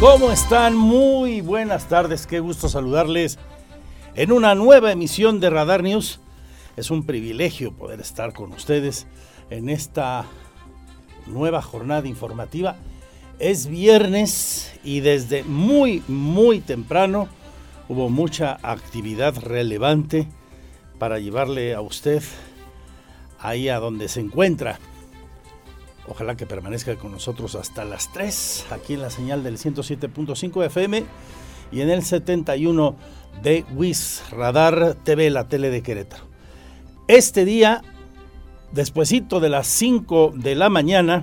¿Cómo 0.00 0.32
están? 0.32 0.74
Muy 0.76 1.42
buenas 1.42 1.86
tardes, 1.86 2.26
qué 2.26 2.40
gusto 2.40 2.70
saludarles 2.70 3.38
en 4.14 4.32
una 4.32 4.54
nueva 4.54 4.92
emisión 4.92 5.40
de 5.40 5.50
Radar 5.50 5.82
News. 5.82 6.20
Es 6.78 6.90
un 6.90 7.04
privilegio 7.04 7.76
poder 7.76 8.00
estar 8.00 8.32
con 8.32 8.50
ustedes 8.54 9.06
en 9.50 9.68
esta 9.68 10.24
nueva 11.26 11.60
jornada 11.60 12.08
informativa. 12.08 12.76
Es 13.38 13.66
viernes 13.66 14.72
y 14.82 15.00
desde 15.00 15.44
muy, 15.44 16.02
muy 16.08 16.60
temprano 16.60 17.28
hubo 17.86 18.08
mucha 18.08 18.58
actividad 18.62 19.36
relevante 19.36 20.28
para 20.98 21.18
llevarle 21.18 21.74
a 21.74 21.82
usted 21.82 22.22
ahí 23.38 23.68
a 23.68 23.78
donde 23.78 24.08
se 24.08 24.20
encuentra. 24.20 24.78
Ojalá 26.10 26.36
que 26.36 26.44
permanezca 26.44 26.96
con 26.96 27.12
nosotros 27.12 27.54
hasta 27.54 27.84
las 27.84 28.12
3, 28.12 28.66
aquí 28.72 28.94
en 28.94 29.02
la 29.02 29.10
señal 29.10 29.44
del 29.44 29.58
107.5 29.58 30.66
FM 30.66 31.04
y 31.70 31.82
en 31.82 31.88
el 31.88 32.02
71 32.02 32.96
de 33.44 33.64
WIS 33.76 34.24
Radar 34.32 34.96
TV, 35.04 35.30
la 35.30 35.46
tele 35.46 35.70
de 35.70 35.82
Querétaro. 35.82 36.24
Este 37.06 37.44
día, 37.44 37.82
despuesito 38.72 39.38
de 39.38 39.50
las 39.50 39.68
5 39.68 40.32
de 40.34 40.56
la 40.56 40.68
mañana, 40.68 41.22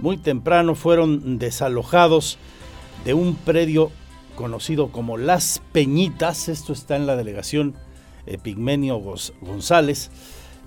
muy 0.00 0.16
temprano 0.16 0.74
fueron 0.74 1.38
desalojados 1.38 2.38
de 3.04 3.14
un 3.14 3.36
predio 3.36 3.92
conocido 4.34 4.90
como 4.90 5.16
Las 5.16 5.62
Peñitas, 5.70 6.48
esto 6.48 6.72
está 6.72 6.96
en 6.96 7.06
la 7.06 7.14
delegación 7.14 7.76
Pigmenio 8.42 9.00
González, 9.40 10.10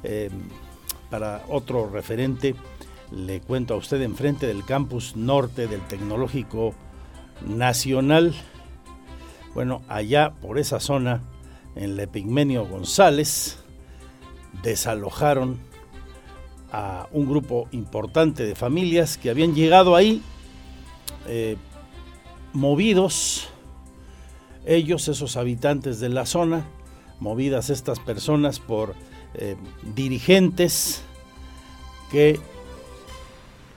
eh, 0.04 0.30
para 1.10 1.44
otro 1.50 1.90
referente, 1.90 2.56
le 3.16 3.40
cuento 3.40 3.74
a 3.74 3.78
usted 3.78 4.02
enfrente 4.02 4.46
del 4.46 4.66
campus 4.66 5.16
norte 5.16 5.68
del 5.68 5.82
Tecnológico 5.82 6.74
Nacional. 7.48 8.36
Bueno, 9.54 9.82
allá 9.88 10.34
por 10.42 10.60
esa 10.60 10.82
zona, 10.82 11.22
en 11.76 11.98
el 11.98 12.08
Pigmenio 12.10 12.68
González, 12.68 13.58
desalojaron 14.64 15.60
a 16.72 17.08
un 17.12 17.26
grupo 17.30 17.70
importante 17.72 18.46
de 18.46 18.54
familias 18.54 19.18
que 19.18 19.30
habían 19.30 19.56
llegado 19.56 19.96
ahí 19.96 20.22
eh, 21.28 21.56
movidos, 22.52 23.48
ellos, 24.66 25.08
esos 25.08 25.38
habitantes 25.38 26.02
de 26.02 26.10
la 26.10 26.26
zona, 26.26 26.66
movidas 27.22 27.70
estas 27.70 28.00
personas 28.00 28.60
por 28.60 28.94
eh, 29.36 29.56
dirigentes 29.96 31.02
que 32.12 32.40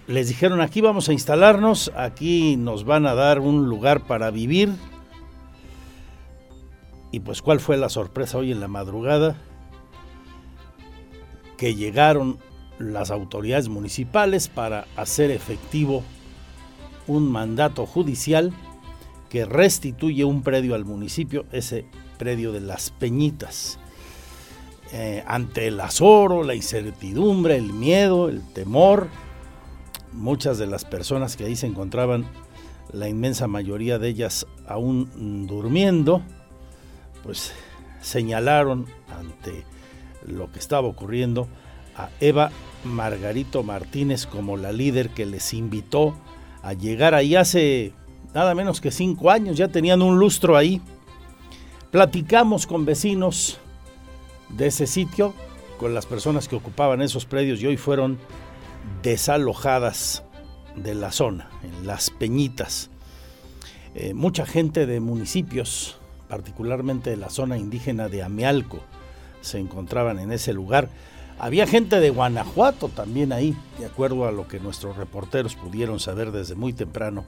les 0.08 0.28
dijeron 0.28 0.62
aquí 0.62 0.80
vamos 0.80 1.10
a 1.10 1.12
instalarnos, 1.12 1.92
aquí 1.94 2.56
nos 2.56 2.84
van 2.84 3.06
a 3.06 3.14
dar 3.14 3.40
un 3.40 3.68
lugar 3.68 4.06
para 4.06 4.30
vivir. 4.30 4.70
Y 7.12 7.20
pues 7.20 7.42
cuál 7.42 7.60
fue 7.60 7.76
la 7.76 7.90
sorpresa 7.90 8.38
hoy 8.38 8.50
en 8.50 8.60
la 8.60 8.68
madrugada, 8.68 9.36
que 11.58 11.74
llegaron 11.74 12.38
las 12.78 13.10
autoridades 13.10 13.68
municipales 13.68 14.48
para 14.48 14.86
hacer 14.96 15.30
efectivo 15.30 16.02
un 17.06 17.30
mandato 17.30 17.84
judicial 17.84 18.52
que 19.28 19.44
restituye 19.44 20.24
un 20.24 20.42
predio 20.42 20.74
al 20.74 20.86
municipio, 20.86 21.44
ese 21.52 21.84
predio 22.16 22.52
de 22.52 22.60
Las 22.60 22.90
Peñitas. 22.90 23.78
Eh, 24.92 25.22
ante 25.26 25.66
el 25.66 25.78
azoro, 25.80 26.44
la 26.44 26.54
incertidumbre, 26.54 27.56
el 27.56 27.74
miedo, 27.74 28.30
el 28.30 28.42
temor, 28.54 29.08
muchas 30.18 30.58
de 30.58 30.66
las 30.66 30.84
personas 30.84 31.36
que 31.36 31.44
ahí 31.44 31.56
se 31.56 31.66
encontraban, 31.66 32.26
la 32.92 33.08
inmensa 33.08 33.46
mayoría 33.46 33.98
de 33.98 34.08
ellas 34.08 34.46
aún 34.66 35.46
durmiendo, 35.46 36.22
pues 37.22 37.52
señalaron 38.00 38.86
ante 39.16 39.64
lo 40.26 40.50
que 40.50 40.58
estaba 40.58 40.88
ocurriendo 40.88 41.48
a 41.96 42.10
Eva 42.20 42.50
Margarito 42.84 43.62
Martínez 43.62 44.26
como 44.26 44.56
la 44.56 44.72
líder 44.72 45.10
que 45.10 45.26
les 45.26 45.52
invitó 45.54 46.14
a 46.62 46.72
llegar 46.72 47.14
ahí 47.14 47.34
hace 47.34 47.92
nada 48.34 48.54
menos 48.54 48.80
que 48.80 48.90
cinco 48.90 49.30
años, 49.30 49.56
ya 49.56 49.68
tenían 49.68 50.02
un 50.02 50.18
lustro 50.18 50.56
ahí. 50.56 50.80
Platicamos 51.90 52.66
con 52.66 52.84
vecinos 52.84 53.58
de 54.50 54.66
ese 54.66 54.86
sitio, 54.86 55.34
con 55.78 55.94
las 55.94 56.06
personas 56.06 56.48
que 56.48 56.56
ocupaban 56.56 57.02
esos 57.02 57.24
predios 57.24 57.60
y 57.62 57.66
hoy 57.66 57.76
fueron 57.76 58.18
desalojadas 59.02 60.22
de 60.76 60.94
la 60.94 61.12
zona, 61.12 61.50
en 61.62 61.86
Las 61.86 62.10
Peñitas. 62.10 62.90
Eh, 63.94 64.14
mucha 64.14 64.46
gente 64.46 64.86
de 64.86 65.00
municipios, 65.00 65.98
particularmente 66.28 67.10
de 67.10 67.16
la 67.16 67.30
zona 67.30 67.58
indígena 67.58 68.08
de 68.08 68.22
Amealco, 68.22 68.80
se 69.40 69.58
encontraban 69.58 70.18
en 70.18 70.32
ese 70.32 70.52
lugar. 70.52 70.88
Había 71.38 71.66
gente 71.66 72.00
de 72.00 72.10
Guanajuato 72.10 72.88
también 72.88 73.32
ahí, 73.32 73.56
de 73.78 73.86
acuerdo 73.86 74.26
a 74.26 74.32
lo 74.32 74.48
que 74.48 74.60
nuestros 74.60 74.96
reporteros 74.96 75.54
pudieron 75.54 76.00
saber 76.00 76.32
desde 76.32 76.54
muy 76.54 76.72
temprano. 76.72 77.24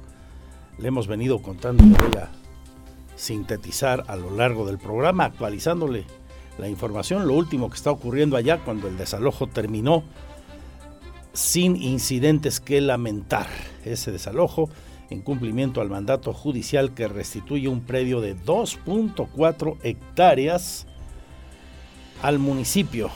Le 0.78 0.88
hemos 0.88 1.06
venido 1.06 1.40
contando 1.40 1.84
voy 1.84 2.16
a 2.20 2.30
sintetizar 3.16 4.04
a 4.08 4.16
lo 4.16 4.30
largo 4.30 4.66
del 4.66 4.78
programa, 4.78 5.26
actualizándole 5.26 6.04
la 6.58 6.68
información, 6.68 7.26
lo 7.26 7.34
último 7.34 7.68
que 7.70 7.76
está 7.76 7.90
ocurriendo 7.90 8.36
allá 8.36 8.58
cuando 8.64 8.88
el 8.88 8.96
desalojo 8.96 9.46
terminó 9.46 10.02
sin 11.40 11.76
incidentes 11.76 12.60
que 12.60 12.80
lamentar. 12.80 13.48
Ese 13.84 14.12
desalojo 14.12 14.70
en 15.10 15.22
cumplimiento 15.22 15.80
al 15.80 15.88
mandato 15.88 16.32
judicial 16.32 16.94
que 16.94 17.08
restituye 17.08 17.68
un 17.68 17.80
predio 17.80 18.20
de 18.20 18.36
2.4 18.36 19.78
hectáreas 19.82 20.86
al 22.22 22.38
municipio 22.38 23.10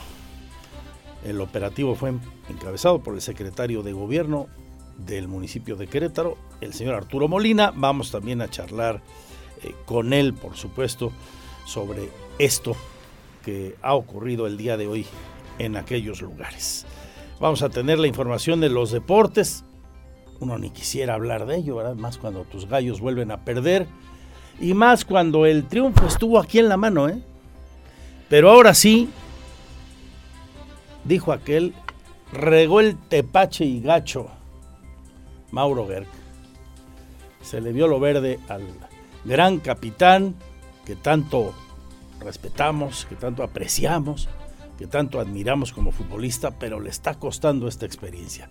el 1.25 1.41
operativo 1.41 1.95
fue 1.95 2.13
encabezado 2.49 3.01
por 3.01 3.15
el 3.15 3.21
secretario 3.21 3.81
de 3.81 3.93
gobierno 3.93 4.47
del 4.95 5.27
municipio 5.27 5.75
de 5.75 5.87
Querétaro, 5.87 6.37
el 6.61 6.73
señor 6.73 6.93
Arturo 6.93 7.27
Molina. 7.27 7.73
Vamos 7.75 8.11
también 8.11 8.41
a 8.41 8.49
charlar 8.49 9.01
eh, 9.63 9.73
con 9.85 10.13
él, 10.13 10.35
por 10.35 10.55
supuesto, 10.55 11.11
sobre 11.65 12.11
esto 12.37 12.75
que 13.43 13.75
ha 13.81 13.95
ocurrido 13.95 14.45
el 14.45 14.55
día 14.55 14.77
de 14.77 14.87
hoy 14.87 15.05
en 15.57 15.77
aquellos 15.77 16.21
lugares. 16.21 16.85
Vamos 17.39 17.61
a 17.61 17.69
tener 17.69 17.99
la 17.99 18.07
información 18.07 18.61
de 18.61 18.69
los 18.69 18.91
deportes. 18.91 19.63
Uno 20.39 20.57
ni 20.57 20.69
quisiera 20.69 21.15
hablar 21.15 21.45
de 21.45 21.57
ello, 21.57 21.75
¿verdad? 21.75 21.95
Más 21.95 22.17
cuando 22.17 22.43
tus 22.43 22.67
gallos 22.67 23.01
vuelven 23.01 23.31
a 23.31 23.43
perder. 23.43 23.87
Y 24.59 24.73
más 24.73 25.03
cuando 25.03 25.45
el 25.45 25.67
triunfo 25.67 26.07
estuvo 26.07 26.39
aquí 26.39 26.59
en 26.59 26.69
la 26.69 26.77
mano, 26.77 27.09
¿eh? 27.09 27.21
Pero 28.29 28.49
ahora 28.49 28.73
sí, 28.73 29.09
dijo 31.03 31.31
aquel, 31.31 31.73
regó 32.31 32.79
el 32.79 32.97
tepache 32.97 33.65
y 33.65 33.81
gacho 33.81 34.27
Mauro 35.51 35.87
Gerg. 35.87 36.07
Se 37.41 37.61
le 37.61 37.71
vio 37.71 37.87
lo 37.87 37.99
verde 37.99 38.39
al 38.47 38.63
gran 39.23 39.59
capitán 39.59 40.35
que 40.85 40.95
tanto 40.95 41.53
respetamos, 42.19 43.05
que 43.05 43.15
tanto 43.15 43.43
apreciamos, 43.43 44.27
que 44.77 44.87
tanto 44.87 45.19
admiramos 45.19 45.71
como 45.71 45.91
futbolista, 45.91 46.51
pero 46.59 46.79
le 46.79 46.89
está 46.89 47.15
costando 47.15 47.67
esta 47.67 47.85
experiencia. 47.85 48.49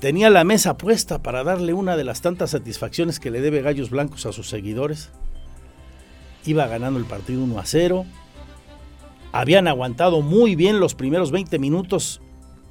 Tenía 0.00 0.30
la 0.30 0.44
mesa 0.44 0.76
puesta 0.76 1.22
para 1.22 1.44
darle 1.44 1.74
una 1.74 1.96
de 1.96 2.04
las 2.04 2.22
tantas 2.22 2.50
satisfacciones 2.50 3.20
que 3.20 3.30
le 3.30 3.40
debe 3.40 3.62
Gallos 3.62 3.90
Blancos 3.90 4.26
a 4.26 4.32
sus 4.32 4.48
seguidores. 4.48 5.10
Iba 6.44 6.66
ganando 6.66 6.98
el 6.98 7.04
partido 7.04 7.44
1 7.44 7.58
a 7.58 7.64
0, 7.64 8.04
habían 9.32 9.66
aguantado 9.66 10.20
muy 10.20 10.56
bien 10.56 10.78
los 10.78 10.94
primeros 10.94 11.30
20 11.30 11.58
minutos 11.58 12.20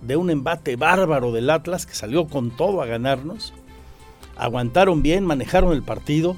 de 0.01 0.15
un 0.15 0.29
embate 0.29 0.75
bárbaro 0.75 1.31
del 1.31 1.49
Atlas 1.49 1.87
que 1.87 1.95
salió 1.95 2.27
con 2.27 2.51
todo 2.51 2.81
a 2.81 2.85
ganarnos. 2.85 3.53
Aguantaron 4.37 5.01
bien, 5.01 5.25
manejaron 5.25 5.73
el 5.73 5.81
partido. 5.81 6.35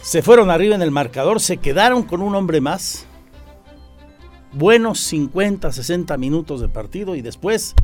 Se 0.00 0.22
fueron 0.22 0.50
arriba 0.50 0.74
en 0.74 0.82
el 0.82 0.90
marcador, 0.90 1.40
se 1.40 1.58
quedaron 1.58 2.04
con 2.04 2.22
un 2.22 2.34
hombre 2.34 2.60
más. 2.62 3.06
Buenos 4.58 5.00
50, 5.00 5.70
60 5.70 6.16
minutos 6.16 6.62
de 6.62 6.68
partido 6.70 7.14
y 7.14 7.20
después 7.20 7.74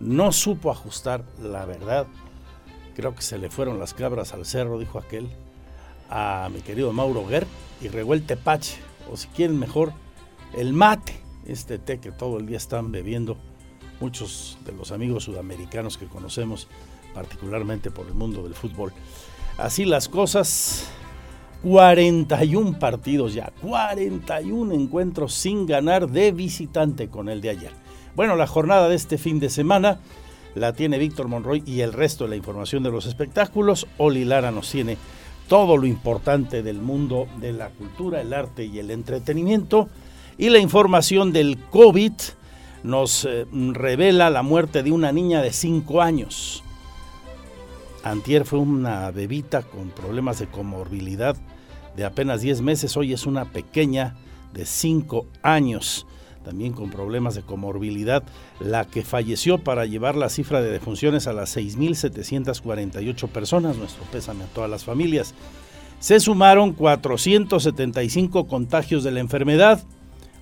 no 0.00 0.32
supo 0.32 0.72
ajustar 0.72 1.22
la 1.40 1.64
verdad. 1.64 2.08
Creo 2.96 3.14
que 3.14 3.22
se 3.22 3.38
le 3.38 3.50
fueron 3.50 3.78
las 3.78 3.94
cabras 3.94 4.34
al 4.34 4.44
cerro, 4.44 4.80
dijo 4.80 4.98
aquel, 4.98 5.28
a 6.10 6.50
mi 6.52 6.60
querido 6.60 6.92
Mauro 6.92 7.24
Guer 7.24 7.46
y 7.80 7.86
regó 7.86 8.14
el 8.14 8.26
tepache, 8.26 8.78
o 9.12 9.16
si 9.16 9.28
quieren 9.28 9.60
mejor, 9.60 9.92
el 10.56 10.72
mate, 10.72 11.20
este 11.46 11.78
té 11.78 12.00
que 12.00 12.10
todo 12.10 12.38
el 12.38 12.46
día 12.46 12.56
están 12.56 12.90
bebiendo 12.90 13.36
muchos 14.00 14.58
de 14.66 14.72
los 14.72 14.90
amigos 14.90 15.22
sudamericanos 15.22 15.98
que 15.98 16.06
conocemos, 16.06 16.66
particularmente 17.14 17.92
por 17.92 18.08
el 18.08 18.14
mundo 18.14 18.42
del 18.42 18.54
fútbol. 18.54 18.92
Así 19.56 19.84
las 19.84 20.08
cosas, 20.08 20.88
41 21.62 22.78
partidos 22.78 23.34
ya, 23.34 23.52
41 23.62 24.74
encuentros 24.74 25.34
sin 25.34 25.66
ganar 25.66 26.08
de 26.08 26.32
visitante 26.32 27.08
con 27.08 27.28
el 27.28 27.40
de 27.40 27.50
ayer. 27.50 27.72
Bueno, 28.14 28.36
la 28.36 28.46
jornada 28.46 28.88
de 28.88 28.96
este 28.96 29.18
fin 29.18 29.40
de 29.40 29.50
semana 29.50 30.00
la 30.54 30.72
tiene 30.72 30.98
Víctor 30.98 31.28
Monroy 31.28 31.62
y 31.66 31.80
el 31.80 31.92
resto 31.92 32.24
de 32.24 32.30
la 32.30 32.36
información 32.36 32.82
de 32.82 32.90
los 32.90 33.06
espectáculos. 33.06 33.86
Oli 33.96 34.24
Lara 34.24 34.50
nos 34.50 34.70
tiene 34.70 34.96
todo 35.48 35.76
lo 35.76 35.86
importante 35.86 36.62
del 36.62 36.80
mundo 36.80 37.26
de 37.40 37.52
la 37.52 37.70
cultura, 37.70 38.20
el 38.20 38.32
arte 38.32 38.64
y 38.64 38.78
el 38.78 38.90
entretenimiento. 38.90 39.88
Y 40.36 40.50
la 40.50 40.58
información 40.58 41.32
del 41.32 41.58
COVID 41.70 42.12
nos 42.82 43.24
eh, 43.24 43.46
revela 43.72 44.30
la 44.30 44.42
muerte 44.42 44.82
de 44.82 44.92
una 44.92 45.10
niña 45.10 45.42
de 45.42 45.52
5 45.52 46.00
años. 46.00 46.62
Antier 48.10 48.44
fue 48.44 48.58
una 48.58 49.10
bebita 49.10 49.62
con 49.62 49.90
problemas 49.90 50.38
de 50.38 50.46
comorbilidad 50.46 51.36
de 51.96 52.04
apenas 52.04 52.40
10 52.40 52.62
meses, 52.62 52.96
hoy 52.96 53.12
es 53.12 53.26
una 53.26 53.46
pequeña 53.46 54.14
de 54.52 54.64
5 54.64 55.26
años, 55.42 56.06
también 56.44 56.72
con 56.72 56.90
problemas 56.90 57.34
de 57.34 57.42
comorbilidad, 57.42 58.22
la 58.60 58.84
que 58.84 59.02
falleció 59.02 59.58
para 59.58 59.84
llevar 59.84 60.14
la 60.14 60.28
cifra 60.28 60.62
de 60.62 60.70
defunciones 60.70 61.26
a 61.26 61.32
las 61.32 61.56
6.748 61.56 63.28
personas, 63.28 63.76
nuestro 63.76 64.04
pésame 64.12 64.44
a 64.44 64.48
todas 64.48 64.70
las 64.70 64.84
familias. 64.84 65.34
Se 65.98 66.20
sumaron 66.20 66.72
475 66.72 68.46
contagios 68.46 69.02
de 69.02 69.10
la 69.10 69.20
enfermedad, 69.20 69.82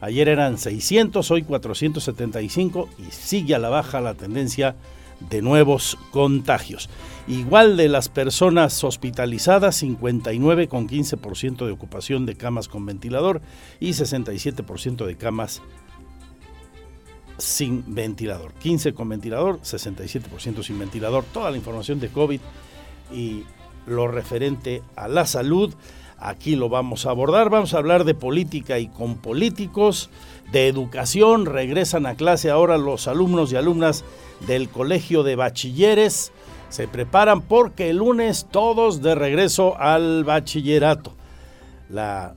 ayer 0.03 0.29
eran 0.29 0.59
600, 0.59 1.31
hoy 1.31 1.43
475 1.43 2.89
y 2.99 3.11
sigue 3.11 3.55
a 3.55 3.59
la 3.59 3.71
baja 3.71 4.03
la 4.03 4.15
tendencia 4.15 4.77
de 5.21 5.43
nuevos 5.43 5.99
contagios. 6.11 6.89
Igual 7.29 7.77
de 7.77 7.89
las 7.89 8.09
personas 8.09 8.85
hospitalizadas, 8.85 9.77
59 9.77 10.69
con 10.69 10.89
15% 10.89 11.67
de 11.67 11.73
ocupación 11.73 12.27
de 12.27 12.37
camas 12.37 12.69
con 12.69 12.87
ventilador 12.87 13.41
y 13.81 13.91
67% 13.91 15.05
de 15.05 15.17
camas 15.17 15.63
sin 17.39 17.83
ventilador. 17.95 18.53
15 18.55 18.95
con 18.95 19.09
ventilador, 19.09 19.61
67% 19.61 20.63
sin 20.63 20.79
ventilador. 20.79 21.25
Toda 21.25 21.51
la 21.51 21.57
información 21.57 22.01
de 22.01 22.09
COVID 22.09 22.41
y 23.13 23.45
lo 23.87 24.09
referente 24.09 24.83
a 24.95 25.09
la 25.09 25.27
salud. 25.27 25.75
Aquí 26.19 26.57
lo 26.57 26.69
vamos 26.69 27.07
a 27.07 27.11
abordar. 27.11 27.51
Vamos 27.51 27.75
a 27.75 27.79
hablar 27.79 28.05
de 28.05 28.15
política 28.15 28.79
y 28.79 28.89
con 28.89 29.17
políticos, 29.17 30.11
de 30.51 30.69
educación. 30.69 31.47
Regresan 31.47 32.07
a 32.07 32.15
clase 32.15 32.51
ahora 32.51 32.79
los 32.79 33.07
alumnos 33.09 33.53
y 33.53 33.57
alumnas 33.57 34.05
del 34.47 34.69
Colegio 34.69 35.23
de 35.23 35.37
Bachilleres. 35.37 36.33
Se 36.69 36.89
preparan 36.89 37.43
porque 37.43 37.91
el 37.91 37.99
lunes 37.99 38.47
todos 38.51 39.03
de 39.03 39.15
regreso 39.15 39.79
al 39.79 40.25
bachillerato. 40.25 41.13
La 41.89 42.35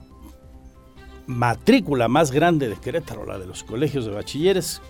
matrícula 1.26 2.08
más 2.08 2.30
grande 2.30 2.68
de 2.68 2.76
Querétaro, 2.76 3.24
la 3.24 3.38
de 3.38 3.46
los 3.46 3.64
colegios 3.64 4.04
de 4.04 4.12
bachilleres, 4.12 4.82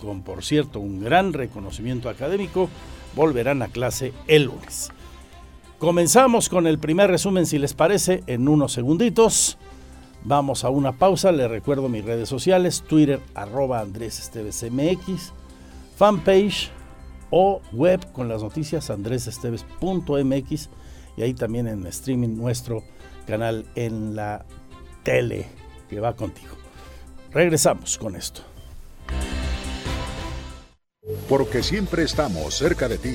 con 0.00 0.22
por 0.22 0.44
cierto 0.44 0.80
un 0.80 1.02
gran 1.02 1.32
reconocimiento 1.32 2.08
académico, 2.08 2.68
volverán 3.14 3.62
a 3.62 3.68
clase 3.68 4.12
el 4.26 4.44
lunes. 4.44 4.90
Comenzamos 5.80 6.50
con 6.50 6.66
el 6.66 6.78
primer 6.78 7.10
resumen, 7.10 7.46
si 7.46 7.58
les 7.58 7.72
parece, 7.72 8.22
en 8.26 8.48
unos 8.48 8.74
segunditos. 8.74 9.56
Vamos 10.24 10.62
a 10.62 10.68
una 10.68 10.92
pausa, 10.92 11.32
les 11.32 11.50
recuerdo 11.50 11.88
mis 11.88 12.04
redes 12.04 12.28
sociales, 12.28 12.84
Twitter 12.86 13.18
arroba 13.34 13.80
Andrés 13.80 14.20
Esteves 14.20 14.62
MX, 14.70 15.32
fanpage 15.96 16.70
o 17.30 17.62
web 17.72 18.12
con 18.12 18.28
las 18.28 18.42
noticias 18.42 18.90
andresesteves.mx 18.90 20.68
y 21.16 21.22
ahí 21.22 21.32
también 21.32 21.66
en 21.66 21.86
streaming 21.86 22.36
nuestro 22.36 22.84
canal 23.26 23.64
en 23.74 24.14
la 24.14 24.44
tele 25.02 25.46
que 25.88 25.98
va 25.98 26.14
contigo. 26.14 26.56
Regresamos 27.32 27.96
con 27.96 28.16
esto. 28.16 28.42
Porque 31.26 31.62
siempre 31.62 32.02
estamos 32.02 32.54
cerca 32.54 32.86
de 32.86 32.98
ti. 32.98 33.14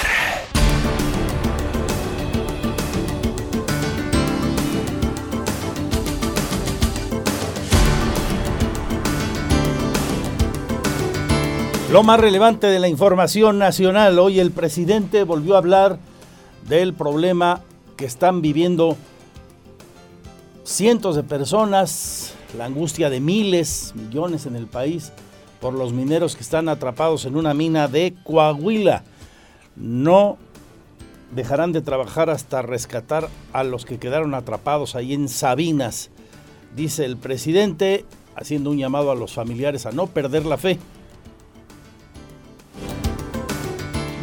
Lo 11.91 12.03
más 12.03 12.21
relevante 12.21 12.67
de 12.67 12.79
la 12.79 12.87
información 12.87 13.59
nacional, 13.59 14.17
hoy 14.17 14.39
el 14.39 14.51
presidente 14.51 15.25
volvió 15.25 15.55
a 15.55 15.57
hablar 15.57 15.99
del 16.65 16.93
problema 16.93 17.63
que 17.97 18.05
están 18.05 18.41
viviendo 18.41 18.95
cientos 20.63 21.17
de 21.17 21.23
personas 21.23 22.33
la 22.57 22.63
angustia 22.63 23.09
de 23.09 23.19
miles, 23.19 23.91
millones 23.93 24.45
en 24.45 24.55
el 24.55 24.67
país 24.67 25.11
por 25.59 25.73
los 25.73 25.91
mineros 25.91 26.37
que 26.37 26.43
están 26.43 26.69
atrapados 26.69 27.25
en 27.25 27.35
una 27.35 27.53
mina 27.53 27.89
de 27.89 28.15
Coahuila. 28.23 29.03
No 29.75 30.37
dejarán 31.35 31.73
de 31.73 31.81
trabajar 31.81 32.29
hasta 32.29 32.61
rescatar 32.61 33.27
a 33.51 33.65
los 33.65 33.83
que 33.83 33.99
quedaron 33.99 34.33
atrapados 34.33 34.95
ahí 34.95 35.13
en 35.13 35.27
Sabinas, 35.27 36.09
dice 36.73 37.03
el 37.03 37.17
presidente, 37.17 38.05
haciendo 38.37 38.69
un 38.69 38.77
llamado 38.77 39.11
a 39.11 39.15
los 39.15 39.33
familiares 39.33 39.85
a 39.85 39.91
no 39.91 40.07
perder 40.07 40.45
la 40.45 40.57
fe. 40.57 40.79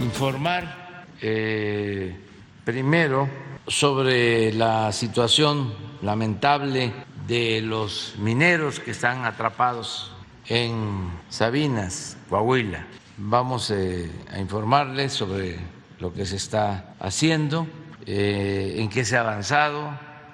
Informar 0.08 1.04
eh, 1.20 2.16
primero 2.64 3.28
sobre 3.66 4.54
la 4.54 4.90
situación 4.90 5.74
lamentable 6.00 6.94
de 7.26 7.60
los 7.60 8.14
mineros 8.18 8.80
que 8.80 8.92
están 8.92 9.26
atrapados 9.26 10.10
en 10.46 11.10
Sabinas, 11.28 12.16
Coahuila. 12.30 12.86
Vamos 13.18 13.70
eh, 13.70 14.10
a 14.32 14.38
informarles 14.38 15.12
sobre 15.12 15.58
lo 15.98 16.14
que 16.14 16.24
se 16.24 16.36
está 16.36 16.94
haciendo, 17.00 17.66
eh, 18.06 18.76
en 18.78 18.88
qué 18.88 19.04
se 19.04 19.18
ha 19.18 19.20
avanzado, 19.20 19.90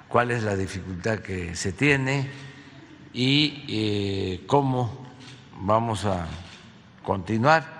cuál 0.07 0.31
es 0.31 0.43
la 0.43 0.55
dificultad 0.55 1.19
que 1.19 1.53
se 1.53 1.73
tiene 1.73 2.29
y 3.13 4.37
cómo 4.47 5.05
vamos 5.59 6.05
a 6.05 6.27
continuar 7.03 7.74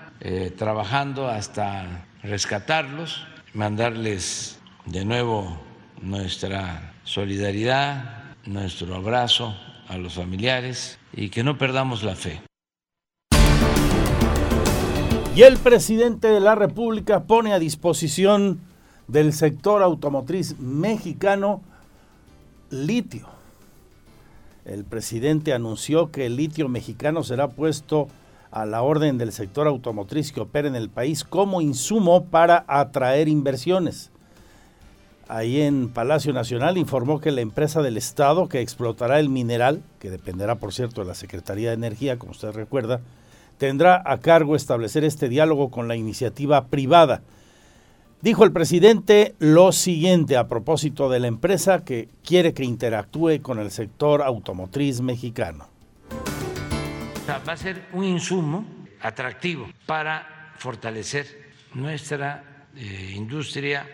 trabajando 0.56 1.28
hasta 1.28 2.06
rescatarlos, 2.22 3.24
mandarles 3.54 4.58
de 4.86 5.04
nuevo 5.04 5.58
nuestra 6.02 6.94
solidaridad, 7.04 8.34
nuestro 8.44 8.94
abrazo 8.94 9.54
a 9.88 9.96
los 9.96 10.14
familiares 10.14 10.98
y 11.12 11.28
que 11.28 11.42
no 11.42 11.58
perdamos 11.58 12.02
la 12.02 12.16
fe. 12.16 12.40
Y 15.34 15.42
el 15.42 15.58
presidente 15.58 16.28
de 16.28 16.40
la 16.40 16.54
República 16.54 17.24
pone 17.24 17.52
a 17.52 17.58
disposición 17.58 18.60
del 19.06 19.32
sector 19.32 19.82
automotriz 19.82 20.58
mexicano 20.58 21.60
litio. 22.70 23.28
El 24.64 24.84
presidente 24.84 25.52
anunció 25.52 26.10
que 26.10 26.26
el 26.26 26.36
litio 26.36 26.68
mexicano 26.68 27.22
será 27.22 27.48
puesto 27.48 28.08
a 28.56 28.64
la 28.64 28.80
orden 28.80 29.18
del 29.18 29.32
sector 29.32 29.66
automotriz 29.66 30.32
que 30.32 30.40
opera 30.40 30.66
en 30.66 30.76
el 30.76 30.88
país 30.88 31.24
como 31.24 31.60
insumo 31.60 32.24
para 32.24 32.64
atraer 32.68 33.28
inversiones 33.28 34.10
ahí 35.28 35.60
en 35.60 35.90
Palacio 35.90 36.32
Nacional, 36.32 36.78
informó 36.78 37.20
que 37.20 37.32
la 37.32 37.42
empresa 37.42 37.82
del 37.82 37.98
Estado 37.98 38.48
que 38.48 38.62
explotará 38.62 39.20
el 39.20 39.28
mineral, 39.28 39.82
que 39.98 40.08
dependerá 40.08 40.54
por 40.54 40.72
cierto 40.72 41.02
de 41.02 41.08
la 41.08 41.14
Secretaría 41.14 41.68
de 41.68 41.74
Energía, 41.74 42.18
como 42.18 42.32
usted 42.32 42.52
recuerda, 42.52 43.02
tendrá 43.58 44.02
a 44.06 44.20
cargo 44.20 44.56
establecer 44.56 45.04
este 45.04 45.28
diálogo 45.28 45.70
con 45.70 45.86
la 45.86 45.96
iniciativa 45.96 46.68
privada. 46.68 47.20
Dijo 48.22 48.42
el 48.44 48.52
presidente 48.52 49.34
lo 49.38 49.70
siguiente 49.72 50.38
a 50.38 50.48
propósito 50.48 51.10
de 51.10 51.20
la 51.20 51.26
empresa 51.26 51.84
que 51.84 52.08
quiere 52.24 52.54
que 52.54 52.64
interactúe 52.64 53.42
con 53.42 53.58
el 53.58 53.70
sector 53.70 54.22
automotriz 54.22 55.02
mexicano. 55.02 55.75
Va 57.36 57.52
a 57.52 57.56
ser 57.56 57.88
un 57.92 58.04
insumo 58.04 58.64
atractivo 59.00 59.68
para 59.84 60.52
fortalecer 60.56 61.52
nuestra 61.74 62.66
eh, 62.74 63.12
industria 63.14 63.86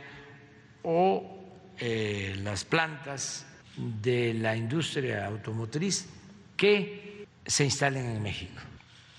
o 0.83 1.43
eh, 1.79 2.35
las 2.43 2.65
plantas 2.65 3.47
de 3.77 4.35
la 4.35 4.55
industria 4.55 5.27
automotriz 5.27 6.07
que 6.57 7.27
se 7.45 7.65
instalen 7.65 8.07
en 8.07 8.23
México. 8.23 8.61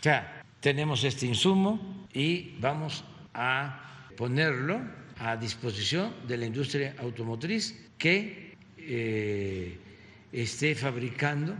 Ya 0.01 0.41
tenemos 0.59 1.03
este 1.03 1.25
insumo 1.25 2.07
y 2.13 2.55
vamos 2.59 3.03
a 3.33 4.07
ponerlo 4.15 4.81
a 5.19 5.35
disposición 5.35 6.13
de 6.27 6.37
la 6.37 6.45
industria 6.45 6.95
automotriz 6.99 7.91
que 7.97 8.55
eh, 8.77 9.77
esté 10.31 10.75
fabricando 10.75 11.55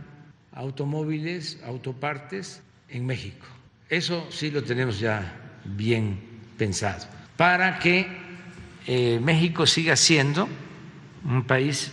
automóviles, 0.54 1.58
autopartes 1.64 2.62
en 2.88 3.06
México. 3.06 3.46
Eso 3.88 4.26
sí 4.30 4.50
lo 4.50 4.62
tenemos 4.62 4.98
ya 4.98 5.60
bien 5.64 6.20
pensado, 6.56 7.06
para 7.36 7.78
que 7.78 8.06
eh, 8.86 9.18
México 9.20 9.66
siga 9.66 9.96
siendo 9.96 10.48
un 11.24 11.44
país 11.44 11.92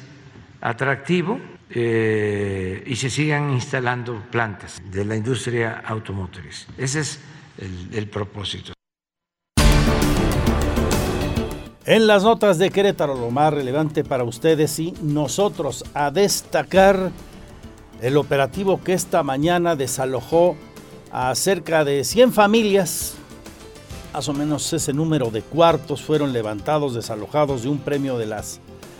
atractivo 0.61 1.39
eh, 1.69 2.83
y 2.85 2.95
se 2.95 3.09
sigan 3.09 3.51
instalando 3.51 4.23
plantas 4.29 4.81
de 4.91 5.05
la 5.05 5.15
industria 5.15 5.81
automotriz. 5.85 6.67
Ese 6.77 6.99
es 6.99 7.19
el, 7.91 8.07
propósito. 8.09 8.73
En 11.85 12.07
las 12.07 12.23
notas 12.23 12.57
de 12.57 12.69
Querétaro, 12.69 13.15
lo 13.15 13.31
más 13.31 13.53
relevante 13.53 14.03
para 14.03 14.23
ustedes 14.23 14.77
y 14.79 14.93
nosotros 15.01 15.83
a 15.93 16.11
destacar 16.11 17.11
el 18.01 18.17
operativo 18.17 18.81
que 18.81 18.93
esta 18.93 19.23
mañana 19.23 19.75
desalojó 19.75 20.55
a 21.11 21.33
cerca 21.35 21.85
de 21.85 22.03
100 22.03 22.33
familias. 22.33 23.13
Más 24.13 24.27
o 24.27 24.33
menos 24.33 24.73
ese 24.73 24.91
número 24.91 25.29
de 25.29 25.41
cuartos 25.41 26.01
fueron 26.01 26.33
levantados, 26.33 26.95
desalojados 26.95 27.63
de 27.63 27.69
un 27.69 27.77
premio 27.77 28.17
de 28.17 28.25
las 28.25 28.59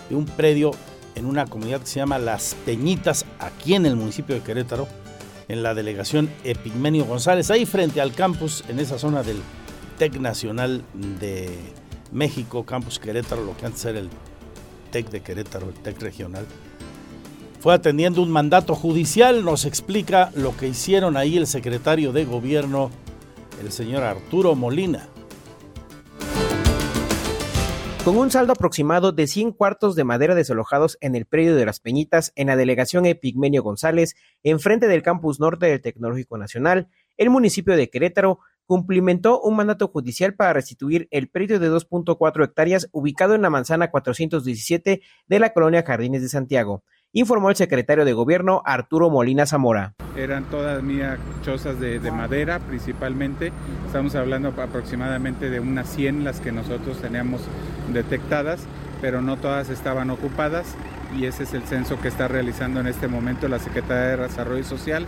de 0.10 0.15
un 0.15 0.25
predio 0.25 0.72
en 1.15 1.25
una 1.25 1.46
comunidad 1.46 1.81
que 1.81 1.88
se 1.88 2.00
llama 2.00 2.20
Las 2.20 2.55
Peñitas, 2.65 3.25
aquí 3.39 3.75
en 3.75 3.86
el 3.86 3.96
municipio 3.96 4.36
de 4.36 4.41
Querétaro, 4.41 4.88
en 5.48 5.63
la 5.63 5.74
delegación 5.74 6.29
Epigmenio 6.43 7.05
González, 7.05 7.50
ahí 7.51 7.65
frente 7.65 8.01
al 8.01 8.13
campus, 8.13 8.63
en 8.67 8.79
esa 8.79 8.98
zona 8.98 9.24
del 9.24 9.38
TEC 9.98 10.20
Nacional 10.20 10.84
de 10.93 11.58
México, 12.12 12.65
Campus 12.65 13.00
Querétaro, 13.00 13.43
lo 13.43 13.55
que 13.58 13.65
antes 13.65 13.84
era 13.86 14.00
el 14.00 14.10
TEC 14.91 15.10
de 15.10 15.22
Querétaro, 15.22 15.70
el 15.70 15.75
TEC 15.75 16.01
Regional. 16.01 16.46
Fue 17.62 17.75
atendiendo 17.75 18.24
un 18.24 18.32
mandato 18.32 18.74
judicial, 18.74 19.46
nos 19.46 19.65
explica 19.65 20.32
lo 20.34 20.58
que 20.58 20.68
hicieron 20.68 21.15
ahí 21.15 21.38
el 21.38 21.46
secretario 21.46 22.12
de 22.12 22.25
gobierno, 22.25 22.89
el 23.62 23.72
señor 23.72 24.01
Arturo 24.01 24.56
Molina. 24.56 25.08
Con 28.03 28.18
un 28.18 28.32
saldo 28.32 28.53
aproximado 28.53 29.12
de 29.12 29.27
100 29.27 29.51
cuartos 29.51 29.96
de 29.96 30.03
madera 30.03 30.34
desalojados 30.34 30.98
en 31.01 31.13
el 31.13 31.27
predio 31.27 31.56
de 31.56 31.68
Las 31.68 31.80
Peñitas, 31.80 32.34
en 32.36 32.48
la 32.48 32.56
delegación 32.56 33.06
Epigmenio 33.06 33.62
González, 33.62 34.15
enfrente 34.41 34.88
del 34.88 35.03
campus 35.03 35.39
norte 35.39 35.68
del 35.68 35.82
Tecnológico 35.82 36.39
Nacional, 36.39 36.88
el 37.15 37.30
municipio 37.30 37.75
de 37.75 37.91
Querétaro 37.91 38.39
cumplimentó 38.65 39.39
un 39.39 39.56
mandato 39.56 39.88
judicial 39.88 40.34
para 40.34 40.53
restituir 40.53 41.08
el 41.12 41.30
predio 41.30 41.60
de 41.60 41.70
2.4 41.70 42.44
hectáreas 42.44 42.89
ubicado 42.91 43.36
en 43.36 43.44
la 43.44 43.51
manzana 43.51 43.91
417 43.91 45.03
de 45.27 45.39
la 45.39 45.53
colonia 45.53 45.84
Jardines 45.86 46.24
de 46.24 46.30
Santiago 46.30 46.84
informó 47.13 47.50
el 47.50 47.56
secretario 47.56 48.06
de 48.06 48.13
Gobierno 48.13 48.62
Arturo 48.65 49.10
Molina 49.10 49.46
Zamora. 49.46 49.94
Eran 50.15 50.46
todas 50.46 50.82
mías 50.82 51.20
chozas 51.44 51.80
de, 51.80 52.00
madera 52.12 52.60
principalmente, 52.60 53.51
estamos 53.86 54.15
hablando 54.15 54.50
aproximadamente 54.50 55.50
de 55.50 55.60
unas 55.60 55.89
100 55.89 56.24
las 56.24 56.39
que 56.39 56.51
nosotros 56.51 56.98
teníamos 57.00 57.41
detectadas, 57.94 58.65
pero 59.01 59.22
no 59.22 59.38
todas 59.38 59.70
estaban 59.70 60.10
ocupadas 60.10 60.75
y 61.18 61.25
ese 61.25 61.44
es 61.44 61.53
el 61.53 61.63
censo 61.63 62.00
que 62.00 62.08
está 62.08 62.27
realizando 62.27 62.80
en 62.80 62.88
este 62.88 63.08
momento 63.08 63.48
la 63.48 63.60
Secretaría 63.60 64.15
de 64.15 64.24
Desarrollo 64.24 64.63
Social. 64.63 65.06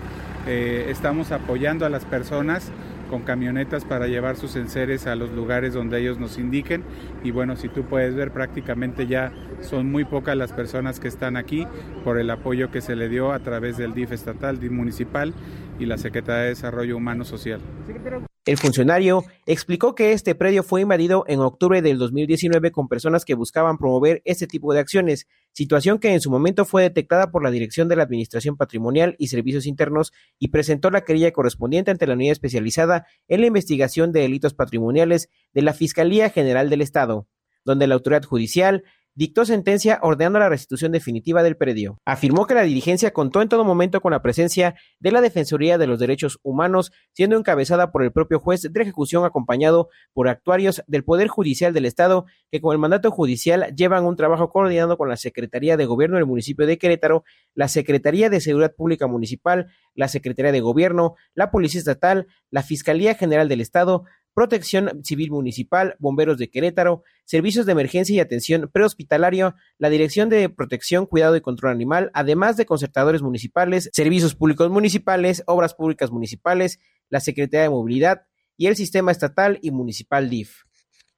Eh, 0.48 0.88
estamos 0.90 1.32
apoyando 1.32 1.86
a 1.86 1.90
las 1.90 2.04
personas 2.04 2.72
con 3.14 3.22
camionetas 3.22 3.86
para 3.86 4.08
llevar 4.08 4.38
sus 4.38 4.56
enseres 4.56 5.06
a 5.06 5.16
los 5.16 5.30
lugares 5.30 5.76
donde 5.76 6.02
ellos 6.02 6.18
nos 6.18 6.40
indiquen. 6.40 6.84
Y 7.24 7.30
bueno, 7.30 7.56
si 7.56 7.70
tú 7.70 7.84
puedes 7.84 8.16
ver, 8.16 8.32
prácticamente 8.32 9.06
ya 9.06 9.32
son 9.62 9.92
muy 9.92 10.04
pocas 10.04 10.36
las 10.36 10.52
personas 10.52 11.00
que 11.00 11.10
están 11.10 11.38
aquí 11.38 11.68
por 12.04 12.18
el 12.18 12.32
apoyo 12.32 12.72
que 12.72 12.82
se 12.82 12.96
le 12.96 13.10
dio 13.10 13.32
a 13.32 13.38
través 13.38 13.78
del 13.78 13.94
DIF 13.94 14.14
estatal, 14.14 14.60
DIF 14.60 14.72
municipal 14.72 15.32
y 15.80 15.86
la 15.86 15.98
Secretaría 15.98 16.44
de 16.44 16.50
Desarrollo 16.50 16.98
Humano 16.98 17.26
Social. 17.26 17.60
El 18.46 18.58
funcionario 18.58 19.24
explicó 19.46 19.96
que 19.96 20.12
este 20.12 20.36
predio 20.36 20.64
fue 20.64 20.82
invadido 20.82 21.24
en 21.30 21.40
octubre 21.40 21.82
del 21.82 21.98
2019 21.98 22.72
con 22.72 22.90
personas 22.90 23.24
que 23.24 23.36
buscaban 23.36 23.78
promover 23.78 24.22
este 24.26 24.48
tipo 24.48 24.74
de 24.74 24.82
acciones, 24.82 25.28
situación 25.54 25.98
que 25.98 26.12
en 26.12 26.20
su 26.20 26.30
momento 26.30 26.66
fue 26.66 26.82
detectada 26.82 27.32
por 27.32 27.42
la 27.42 27.52
Dirección 27.52 27.88
de 27.88 27.96
la 27.96 28.04
Administración 28.04 28.58
Patrimonial 28.58 29.16
y 29.18 29.28
Servicios 29.28 29.66
Internos 29.66 30.12
y 30.40 30.50
presentó 30.50 30.92
la 30.92 31.06
querella 31.06 31.32
correspondiente 31.32 31.92
ante 31.92 32.06
la 32.06 32.16
unidad 32.16 32.34
especializada 32.34 33.08
en 33.30 33.40
la 33.40 33.48
investigación 33.48 34.12
de 34.12 34.20
delitos 34.20 34.54
patrimoniales 34.54 35.30
de 35.54 35.62
la 35.62 35.74
Fiscalía 35.74 36.30
General 36.30 36.70
del 36.70 36.82
Estado, 36.82 37.30
donde 37.64 37.88
la 37.88 37.96
autoridad 37.96 38.24
judicial 38.24 38.84
dictó 39.16 39.46
sentencia 39.46 40.00
ordenando 40.02 40.40
la 40.40 40.50
restitución 40.50 40.92
definitiva 40.92 41.44
del 41.44 41.58
predio. 41.58 42.00
Afirmó 42.06 42.46
que 42.46 42.54
la 42.54 42.64
dirigencia 42.64 43.12
contó 43.12 43.42
en 43.42 43.50
todo 43.50 43.64
momento 43.64 44.02
con 44.02 44.12
la 44.12 44.22
presencia 44.22 44.76
de 45.00 45.12
la 45.12 45.22
Defensoría 45.22 45.78
de 45.78 45.88
los 45.88 46.00
Derechos 46.00 46.40
Humanos, 46.44 46.92
siendo 47.14 47.38
encabezada 47.38 47.92
por 47.92 48.04
el 48.04 48.12
propio 48.12 48.40
juez 48.40 48.62
de 48.62 48.82
ejecución 48.82 49.26
acompañado 49.26 49.90
por 50.14 50.28
actuarios 50.28 50.84
del 50.88 51.04
Poder 51.04 51.28
Judicial 51.28 51.74
del 51.74 51.86
Estado, 51.86 52.26
que 52.52 52.62
con 52.62 52.74
el 52.74 52.80
mandato 52.80 53.12
judicial 53.12 53.74
llevan 53.76 54.06
un 54.06 54.16
trabajo 54.16 54.50
coordinado 54.50 54.98
con 54.98 55.10
la 55.10 55.18
Secretaría 55.18 55.78
de 55.78 55.86
Gobierno 55.86 56.18
del 56.18 56.26
municipio 56.26 56.66
de 56.66 56.78
Querétaro, 56.78 57.24
la 57.54 57.68
Secretaría 57.68 58.30
de 58.30 58.42
Seguridad 58.42 58.74
Pública 58.76 59.08
Municipal, 59.08 59.68
la 59.96 60.08
Secretaría 60.08 60.52
de 60.52 60.62
Gobierno, 60.62 61.16
la 61.34 61.52
Policía 61.52 61.80
Estatal, 61.80 62.28
la 62.50 62.64
Fiscalía 62.64 63.16
General 63.16 63.48
del 63.48 63.62
Estado, 63.62 64.06
Protección 64.34 65.04
Civil 65.04 65.30
Municipal, 65.32 65.96
Bomberos 66.00 66.38
de 66.38 66.50
Querétaro, 66.50 67.04
Servicios 67.24 67.66
de 67.66 67.74
Emergencia 67.74 68.16
y 68.16 68.20
Atención 68.20 68.70
Prehospitalario, 68.74 69.56
la 69.78 69.90
Dirección 69.90 70.30
de 70.30 70.50
Protección, 70.50 71.06
Cuidado 71.06 71.36
y 71.36 71.42
Control 71.42 71.72
Animal, 71.72 72.10
además 72.14 72.58
de 72.58 72.66
concertadores 72.66 73.22
municipales, 73.22 73.90
Servicios 73.94 74.34
Públicos 74.34 74.72
Municipales, 74.72 75.44
Obras 75.46 75.76
Públicas 75.76 76.10
Municipales, 76.12 76.80
la 77.10 77.20
Secretaría 77.20 77.64
de 77.64 77.70
Movilidad 77.70 78.24
y 78.58 78.68
el 78.68 78.76
Sistema 78.76 79.12
Estatal 79.12 79.60
y 79.62 79.70
Municipal 79.70 80.30
DIF. 80.30 80.64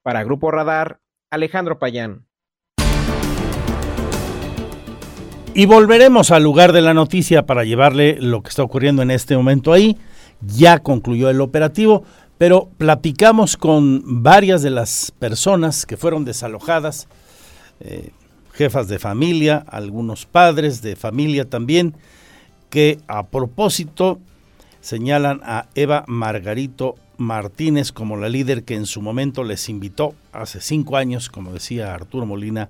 Para 0.01 0.24
Grupo 0.24 0.51
Radar, 0.51 1.00
Alejandro 1.29 1.79
Payán. 1.79 2.27
Y 5.57 5.67
volveremos 5.67 6.31
al 6.31 6.43
lugar 6.43 6.74
de 6.74 6.81
la 6.81 6.93
noticia 6.93 7.45
para 7.45 7.63
llevarle 7.63 8.17
lo 8.19 8.43
que 8.43 8.50
está 8.50 8.62
ocurriendo 8.62 9.01
en 9.01 9.10
este 9.10 9.38
momento 9.38 9.72
ahí. 9.72 9.98
Ya 10.41 10.79
concluyó 10.79 11.29
el 11.29 11.39
operativo 11.39 12.03
pero 12.38 12.70
platicamos 12.77 13.58
con 13.58 14.24
varias 14.24 14.62
de 14.62 14.72
las 14.72 15.12
personas 15.20 15.86
que 15.86 15.98
fueron 15.98 16.25
desalojadas, 16.25 17.08
eh, 17.80 18.12
jefas 18.54 18.88
de 18.88 19.00
familia, 19.00 19.63
algunos 19.68 20.25
padres 20.25 20.82
de 20.82 20.96
familia 20.96 21.46
también, 21.50 21.96
que 22.70 23.00
a 23.08 23.27
propósito 23.27 24.20
señalan 24.82 25.42
a 25.44 25.68
Eva 25.75 26.04
Margarito 26.08 26.96
Martínez 27.18 27.92
como 27.92 28.18
la 28.18 28.30
líder 28.30 28.63
que 28.63 28.75
en 28.75 28.86
su 28.86 29.01
momento 29.01 29.44
les 29.44 29.70
invitó 29.70 30.13
hace 30.34 30.60
cinco 30.62 30.98
años, 30.98 31.30
como 31.30 31.54
decía 31.54 31.94
Arturo 31.94 32.25
Molina, 32.25 32.70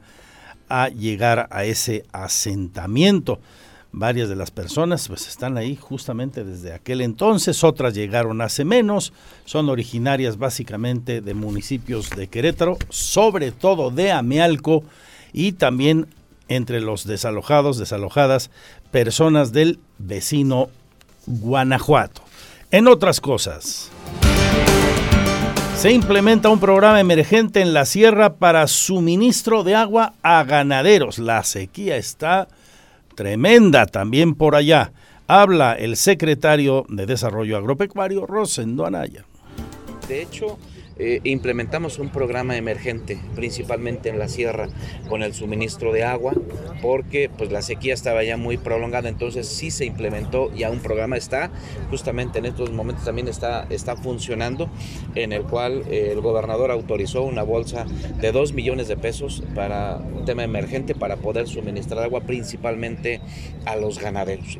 a 0.70 0.90
llegar 0.90 1.48
a 1.52 1.66
ese 1.66 2.06
asentamiento. 2.12 3.40
Varias 3.98 4.28
de 4.28 4.36
las 4.36 4.52
personas 4.52 5.08
pues 5.08 5.26
están 5.26 5.56
ahí 5.56 5.78
justamente 5.78 6.44
desde 6.44 6.74
aquel 6.74 7.00
entonces, 7.00 7.64
otras 7.64 7.94
llegaron 7.94 8.42
hace 8.42 8.66
menos, 8.66 9.14
son 9.46 9.70
originarias 9.70 10.38
básicamente 10.38 11.22
de 11.22 11.34
municipios 11.34 12.10
de 12.10 12.28
Querétaro, 12.28 12.78
sobre 12.90 13.54
todo 13.54 13.92
de 13.92 14.12
Amealco 14.12 14.84
y 15.32 15.54
también 15.54 16.08
entre 16.50 16.82
los 16.82 17.08
desalojados, 17.08 17.78
desalojadas, 17.78 18.52
personas 18.92 19.54
del 19.54 19.80
vecino 19.98 20.68
Guanajuato. 21.26 22.22
En 22.72 22.90
otras 22.90 23.22
cosas, 23.22 23.92
se 25.78 25.94
implementa 25.94 26.50
un 26.50 26.60
programa 26.60 27.00
emergente 27.00 27.62
en 27.62 27.74
la 27.74 27.86
sierra 27.86 28.34
para 28.34 28.68
suministro 28.68 29.64
de 29.64 29.76
agua 29.76 30.16
a 30.22 30.44
ganaderos. 30.44 31.18
La 31.18 31.44
sequía 31.44 31.96
está 31.96 32.50
tremenda 33.16 33.86
también 33.86 34.36
por 34.36 34.56
allá. 34.56 34.92
Habla 35.28 35.74
el 35.74 35.98
secretario 35.98 36.86
de 36.90 37.06
Desarrollo 37.06 37.58
Agropecuario, 37.58 38.28
Rosendo 38.28 38.86
Anaya. 38.86 39.26
De 40.08 40.22
hecho, 40.22 40.60
eh, 40.98 41.20
implementamos 41.24 42.00
un 42.00 42.10
programa 42.10 42.56
emergente, 42.56 43.20
principalmente 43.36 44.10
en 44.10 44.18
la 44.18 44.28
sierra, 44.28 44.70
con 45.10 45.24
el 45.24 45.34
suministro 45.34 45.92
de 45.92 46.04
agua, 46.04 46.34
porque 46.82 47.30
pues, 47.30 47.52
la 47.52 47.62
sequía 47.62 47.94
estaba 47.94 48.24
ya 48.24 48.38
muy 48.38 48.58
prolongada, 48.58 49.10
entonces 49.10 49.48
sí 49.48 49.72
se 49.72 49.86
implementó, 49.86 50.54
ya 50.54 50.70
un 50.72 50.80
programa 50.80 51.18
está, 51.18 51.52
justamente 51.90 52.40
en 52.40 52.46
estos 52.46 52.72
momentos 52.72 53.04
también 53.04 53.28
está, 53.28 53.66
está 53.70 53.98
funcionando, 53.98 54.70
en 55.16 55.34
el 55.34 55.44
cual 55.44 55.84
eh, 55.90 56.10
el 56.12 56.22
gobernador 56.22 56.72
autorizó 56.72 57.24
una 57.24 57.44
bolsa 57.44 57.86
de 58.22 58.32
2 58.32 58.54
millones 58.54 58.88
de 58.88 58.96
pesos 58.96 59.44
para 59.54 59.98
un 59.98 60.26
tema 60.26 60.44
emergente 60.44 60.96
para 60.96 61.18
poder 61.18 61.48
suministrar 61.48 62.04
agua 62.04 62.22
principalmente 62.22 63.20
a 63.66 63.76
los 63.76 64.00
ganaderos. 64.00 64.60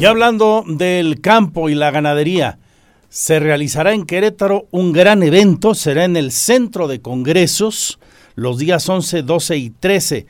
Y 0.00 0.06
hablando 0.06 0.64
del 0.66 1.20
campo 1.20 1.68
y 1.68 1.74
la 1.74 1.90
ganadería, 1.90 2.58
se 3.10 3.40
realizará 3.40 3.92
en 3.92 4.06
Querétaro 4.06 4.68
un 4.70 4.92
gran 4.92 5.24
evento, 5.24 5.74
será 5.74 6.04
en 6.04 6.16
el 6.16 6.30
Centro 6.30 6.86
de 6.86 7.02
Congresos 7.02 7.98
los 8.36 8.56
días 8.56 8.88
11, 8.88 9.22
12 9.24 9.56
y 9.56 9.70
13, 9.70 10.26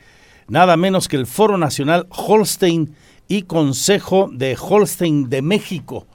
nada 0.47 0.75
menos 0.77 1.07
que 1.07 1.15
el 1.15 1.27
Foro 1.27 1.59
Nacional 1.59 2.07
Holstein 2.09 2.95
y 3.27 3.43
Consejo 3.43 4.29
de 4.33 4.57
Holstein 4.59 5.29
de 5.29 5.41
México. 5.41 6.07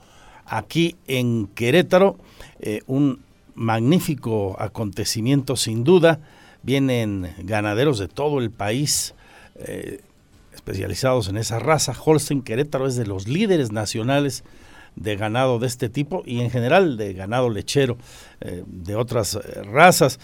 aquí 0.45 0.97
en 1.09 1.49
Querétaro. 1.49 2.19
Eh, 2.61 2.83
un 2.87 3.21
magnífico 3.55 4.55
acontecimiento 4.61 5.57
sin 5.57 5.83
duda. 5.83 6.21
Vienen 6.63 7.33
ganaderos 7.39 7.99
de 7.99 8.07
todo 8.07 8.39
el 8.39 8.51
país 8.51 9.15
eh, 9.57 10.01
especializados 10.55 11.29
en 11.29 11.37
esa 11.37 11.59
raza. 11.59 11.95
Holstein 11.99 12.43
Querétaro 12.43 12.87
es 12.87 12.97
de 12.97 13.07
los 13.07 13.27
líderes 13.27 13.73
nacionales 13.73 14.45
de 14.97 15.17
ganado 15.17 15.59
de 15.59 15.67
este 15.67 15.89
tipo 15.89 16.23
y 16.27 16.41
en 16.41 16.51
general 16.51 16.97
de 16.97 17.13
ganado 17.13 17.51
lechero 17.51 17.97
eh, 18.41 18.65
de 18.67 18.97
otras 18.97 19.39
razas. 19.65 20.19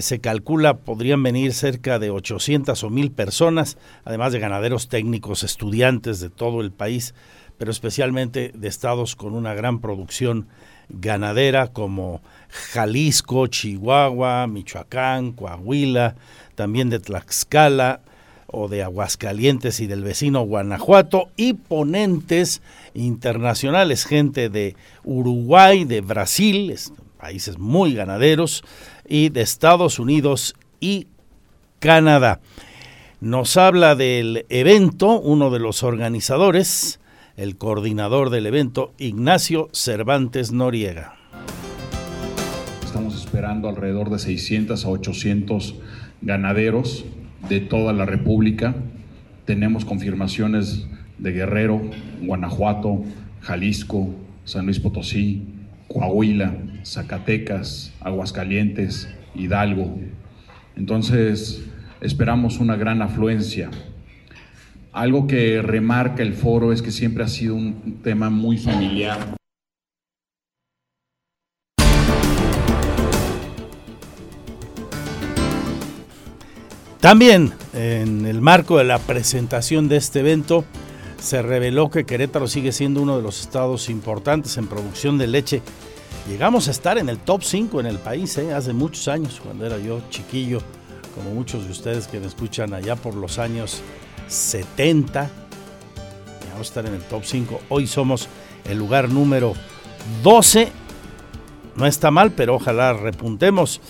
se 0.00 0.20
calcula 0.20 0.78
podrían 0.78 1.22
venir 1.22 1.54
cerca 1.54 1.98
de 1.98 2.10
800 2.10 2.82
o 2.82 2.90
1000 2.90 3.10
personas, 3.12 3.78
además 4.04 4.32
de 4.32 4.40
ganaderos 4.40 4.88
técnicos, 4.88 5.44
estudiantes 5.44 6.20
de 6.20 6.30
todo 6.30 6.60
el 6.60 6.72
país, 6.72 7.14
pero 7.56 7.70
especialmente 7.70 8.52
de 8.54 8.68
estados 8.68 9.16
con 9.16 9.34
una 9.34 9.54
gran 9.54 9.80
producción 9.80 10.46
ganadera 10.88 11.68
como 11.68 12.22
Jalisco, 12.48 13.46
Chihuahua, 13.46 14.46
Michoacán, 14.46 15.32
Coahuila, 15.32 16.16
también 16.54 16.90
de 16.90 16.98
Tlaxcala 16.98 18.00
o 18.50 18.68
de 18.68 18.82
Aguascalientes 18.82 19.80
y 19.80 19.86
del 19.86 20.02
vecino 20.02 20.42
Guanajuato 20.42 21.28
y 21.36 21.52
ponentes 21.52 22.62
internacionales, 22.94 24.04
gente 24.04 24.48
de 24.48 24.74
Uruguay, 25.04 25.84
de 25.84 26.00
Brasil, 26.00 26.74
países 27.18 27.58
muy 27.58 27.94
ganaderos, 27.94 28.64
y 29.06 29.28
de 29.28 29.42
Estados 29.42 29.98
Unidos 29.98 30.54
y 30.80 31.06
Canadá. 31.78 32.40
Nos 33.20 33.56
habla 33.56 33.94
del 33.94 34.46
evento 34.48 35.20
uno 35.20 35.50
de 35.50 35.58
los 35.58 35.82
organizadores, 35.82 37.00
el 37.36 37.56
coordinador 37.56 38.30
del 38.30 38.46
evento, 38.46 38.92
Ignacio 38.98 39.68
Cervantes 39.72 40.52
Noriega. 40.52 41.14
Estamos 42.84 43.14
esperando 43.14 43.68
alrededor 43.68 44.10
de 44.10 44.18
600 44.18 44.84
a 44.84 44.88
800 44.88 45.74
ganaderos 46.22 47.04
de 47.48 47.60
toda 47.60 47.92
la 47.92 48.04
República. 48.04 48.74
Tenemos 49.44 49.84
confirmaciones 49.84 50.86
de 51.18 51.32
Guerrero, 51.32 51.80
Guanajuato, 52.22 53.04
Jalisco, 53.40 54.14
San 54.44 54.66
Luis 54.66 54.80
Potosí, 54.80 55.42
Coahuila, 55.88 56.56
Zacatecas, 56.84 57.94
Aguascalientes, 58.00 59.08
Hidalgo. 59.34 59.98
Entonces, 60.76 61.64
esperamos 62.00 62.58
una 62.60 62.76
gran 62.76 63.02
afluencia. 63.02 63.70
Algo 64.92 65.26
que 65.26 65.62
remarca 65.62 66.22
el 66.22 66.34
foro 66.34 66.72
es 66.72 66.82
que 66.82 66.90
siempre 66.90 67.24
ha 67.24 67.28
sido 67.28 67.54
un 67.54 68.00
tema 68.02 68.30
muy 68.30 68.58
familiar. 68.58 69.37
También 77.08 77.54
en 77.72 78.26
el 78.26 78.42
marco 78.42 78.76
de 78.76 78.84
la 78.84 78.98
presentación 78.98 79.88
de 79.88 79.96
este 79.96 80.20
evento 80.20 80.66
se 81.18 81.40
reveló 81.40 81.88
que 81.88 82.04
Querétaro 82.04 82.46
sigue 82.46 82.70
siendo 82.70 83.00
uno 83.00 83.16
de 83.16 83.22
los 83.22 83.40
estados 83.40 83.88
importantes 83.88 84.58
en 84.58 84.66
producción 84.66 85.16
de 85.16 85.26
leche. 85.26 85.62
Llegamos 86.28 86.68
a 86.68 86.70
estar 86.70 86.98
en 86.98 87.08
el 87.08 87.16
top 87.16 87.42
5 87.42 87.80
en 87.80 87.86
el 87.86 87.98
país 87.98 88.36
¿eh? 88.36 88.52
hace 88.52 88.74
muchos 88.74 89.08
años, 89.08 89.40
cuando 89.42 89.64
era 89.64 89.78
yo 89.78 90.02
chiquillo, 90.10 90.60
como 91.14 91.30
muchos 91.30 91.64
de 91.64 91.70
ustedes 91.70 92.06
que 92.06 92.20
me 92.20 92.26
escuchan 92.26 92.74
allá 92.74 92.94
por 92.94 93.14
los 93.14 93.38
años 93.38 93.80
70. 94.26 95.30
Vamos 96.50 96.58
a 96.58 96.60
estar 96.60 96.84
en 96.84 96.92
el 96.92 97.02
top 97.04 97.24
5. 97.24 97.60
Hoy 97.70 97.86
somos 97.86 98.28
el 98.66 98.76
lugar 98.76 99.08
número 99.08 99.54
12. 100.22 100.70
No 101.74 101.86
está 101.86 102.10
mal, 102.10 102.32
pero 102.32 102.56
ojalá 102.56 102.92
repuntemos. 102.92 103.80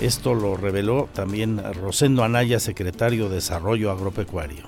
Esto 0.00 0.34
lo 0.34 0.56
reveló 0.56 1.08
también 1.12 1.60
Rosendo 1.74 2.24
Anaya, 2.24 2.60
secretario 2.60 3.28
de 3.28 3.36
Desarrollo 3.36 3.90
Agropecuario. 3.90 4.64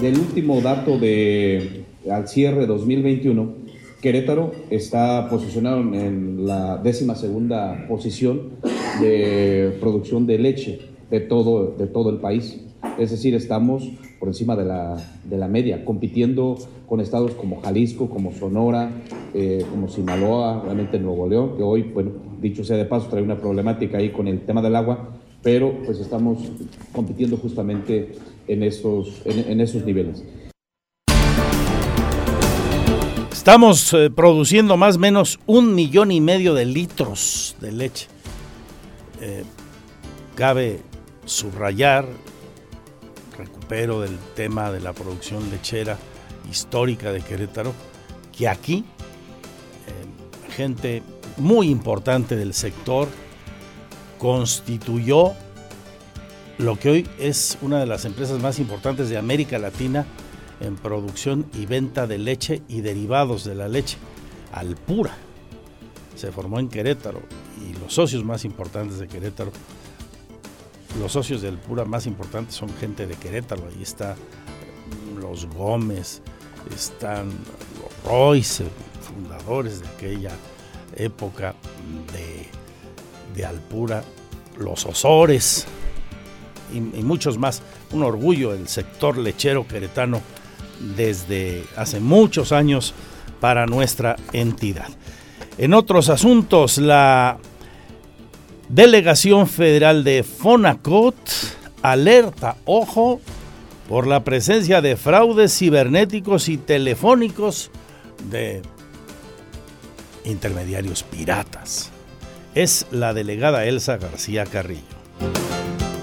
Del 0.00 0.18
último 0.18 0.60
dato 0.60 0.98
de 0.98 1.84
al 2.10 2.28
cierre 2.28 2.66
2021, 2.66 3.54
Querétaro 4.00 4.52
está 4.70 5.28
posicionado 5.28 5.80
en 5.80 6.46
la 6.46 6.76
décima 6.78 7.14
segunda 7.16 7.86
posición 7.88 8.50
de 9.00 9.76
producción 9.80 10.26
de 10.26 10.38
leche 10.38 10.80
de 11.10 11.20
todo, 11.20 11.74
de 11.76 11.86
todo 11.86 12.10
el 12.10 12.18
país. 12.18 12.60
Es 12.98 13.10
decir, 13.10 13.34
estamos 13.34 13.90
por 14.18 14.28
encima 14.28 14.56
de 14.56 14.64
la, 14.64 14.96
de 15.24 15.36
la 15.36 15.48
media, 15.48 15.84
compitiendo 15.84 16.58
con 16.86 17.00
estados 17.00 17.32
como 17.32 17.60
Jalisco, 17.60 18.08
como 18.08 18.32
Sonora, 18.32 18.90
eh, 19.34 19.64
como 19.70 19.88
Sinaloa, 19.88 20.62
obviamente 20.62 20.98
Nuevo 20.98 21.28
León, 21.28 21.56
que 21.56 21.62
hoy, 21.62 21.82
bueno, 21.82 22.12
dicho 22.40 22.64
sea 22.64 22.76
de 22.76 22.84
paso, 22.84 23.08
trae 23.08 23.22
una 23.22 23.38
problemática 23.38 23.98
ahí 23.98 24.10
con 24.10 24.28
el 24.28 24.40
tema 24.40 24.62
del 24.62 24.76
agua, 24.76 25.10
pero 25.42 25.72
pues 25.84 25.98
estamos 26.00 26.38
compitiendo 26.92 27.36
justamente 27.36 28.16
en 28.46 28.62
esos, 28.62 29.22
en, 29.24 29.60
esos 29.60 29.84
niveles. 29.84 30.24
Estamos 33.32 33.92
eh, 33.94 34.10
produciendo 34.10 34.76
más 34.76 34.96
o 34.96 34.98
menos 34.98 35.38
un 35.46 35.74
millón 35.74 36.12
y 36.12 36.20
medio 36.20 36.54
de 36.54 36.66
litros 36.66 37.56
de 37.60 37.72
leche. 37.72 38.08
Eh, 39.20 39.44
cabe 40.34 40.80
subrayar 41.24 42.06
recupero 43.36 44.00
del 44.00 44.18
tema 44.34 44.70
de 44.70 44.80
la 44.80 44.92
producción 44.92 45.50
lechera 45.50 45.96
histórica 46.50 47.12
de 47.12 47.20
Querétaro, 47.20 47.72
que 48.36 48.48
aquí 48.48 48.84
eh, 49.86 50.52
gente 50.52 51.02
muy 51.38 51.68
importante 51.68 52.36
del 52.36 52.54
sector 52.54 53.08
constituyó 54.18 55.32
lo 56.58 56.78
que 56.78 56.90
hoy 56.90 57.08
es 57.18 57.56
una 57.62 57.78
de 57.78 57.86
las 57.86 58.04
empresas 58.04 58.40
más 58.40 58.58
importantes 58.58 59.08
de 59.08 59.18
América 59.18 59.58
Latina 59.58 60.06
en 60.60 60.76
producción 60.76 61.46
y 61.54 61.66
venta 61.66 62.06
de 62.06 62.18
leche 62.18 62.62
y 62.68 62.80
derivados 62.80 63.44
de 63.44 63.54
la 63.54 63.68
leche, 63.68 63.96
Alpura. 64.52 65.16
Se 66.16 66.32
formó 66.32 66.58
en 66.58 66.68
Querétaro 66.68 67.22
y 67.64 67.78
los 67.78 67.94
socios 67.94 68.24
más 68.24 68.44
importantes 68.44 68.98
de 68.98 69.06
Querétaro 69.06 69.52
los 70.98 71.12
socios 71.12 71.42
del 71.42 71.58
Pura 71.58 71.84
más 71.84 72.06
importantes 72.06 72.54
son 72.54 72.70
gente 72.76 73.06
de 73.06 73.14
Querétaro. 73.14 73.62
Ahí 73.68 73.82
está 73.82 74.16
mm, 74.16 75.18
los 75.18 75.46
Gómez, 75.46 76.22
están 76.74 77.28
los 77.28 78.10
Royce, 78.10 78.64
fundadores 79.00 79.80
de 79.80 79.88
aquella 79.88 80.32
época 80.98 81.54
de, 82.12 83.44
Alpura, 83.44 84.02
los 84.58 84.84
Osores 84.84 85.66
y, 86.72 86.78
y, 86.78 87.02
muchos 87.04 87.38
más. 87.38 87.62
Un 87.92 88.02
orgullo 88.02 88.52
el 88.52 88.66
sector 88.66 89.16
lechero 89.16 89.68
queretano 89.68 90.20
desde 90.96 91.62
hace 91.76 92.00
muchos 92.00 92.50
años 92.50 92.94
para 93.40 93.66
nuestra 93.66 94.16
entidad. 94.32 94.88
En 95.56 95.72
otros 95.72 96.08
asuntos, 96.08 96.78
la 96.78 97.38
Delegación 98.68 99.46
Federal 99.46 100.04
de 100.04 100.22
Fonacot 100.24 101.16
alerta, 101.82 102.56
ojo, 102.64 103.20
por 103.88 104.06
la 104.06 104.22
presencia 104.24 104.82
de 104.82 104.96
fraudes 104.96 105.56
cibernéticos 105.56 106.48
y 106.48 106.58
telefónicos 106.58 107.70
de 108.30 108.62
intermediarios 110.28 111.02
piratas. 111.02 111.90
Es 112.54 112.86
la 112.90 113.14
delegada 113.14 113.64
Elsa 113.64 113.96
García 113.96 114.44
Carrillo. 114.46 114.98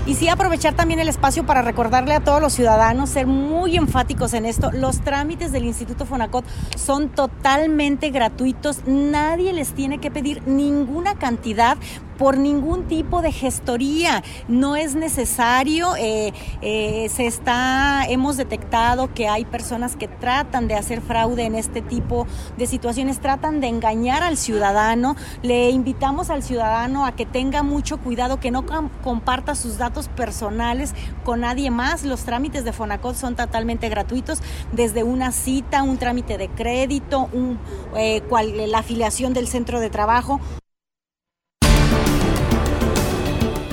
Y 0.07 0.13
sí 0.13 0.29
aprovechar 0.29 0.75
también 0.75 0.99
el 0.99 1.09
espacio 1.09 1.47
para 1.47 1.63
recordarle 1.63 2.13
a 2.13 2.19
todos 2.19 2.39
los 2.39 2.53
ciudadanos, 2.53 3.09
ser 3.09 3.25
muy 3.25 3.75
enfáticos 3.75 4.35
en 4.35 4.45
esto, 4.45 4.71
los 4.71 5.01
trámites 5.01 5.51
del 5.51 5.65
Instituto 5.65 6.05
Fonacot 6.05 6.45
son 6.77 7.09
totalmente 7.09 8.11
gratuitos, 8.11 8.85
nadie 8.85 9.51
les 9.51 9.73
tiene 9.73 9.97
que 9.97 10.11
pedir 10.11 10.43
ninguna 10.45 11.15
cantidad 11.15 11.77
por 12.17 12.37
ningún 12.37 12.87
tipo 12.87 13.21
de 13.21 13.31
gestoría. 13.31 14.23
No 14.47 14.75
es 14.75 14.95
necesario. 14.95 15.95
Eh, 15.97 16.33
eh, 16.61 17.09
se 17.09 17.27
está, 17.27 18.05
hemos 18.07 18.37
detectado 18.37 19.13
que 19.13 19.27
hay 19.27 19.45
personas 19.45 19.95
que 19.95 20.07
tratan 20.07 20.67
de 20.67 20.75
hacer 20.75 21.01
fraude 21.01 21.43
en 21.45 21.55
este 21.55 21.81
tipo 21.81 22.27
de 22.57 22.67
situaciones, 22.67 23.19
tratan 23.19 23.61
de 23.61 23.67
engañar 23.67 24.23
al 24.23 24.37
ciudadano. 24.37 25.15
Le 25.41 25.69
invitamos 25.69 26.29
al 26.29 26.43
ciudadano 26.43 27.05
a 27.05 27.15
que 27.15 27.25
tenga 27.25 27.63
mucho 27.63 27.97
cuidado, 27.97 28.39
que 28.39 28.51
no 28.51 28.65
comparta 29.03 29.55
sus 29.55 29.77
datos 29.77 30.07
personales 30.09 30.93
con 31.23 31.41
nadie 31.41 31.71
más. 31.71 32.03
Los 32.03 32.23
trámites 32.23 32.63
de 32.63 32.73
Fonacot 32.73 33.15
son 33.15 33.35
totalmente 33.35 33.89
gratuitos, 33.89 34.41
desde 34.71 35.03
una 35.03 35.31
cita, 35.31 35.83
un 35.83 35.97
trámite 35.97 36.37
de 36.37 36.49
crédito, 36.49 37.29
un, 37.33 37.59
eh, 37.95 38.23
la 38.67 38.79
afiliación 38.79 39.33
del 39.33 39.47
centro 39.47 39.79
de 39.79 39.89
trabajo. 39.89 40.39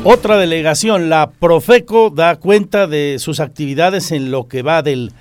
Otra 0.05 0.37
delegación, 0.37 1.11
la 1.11 1.31
Profeco, 1.31 2.11
da 2.11 2.35
cuenta 2.35 2.89
de 2.89 3.19
sus 3.21 3.39
actividades 3.39 4.11
en 4.11 4.33
lo 4.33 4.49
que 4.49 4.63
va 4.63 4.83
del 4.83 5.13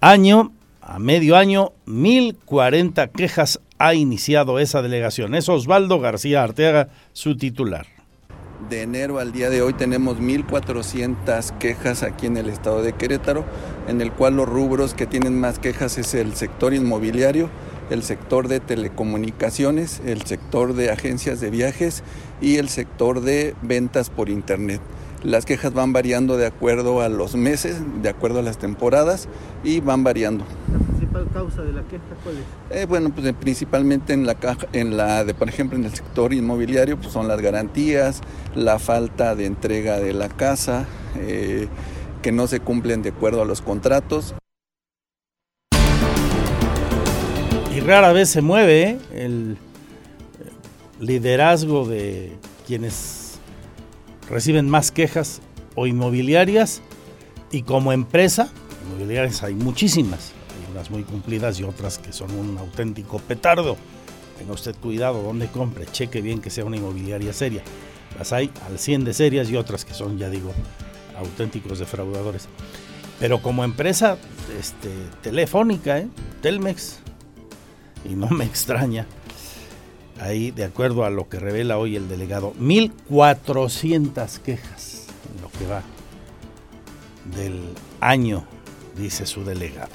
año. 0.00 0.50
a 0.80 0.98
medio 0.98 1.36
año, 1.36 1.72
1040 1.84 3.08
quejas 3.08 3.60
ha 3.78 3.92
iniciado 3.92 4.58
esa 4.58 4.80
delegación. 4.80 5.34
Es 5.34 5.50
Osvaldo 5.50 6.00
García 6.00 6.42
Arteaga, 6.42 6.88
su 7.12 7.36
titular. 7.36 7.86
De 8.70 8.80
enero 8.80 9.18
al 9.18 9.32
día 9.32 9.50
de 9.50 9.60
hoy 9.60 9.74
tenemos 9.74 10.18
1.400 10.18 11.58
quejas 11.58 12.02
aquí 12.02 12.24
en 12.24 12.38
el 12.38 12.48
estado 12.48 12.82
de 12.82 12.94
Querétaro, 12.94 13.44
en 13.88 14.00
el 14.00 14.10
cual 14.10 14.36
los 14.36 14.48
rubros 14.48 14.94
que 14.94 15.06
tienen 15.06 15.38
más 15.38 15.58
quejas 15.58 15.98
es 15.98 16.14
el 16.14 16.34
sector 16.34 16.72
inmobiliario, 16.72 17.50
el 17.90 18.02
sector 18.02 18.48
de 18.48 18.60
telecomunicaciones, 18.60 20.00
el 20.06 20.22
sector 20.22 20.72
de 20.72 20.90
agencias 20.90 21.40
de 21.40 21.50
viajes 21.50 22.02
y 22.40 22.56
el 22.56 22.68
sector 22.68 23.20
de 23.20 23.54
ventas 23.62 24.10
por 24.10 24.28
internet. 24.28 24.80
Las 25.24 25.46
quejas 25.46 25.72
van 25.72 25.94
variando 25.94 26.36
de 26.36 26.44
acuerdo 26.44 27.00
a 27.00 27.08
los 27.08 27.34
meses, 27.34 27.78
de 28.02 28.10
acuerdo 28.10 28.40
a 28.40 28.42
las 28.42 28.58
temporadas 28.58 29.26
y 29.64 29.80
van 29.80 30.04
variando. 30.04 30.44
¿La 30.70 30.78
principal 30.86 31.26
causa 31.32 31.62
de 31.62 31.72
la 31.72 31.82
queja 31.84 32.02
cuál 32.22 32.36
es? 32.36 32.76
Eh, 32.76 32.84
bueno, 32.84 33.08
pues 33.08 33.26
eh, 33.26 33.32
principalmente 33.32 34.12
en 34.12 34.26
la 34.26 34.34
caja, 34.34 34.66
en 34.74 34.98
la 34.98 35.24
de, 35.24 35.32
por 35.32 35.48
ejemplo, 35.48 35.78
en 35.78 35.84
el 35.84 35.94
sector 35.94 36.34
inmobiliario, 36.34 36.98
pues 36.98 37.10
son 37.10 37.26
las 37.26 37.40
garantías, 37.40 38.20
la 38.54 38.78
falta 38.78 39.34
de 39.34 39.46
entrega 39.46 39.98
de 39.98 40.12
la 40.12 40.28
casa, 40.28 40.84
eh, 41.16 41.68
que 42.20 42.30
no 42.30 42.46
se 42.46 42.60
cumplen 42.60 43.00
de 43.00 43.08
acuerdo 43.08 43.40
a 43.40 43.46
los 43.46 43.62
contratos. 43.62 44.34
Y 47.74 47.80
rara 47.80 48.12
vez 48.12 48.28
se 48.28 48.42
mueve 48.42 48.98
el 49.10 49.56
liderazgo 51.00 51.86
de 51.86 52.32
quienes 52.66 53.38
reciben 54.28 54.68
más 54.68 54.90
quejas 54.90 55.40
o 55.74 55.86
inmobiliarias 55.86 56.82
y 57.50 57.62
como 57.62 57.92
empresa, 57.92 58.50
inmobiliarias 58.86 59.42
hay 59.42 59.54
muchísimas, 59.54 60.32
hay 60.50 60.72
unas 60.72 60.90
muy 60.90 61.04
cumplidas 61.04 61.60
y 61.60 61.64
otras 61.64 61.98
que 61.98 62.12
son 62.12 62.30
un 62.32 62.58
auténtico 62.58 63.18
petardo. 63.18 63.76
Tenga 64.38 64.52
usted 64.52 64.74
cuidado 64.76 65.22
donde 65.22 65.46
compre, 65.48 65.86
cheque 65.86 66.20
bien 66.20 66.40
que 66.40 66.50
sea 66.50 66.64
una 66.64 66.76
inmobiliaria 66.76 67.32
seria. 67.32 67.62
Las 68.18 68.32
hay 68.32 68.50
al 68.66 68.78
100 68.78 69.04
de 69.04 69.14
serias 69.14 69.50
y 69.50 69.56
otras 69.56 69.84
que 69.84 69.94
son, 69.94 70.18
ya 70.18 70.28
digo, 70.28 70.52
auténticos 71.16 71.78
defraudadores. 71.78 72.48
Pero 73.20 73.40
como 73.40 73.64
empresa 73.64 74.18
este, 74.58 74.90
telefónica, 75.22 75.98
¿eh? 75.98 76.08
Telmex, 76.42 76.98
y 78.04 78.14
no 78.14 78.28
me 78.28 78.44
extraña, 78.44 79.06
ahí 80.20 80.50
de 80.50 80.64
acuerdo 80.64 81.04
a 81.04 81.10
lo 81.10 81.28
que 81.28 81.38
revela 81.38 81.78
hoy 81.78 81.96
el 81.96 82.08
delegado, 82.08 82.54
1.400 82.60 84.38
quejas 84.38 85.06
en 85.34 85.42
lo 85.42 85.50
que 85.50 85.66
va 85.66 85.82
del 87.36 87.60
año, 88.00 88.44
dice 88.96 89.26
su 89.26 89.44
delegado. 89.44 89.90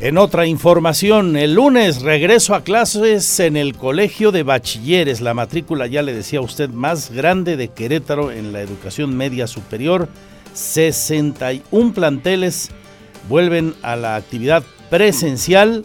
En 0.00 0.16
otra 0.16 0.46
información, 0.46 1.36
el 1.36 1.52
lunes 1.52 2.00
regreso 2.00 2.54
a 2.54 2.64
clases 2.64 3.38
en 3.38 3.58
el 3.58 3.76
Colegio 3.76 4.32
de 4.32 4.42
Bachilleres, 4.42 5.20
la 5.20 5.34
matrícula 5.34 5.86
ya 5.86 6.00
le 6.00 6.14
decía 6.14 6.40
usted 6.40 6.70
más 6.70 7.10
grande 7.10 7.58
de 7.58 7.68
Querétaro 7.68 8.32
en 8.32 8.54
la 8.54 8.62
educación 8.62 9.14
media 9.14 9.46
superior. 9.46 10.08
61 10.54 11.92
planteles 11.92 12.70
vuelven 13.28 13.74
a 13.82 13.94
la 13.94 14.16
actividad 14.16 14.62
presencial 14.88 15.84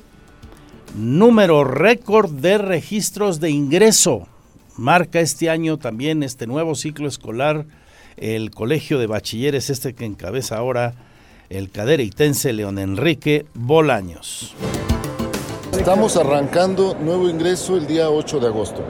número 0.96 1.64
récord 1.64 2.32
de 2.32 2.58
registros 2.58 3.40
de 3.40 3.50
ingreso. 3.50 4.28
Marca 4.78 5.20
este 5.20 5.50
año 5.50 5.78
también 5.78 6.24
este 6.24 6.48
nuevo 6.48 6.76
ciclo 6.76 7.08
escolar 7.08 7.66
el 8.18 8.52
Colegio 8.52 8.98
de 8.98 9.08
Bachilleres, 9.08 9.70
este 9.70 9.94
que 9.94 10.06
encabeza 10.06 10.58
ahora 10.58 10.94
el 11.50 11.70
cadereitense 11.70 12.54
León 12.54 12.80
Enrique 12.80 13.46
Bolaños. 13.54 14.56
Estamos 15.74 16.16
arrancando 16.16 16.96
nuevo 16.96 17.30
ingreso 17.30 17.76
el 17.76 17.88
día 17.88 18.10
8 18.10 18.40
de 18.40 18.48
agosto, 18.48 18.82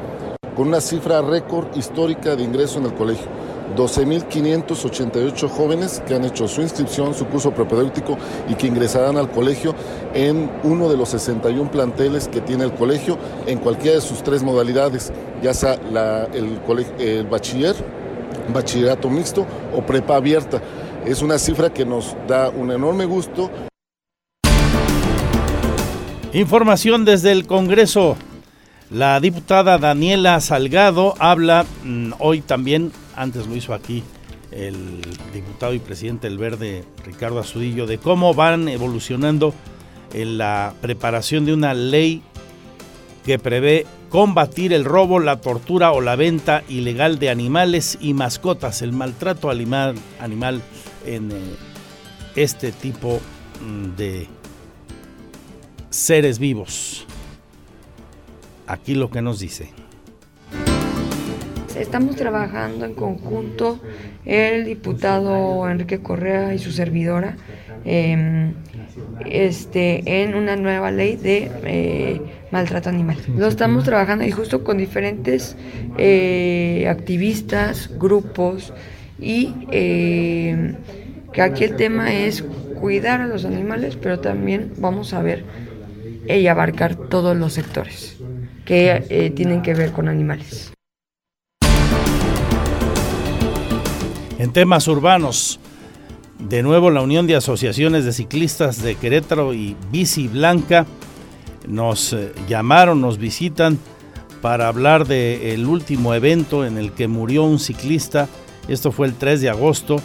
con 0.55 0.67
una 0.67 0.81
cifra 0.81 1.21
récord 1.23 1.75
histórica 1.75 2.35
de 2.35 2.43
ingreso 2.43 2.77
en 2.77 2.85
el 2.85 2.93
colegio 2.93 3.44
12.588 3.75 5.49
jóvenes 5.49 6.01
que 6.07 6.15
han 6.15 6.25
hecho 6.25 6.47
su 6.47 6.61
inscripción, 6.61 7.13
su 7.13 7.25
curso 7.25 7.51
propedéutico 7.51 8.17
y 8.47 8.55
que 8.55 8.67
ingresarán 8.67 9.17
al 9.17 9.29
colegio 9.31 9.75
en 10.13 10.49
uno 10.63 10.89
de 10.89 10.97
los 10.97 11.09
61 11.09 11.71
planteles 11.71 12.27
que 12.27 12.41
tiene 12.41 12.63
el 12.63 12.73
colegio 12.73 13.17
en 13.47 13.59
cualquiera 13.59 13.95
de 13.95 14.01
sus 14.01 14.23
tres 14.23 14.43
modalidades, 14.43 15.11
ya 15.41 15.53
sea 15.53 15.73
el, 16.33 16.59
el 16.99 17.25
bachiller, 17.27 17.75
bachillerato 18.53 19.09
mixto 19.09 19.45
o 19.75 19.81
prepa 19.81 20.15
abierta. 20.17 20.61
Es 21.05 21.21
una 21.21 21.37
cifra 21.37 21.71
que 21.73 21.85
nos 21.85 22.15
da 22.27 22.49
un 22.49 22.71
enorme 22.71 23.05
gusto. 23.05 23.49
Información 26.33 27.05
desde 27.05 27.31
el 27.31 27.47
Congreso. 27.47 28.17
La 28.91 29.19
diputada 29.19 29.77
Daniela 29.77 30.39
Salgado 30.41 31.15
habla 31.17 31.65
mm, 31.83 32.13
hoy 32.19 32.41
también 32.41 32.91
antes 33.15 33.47
lo 33.47 33.55
hizo 33.55 33.73
aquí 33.73 34.03
el 34.51 35.01
diputado 35.33 35.73
y 35.73 35.79
presidente 35.79 36.27
del 36.29 36.37
Verde, 36.37 36.83
Ricardo 37.05 37.39
Azudillo, 37.39 37.87
de 37.87 37.97
cómo 37.97 38.33
van 38.33 38.67
evolucionando 38.67 39.53
en 40.13 40.37
la 40.37 40.73
preparación 40.81 41.45
de 41.45 41.53
una 41.53 41.73
ley 41.73 42.21
que 43.25 43.39
prevé 43.39 43.85
combatir 44.09 44.71
el 44.71 44.85
robo, 44.85 45.19
la 45.19 45.41
tortura 45.41 45.91
o 45.91 45.99
la 45.99 46.15
venta 46.15 46.63
ilegal 46.69 47.19
de 47.19 47.29
animales 47.29 47.97
y 47.99 48.13
mascotas, 48.13 48.81
el 48.81 48.93
maltrato 48.93 49.49
animal, 49.49 49.95
animal 50.19 50.61
en 51.05 51.31
eh, 51.31 51.35
este 52.35 52.71
tipo 52.71 53.19
mm, 53.61 53.95
de 53.97 54.27
seres 55.89 56.39
vivos. 56.39 57.05
Aquí 58.67 58.95
lo 58.95 59.09
que 59.09 59.21
nos 59.21 59.39
dice. 59.39 59.84
Estamos 61.79 62.15
trabajando 62.15 62.85
en 62.85 62.93
conjunto 62.93 63.79
el 64.25 64.65
diputado 64.65 65.69
Enrique 65.69 65.99
Correa 65.99 66.53
y 66.53 66.59
su 66.59 66.71
servidora 66.71 67.35
em, 67.83 68.53
este, 69.25 70.23
en 70.23 70.35
una 70.35 70.55
nueva 70.55 70.91
ley 70.91 71.17
de 71.17 71.51
eh, 71.65 72.21
maltrato 72.51 72.89
animal. 72.89 73.17
Lo 73.35 73.47
estamos 73.47 73.83
trabajando 73.83 74.23
y 74.25 74.31
justo 74.31 74.63
con 74.63 74.77
diferentes 74.77 75.57
eh, 75.97 76.87
activistas, 76.89 77.91
grupos 77.99 78.73
y 79.19 79.53
em, 79.71 80.75
que 81.33 81.41
aquí 81.41 81.65
el 81.65 81.75
tema 81.75 82.13
es 82.13 82.43
cuidar 82.79 83.21
a 83.21 83.27
los 83.27 83.43
animales, 83.43 83.97
pero 83.97 84.19
también 84.19 84.71
vamos 84.77 85.13
a 85.13 85.21
ver 85.21 85.43
y 86.27 86.47
abarcar 86.47 86.95
todos 86.95 87.35
los 87.35 87.53
sectores 87.53 88.17
que 88.63 89.03
eh, 89.09 89.29
tienen 89.29 89.61
que 89.61 89.73
ver 89.73 89.91
con 89.91 90.07
animales. 90.07 90.74
En 94.45 94.53
temas 94.53 94.87
urbanos, 94.87 95.59
de 96.37 96.61
nuevo 96.61 96.91
la 96.91 97.01
Unión 97.01 97.25
de 97.25 97.35
Asociaciones 97.35 98.05
de 98.05 98.13
Ciclistas 98.13 98.79
de 98.83 98.93
Querétaro 98.93 99.55
y 99.55 99.75
Bici 99.91 100.27
Blanca 100.27 100.85
nos 101.67 102.13
eh, 102.13 102.31
llamaron, 102.47 103.01
nos 103.01 103.17
visitan 103.17 103.79
para 104.43 104.67
hablar 104.67 105.07
del 105.07 105.65
último 105.65 106.13
evento 106.13 106.63
en 106.63 106.77
el 106.77 106.91
que 106.91 107.07
murió 107.07 107.41
un 107.43 107.57
ciclista. 107.57 108.29
Esto 108.67 108.91
fue 108.91 109.07
el 109.07 109.15
3 109.15 109.41
de 109.41 109.49
agosto. 109.49 109.95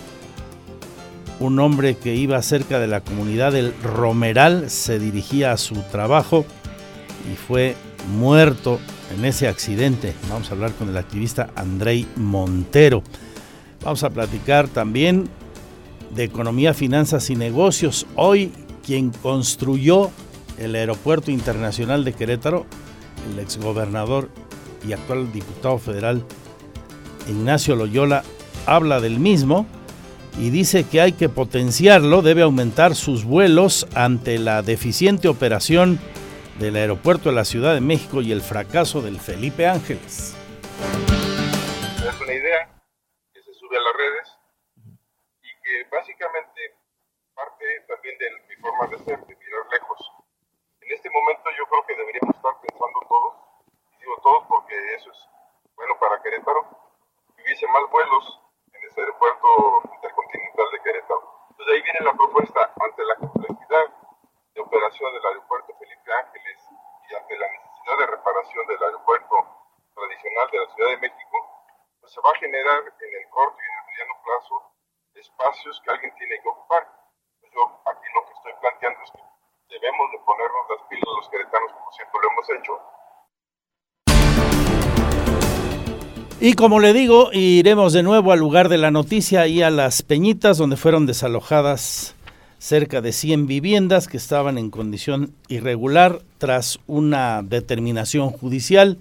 Un 1.38 1.58
hombre 1.58 1.98
que 1.98 2.14
iba 2.14 2.40
cerca 2.40 2.78
de 2.78 2.86
la 2.86 3.02
comunidad 3.02 3.52
del 3.52 3.74
Romeral 3.82 4.70
se 4.70 4.98
dirigía 4.98 5.52
a 5.52 5.58
su 5.58 5.74
trabajo 5.92 6.46
y 7.30 7.36
fue 7.36 7.76
muerto 8.16 8.80
en 9.14 9.26
ese 9.26 9.48
accidente. 9.48 10.14
Vamos 10.30 10.48
a 10.48 10.54
hablar 10.54 10.72
con 10.72 10.88
el 10.88 10.96
activista 10.96 11.50
Andrei 11.56 12.06
Montero. 12.16 13.02
Vamos 13.82 14.04
a 14.04 14.10
platicar 14.10 14.68
también 14.68 15.28
de 16.14 16.24
economía, 16.24 16.74
finanzas 16.74 17.30
y 17.30 17.36
negocios. 17.36 18.06
Hoy 18.14 18.52
quien 18.84 19.10
construyó 19.10 20.10
el 20.58 20.74
Aeropuerto 20.74 21.30
Internacional 21.30 22.04
de 22.04 22.12
Querétaro, 22.12 22.66
el 23.32 23.38
exgobernador 23.38 24.28
y 24.86 24.92
actual 24.92 25.32
diputado 25.32 25.78
federal 25.78 26.24
Ignacio 27.28 27.76
Loyola, 27.76 28.22
habla 28.66 29.00
del 29.00 29.18
mismo 29.18 29.66
y 30.38 30.50
dice 30.50 30.84
que 30.84 31.00
hay 31.00 31.12
que 31.12 31.28
potenciarlo, 31.28 32.22
debe 32.22 32.42
aumentar 32.42 32.94
sus 32.94 33.24
vuelos 33.24 33.86
ante 33.94 34.38
la 34.38 34.62
deficiente 34.62 35.28
operación 35.28 35.98
del 36.58 36.76
aeropuerto 36.76 37.30
de 37.30 37.34
la 37.34 37.44
Ciudad 37.44 37.74
de 37.74 37.80
México 37.80 38.20
y 38.20 38.32
el 38.32 38.42
fracaso 38.42 39.00
del 39.00 39.18
Felipe 39.18 39.66
Ángeles. 39.66 40.34
Es 41.98 42.20
una 42.22 42.32
idea 42.32 42.69
básicamente 45.90 46.76
parte 47.34 47.80
también 47.88 48.16
de 48.18 48.30
mi 48.48 48.56
forma 48.56 48.86
de 48.86 48.98
ser, 48.98 49.18
de 49.26 49.36
mirar 49.36 49.66
lejos. 49.70 50.12
En 50.80 50.92
este 50.92 51.10
momento 51.10 51.50
yo 51.56 51.66
creo 51.66 51.86
que 51.86 51.96
deberíamos 51.96 52.36
estar 52.36 52.60
pensando 52.60 53.00
todos, 53.08 53.34
y 53.92 53.96
digo 53.98 54.16
todos 54.22 54.46
porque 54.48 54.74
eso 54.94 55.10
es 55.10 55.28
bueno 55.74 55.98
para 55.98 56.22
Querétaro, 56.22 56.62
que 57.36 57.42
hubiese 57.42 57.66
más 57.68 57.90
vuelos 57.90 58.40
en 58.72 58.84
ese 58.84 59.00
aeropuerto 59.00 59.82
intercontinental 59.94 60.70
de 60.72 60.82
Querétaro. 60.82 61.46
Entonces 61.50 61.74
ahí 61.74 61.82
viene 61.82 62.00
la 62.00 62.14
propuesta 62.14 62.72
ante 62.80 63.04
la 63.04 63.16
complejidad 63.16 63.86
de 64.54 64.60
operación 64.60 65.12
del 65.12 65.26
aeropuerto 65.26 65.74
Felipe 65.78 66.12
Ángeles 66.12 66.58
y 67.08 67.14
ante 67.14 67.38
la 67.38 67.48
necesidad 67.48 67.98
de 67.98 68.06
reparación 68.06 68.66
del 68.66 68.82
aeropuerto 68.82 69.36
tradicional 69.94 70.50
de 70.50 70.58
la 70.58 70.74
Ciudad 70.74 70.90
de 70.90 70.96
México, 70.98 71.36
pues 72.00 72.12
se 72.12 72.20
va 72.20 72.30
a 72.30 72.38
generar 72.38 72.78
en 72.78 73.14
el 73.22 73.28
corto 73.30 73.58
y 73.58 73.66
en 73.66 73.78
el 73.78 73.86
mediano 73.86 74.22
plazo 74.24 74.69
espacios 75.20 75.80
que 75.84 75.90
alguien 75.90 76.12
tiene 76.16 76.40
que 76.42 76.48
ocupar. 76.48 76.88
Pues 77.40 77.52
yo 77.52 77.62
aquí 77.86 78.08
lo 78.14 78.24
que 78.26 78.32
estoy 78.32 78.52
planteando 78.60 79.00
es 79.04 79.10
que 79.12 79.22
debemos 79.68 80.10
de 80.12 80.18
ponernos 80.24 80.64
las 80.72 80.82
pilas 80.88 81.12
los 81.16 81.28
queretanos 81.28 81.72
como 81.72 81.92
siempre 81.92 82.20
lo 82.20 82.26
hemos 82.32 82.46
hecho. 82.56 82.72
Y 86.42 86.54
como 86.54 86.80
le 86.80 86.94
digo, 86.94 87.30
iremos 87.32 87.92
de 87.92 88.02
nuevo 88.02 88.32
al 88.32 88.38
lugar 88.38 88.70
de 88.70 88.78
la 88.78 88.90
noticia 88.90 89.46
y 89.46 89.60
a 89.62 89.68
las 89.68 90.02
Peñitas, 90.02 90.56
donde 90.56 90.78
fueron 90.78 91.04
desalojadas 91.04 92.16
cerca 92.56 93.02
de 93.02 93.12
100 93.12 93.46
viviendas 93.46 94.08
que 94.08 94.16
estaban 94.16 94.56
en 94.56 94.70
condición 94.70 95.34
irregular 95.48 96.22
tras 96.38 96.80
una 96.86 97.42
determinación 97.42 98.30
judicial. 98.30 98.98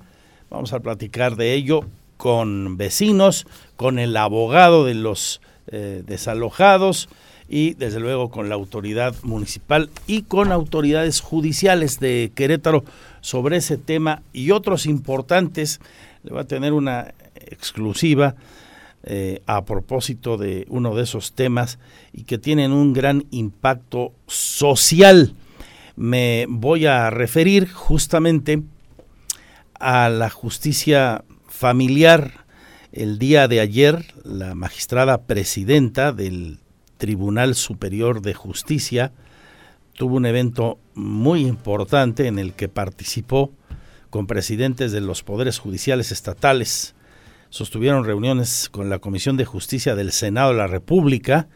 Vamos 0.49 0.73
a 0.73 0.81
platicar 0.81 1.37
de 1.37 1.53
ello 1.53 1.81
con 2.17 2.75
vecinos, 2.75 3.47
con 3.77 3.99
el 3.99 4.17
abogado 4.17 4.83
de 4.83 4.95
los 4.95 5.39
eh, 5.71 6.03
desalojados 6.05 7.09
y 7.47 7.73
desde 7.73 7.99
luego 7.99 8.29
con 8.29 8.47
la 8.49 8.55
autoridad 8.55 9.15
municipal 9.23 9.89
y 10.05 10.21
con 10.21 10.51
autoridades 10.51 11.19
judiciales 11.19 11.99
de 11.99 12.31
Querétaro 12.35 12.83
sobre 13.21 13.57
ese 13.57 13.77
tema 13.77 14.21
y 14.33 14.51
otros 14.51 14.85
importantes. 14.85 15.79
Le 16.23 16.31
va 16.31 16.41
a 16.41 16.47
tener 16.47 16.73
una 16.73 17.13
exclusiva 17.35 18.35
eh, 19.03 19.41
a 19.45 19.63
propósito 19.63 20.37
de 20.37 20.65
uno 20.69 20.93
de 20.93 21.03
esos 21.03 21.31
temas 21.31 21.79
y 22.11 22.23
que 22.23 22.37
tienen 22.37 22.71
un 22.71 22.93
gran 22.93 23.25
impacto 23.31 24.11
social. 24.27 25.33
Me 25.95 26.45
voy 26.49 26.85
a 26.85 27.09
referir 27.09 27.71
justamente 27.71 28.61
a 29.79 30.09
la 30.09 30.29
justicia 30.29 31.23
familiar. 31.47 32.45
El 32.91 33.19
día 33.19 33.47
de 33.47 33.59
ayer, 33.59 34.03
la 34.23 34.55
magistrada 34.55 35.21
presidenta 35.21 36.11
del 36.11 36.57
Tribunal 36.97 37.53
Superior 37.53 38.23
de 38.23 38.33
Justicia 38.33 39.11
tuvo 39.93 40.15
un 40.15 40.25
evento 40.25 40.79
muy 40.95 41.45
importante 41.45 42.25
en 42.25 42.39
el 42.39 42.53
que 42.53 42.67
participó 42.67 43.51
con 44.09 44.25
presidentes 44.25 44.91
de 44.91 45.01
los 45.01 45.21
poderes 45.21 45.59
judiciales 45.59 46.11
estatales, 46.11 46.95
sostuvieron 47.51 48.05
reuniones 48.05 48.69
con 48.69 48.89
la 48.89 48.97
Comisión 48.97 49.37
de 49.37 49.45
Justicia 49.45 49.93
del 49.93 50.11
Senado 50.11 50.49
de 50.49 50.57
la 50.57 50.67
República 50.67 51.47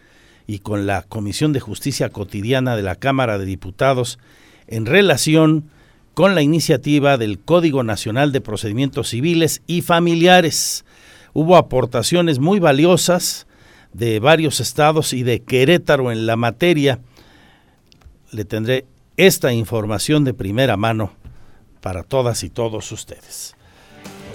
y 0.46 0.60
con 0.60 0.86
la 0.86 1.02
Comisión 1.02 1.52
de 1.52 1.60
Justicia 1.60 2.10
Cotidiana 2.10 2.76
de 2.76 2.84
la 2.84 2.96
Cámara 2.96 3.40
de 3.40 3.46
Diputados 3.46 4.20
en 4.68 4.86
relación 4.86 5.72
con 6.14 6.36
la 6.36 6.44
iniciativa 6.44 7.18
del 7.18 7.40
Código 7.40 7.82
Nacional 7.84 8.32
de 8.32 8.42
Procedimientos 8.42 9.10
Civiles 9.10 9.64
y 9.66 9.82
Familiares. 9.82 10.86
Hubo 11.34 11.58
aportaciones 11.58 12.40
muy 12.40 12.60
valiosas 12.60 13.48
de 13.92 14.20
varios 14.20 14.60
estados 14.60 15.14
y 15.14 15.24
de 15.24 15.42
Querétaro 15.42 16.12
en 16.12 16.26
la 16.26 16.36
materia. 16.36 17.00
Le 18.32 18.46
tendré 18.46 18.86
esta 19.18 19.54
información 19.54 20.24
de 20.24 20.34
primera 20.34 20.78
mano 20.78 21.14
para 21.82 22.04
todas 22.04 22.44
y 22.44 22.50
todos 22.50 22.92
ustedes 22.92 23.56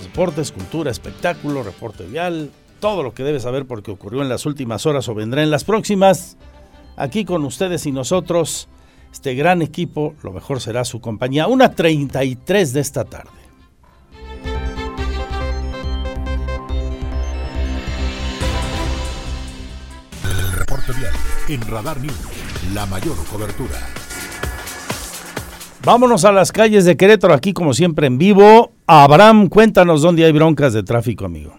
deportes, 0.09 0.53
cultura, 0.53 0.91
espectáculo, 0.91 1.63
reporte 1.63 2.05
vial, 2.05 2.51
todo 2.81 3.03
lo 3.03 3.15
que 3.15 3.23
debe 3.23 3.41
saber 3.41 3.67
porque 3.67 3.91
ocurrió 3.91 4.23
en 4.23 4.29
las 4.29 4.47
últimas 4.47 4.87
horas 4.87 5.09
o 5.09 5.15
vendrá 5.15 5.43
en 5.43 5.51
las 5.51 5.65
próximas. 5.65 6.37
Aquí 6.97 7.25
con 7.25 7.45
ustedes 7.45 7.87
y 7.87 7.93
nosotros, 7.93 8.69
este 9.13 9.35
gran 9.35 9.63
equipo, 9.63 10.15
lo 10.23 10.33
mejor 10.33 10.61
será 10.61 10.85
su 10.85 11.01
compañía. 11.01 11.47
Una 11.47 11.73
33 11.75 12.73
de 12.73 12.81
esta 12.81 13.05
tarde. 13.05 13.38
El 20.89 20.95
vial 20.95 21.13
en 21.49 21.61
Radar 21.71 22.01
News, 22.01 22.73
la 22.75 22.87
mayor 22.87 23.17
cobertura. 23.31 23.77
Vámonos 25.85 26.25
a 26.25 26.33
las 26.33 26.51
calles 26.51 26.87
de 26.87 26.97
Querétaro, 26.97 27.35
aquí 27.35 27.53
como 27.53 27.75
siempre 27.75 28.07
en 28.07 28.17
vivo. 28.17 28.73
Abraham, 28.87 29.49
cuéntanos 29.49 30.01
dónde 30.01 30.25
hay 30.25 30.33
broncas 30.33 30.73
de 30.73 30.83
tráfico, 30.83 31.27
amigo. 31.27 31.53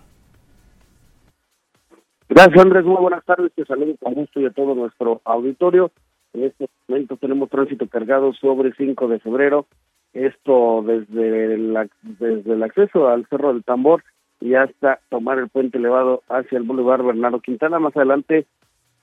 Gracias, 2.27 2.59
Andrés. 2.59 2.85
Muy 2.85 2.97
buenas 2.97 3.23
tardes. 3.25 3.51
Te 3.53 3.65
saludo 3.65 3.93
con 4.01 4.15
gusto 4.15 4.39
y 4.39 4.45
a 4.45 4.51
todo 4.51 4.73
nuestro 4.73 5.21
auditorio. 5.25 5.91
En 6.33 6.45
este 6.45 6.67
momento 6.87 7.17
tenemos 7.17 7.49
tránsito 7.49 7.87
cargado 7.87 8.33
sobre 8.33 8.73
5 8.73 9.07
de 9.09 9.19
febrero. 9.19 9.67
Esto 10.13 10.83
desde, 10.85 11.57
desde 12.01 12.53
el 12.53 12.63
acceso 12.63 13.07
al 13.07 13.27
Cerro 13.27 13.53
del 13.53 13.63
Tambor 13.63 14.03
y 14.41 14.55
hasta 14.55 14.99
tomar 15.09 15.37
el 15.37 15.49
puente 15.49 15.77
elevado 15.77 16.23
hacia 16.29 16.57
el 16.57 16.63
Boulevard 16.63 17.03
Bernardo 17.03 17.41
Quintana. 17.41 17.77
Más 17.79 17.95
adelante 17.95 18.47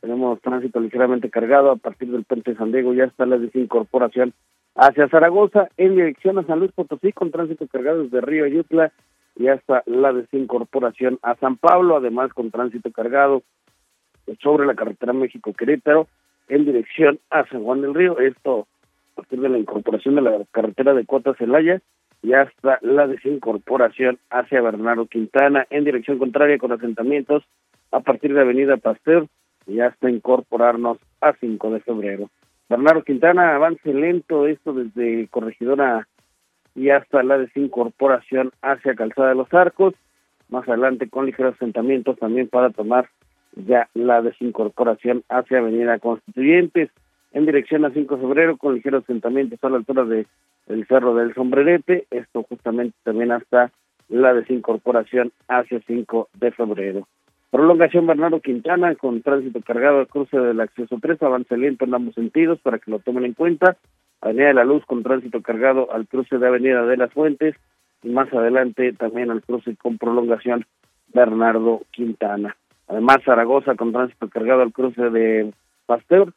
tenemos 0.06 0.40
tránsito 0.40 0.78
ligeramente 0.78 1.30
cargado 1.30 1.72
a 1.72 1.76
partir 1.76 2.08
del 2.12 2.22
puente 2.22 2.54
San 2.54 2.70
Diego 2.70 2.94
y 2.94 3.00
hasta 3.00 3.26
la 3.26 3.38
desincorporación 3.38 4.34
hacia 4.76 5.08
Zaragoza 5.08 5.68
en 5.78 5.96
dirección 5.96 6.38
a 6.38 6.44
San 6.44 6.60
Luis 6.60 6.70
Potosí 6.70 7.10
con 7.10 7.32
tránsito 7.32 7.66
cargado 7.66 8.04
desde 8.04 8.20
Río 8.20 8.44
Ayutla 8.44 8.92
y 9.34 9.48
hasta 9.48 9.82
la 9.86 10.12
desincorporación 10.12 11.18
a 11.22 11.34
San 11.36 11.56
Pablo, 11.56 11.96
además 11.96 12.32
con 12.32 12.52
tránsito 12.52 12.92
cargado 12.92 13.42
sobre 14.40 14.64
la 14.64 14.76
carretera 14.76 15.12
México-Querétaro 15.12 16.06
en 16.48 16.64
dirección 16.64 17.18
a 17.30 17.44
San 17.48 17.64
Juan 17.64 17.82
del 17.82 17.94
Río, 17.94 18.20
esto 18.20 18.68
a 19.12 19.16
partir 19.16 19.40
de 19.40 19.48
la 19.48 19.58
incorporación 19.58 20.14
de 20.14 20.22
la 20.22 20.38
carretera 20.52 20.94
de 20.94 21.04
Cota 21.04 21.34
Celaya 21.34 21.80
y 22.22 22.32
hasta 22.32 22.78
la 22.80 23.08
desincorporación 23.08 24.20
hacia 24.30 24.62
Bernardo 24.62 25.06
Quintana 25.06 25.66
en 25.68 25.82
dirección 25.82 26.18
contraria 26.18 26.58
con 26.58 26.70
asentamientos 26.70 27.42
a 27.90 27.98
partir 27.98 28.32
de 28.34 28.40
Avenida 28.40 28.76
Pasteur 28.76 29.26
y 29.66 29.80
hasta 29.80 30.10
incorporarnos 30.10 30.98
a 31.20 31.32
5 31.34 31.70
de 31.70 31.80
febrero. 31.80 32.30
Bernardo 32.68 33.02
Quintana, 33.02 33.54
avance 33.54 33.92
lento, 33.92 34.46
esto 34.46 34.72
desde 34.72 35.28
Corregidora 35.28 36.06
y 36.74 36.90
hasta 36.90 37.22
la 37.22 37.38
desincorporación 37.38 38.52
hacia 38.62 38.94
Calzada 38.94 39.30
de 39.30 39.34
los 39.36 39.52
Arcos. 39.54 39.94
Más 40.48 40.68
adelante 40.68 41.08
con 41.08 41.26
ligeros 41.26 41.54
asentamientos 41.54 42.18
también 42.18 42.48
para 42.48 42.70
tomar 42.70 43.08
ya 43.54 43.88
la 43.94 44.22
desincorporación 44.22 45.24
hacia 45.28 45.58
Avenida 45.58 45.98
Constituyentes 45.98 46.90
en 47.32 47.46
dirección 47.46 47.84
a 47.84 47.90
5 47.90 48.16
de 48.16 48.22
febrero 48.22 48.56
con 48.56 48.74
ligeros 48.74 49.04
asentamientos 49.04 49.58
a 49.62 49.68
la 49.68 49.76
altura 49.76 50.04
de 50.04 50.26
el 50.68 50.86
Cerro 50.86 51.14
del 51.14 51.34
Sombrerete, 51.34 52.06
esto 52.10 52.42
justamente 52.42 52.96
también 53.04 53.30
hasta 53.30 53.70
la 54.08 54.34
desincorporación 54.34 55.32
hacia 55.48 55.80
5 55.86 56.28
de 56.34 56.50
febrero. 56.52 57.08
Prolongación 57.56 58.06
Bernardo 58.06 58.40
Quintana 58.40 58.94
con 58.96 59.22
tránsito 59.22 59.62
cargado 59.62 60.00
al 60.00 60.08
cruce 60.08 60.38
del 60.38 60.60
acceso 60.60 60.98
3, 61.00 61.22
avance 61.22 61.56
lento 61.56 61.86
en 61.86 61.94
ambos 61.94 62.14
sentidos 62.14 62.60
para 62.60 62.78
que 62.78 62.90
lo 62.90 62.98
tomen 62.98 63.24
en 63.24 63.32
cuenta. 63.32 63.78
Avenida 64.20 64.48
de 64.48 64.52
la 64.52 64.64
Luz 64.64 64.84
con 64.84 65.02
tránsito 65.02 65.40
cargado 65.40 65.90
al 65.90 66.06
cruce 66.06 66.36
de 66.36 66.46
Avenida 66.46 66.84
de 66.84 66.98
las 66.98 67.10
Fuentes 67.14 67.54
y 68.02 68.10
más 68.10 68.30
adelante 68.30 68.92
también 68.92 69.30
al 69.30 69.40
cruce 69.40 69.74
con 69.76 69.96
prolongación 69.96 70.66
Bernardo 71.14 71.80
Quintana. 71.92 72.58
Además 72.88 73.22
Zaragoza 73.24 73.74
con 73.74 73.90
tránsito 73.90 74.28
cargado 74.28 74.60
al 74.60 74.74
cruce 74.74 75.08
de 75.08 75.50
Pasteur 75.86 76.34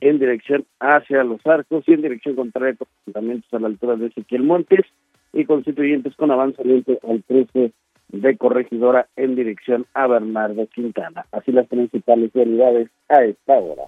en 0.00 0.20
dirección 0.20 0.64
hacia 0.78 1.24
Los 1.24 1.44
Arcos 1.44 1.82
y 1.88 1.94
en 1.94 2.02
dirección 2.02 2.36
contraria 2.36 2.76
con 2.76 2.86
asentamientos 3.00 3.52
a 3.52 3.58
la 3.58 3.66
altura 3.66 3.96
de 3.96 4.06
Ezequiel 4.06 4.44
Montes 4.44 4.86
y 5.32 5.44
constituyentes 5.44 6.14
con 6.14 6.30
avance 6.30 6.62
lento 6.64 7.00
al 7.02 7.20
cruce 7.24 7.72
de 8.12 8.36
Corregidora 8.36 9.08
en 9.16 9.34
dirección 9.34 9.86
a 9.94 10.06
Bernardo 10.06 10.66
Quintana. 10.66 11.26
Así 11.32 11.50
las 11.50 11.66
principales 11.66 12.30
realidades 12.32 12.88
a 13.08 13.24
esta 13.24 13.54
hora. 13.54 13.84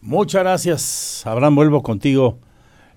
Muchas 0.00 0.42
gracias, 0.42 1.26
Abraham. 1.26 1.56
Vuelvo 1.56 1.82
contigo 1.82 2.38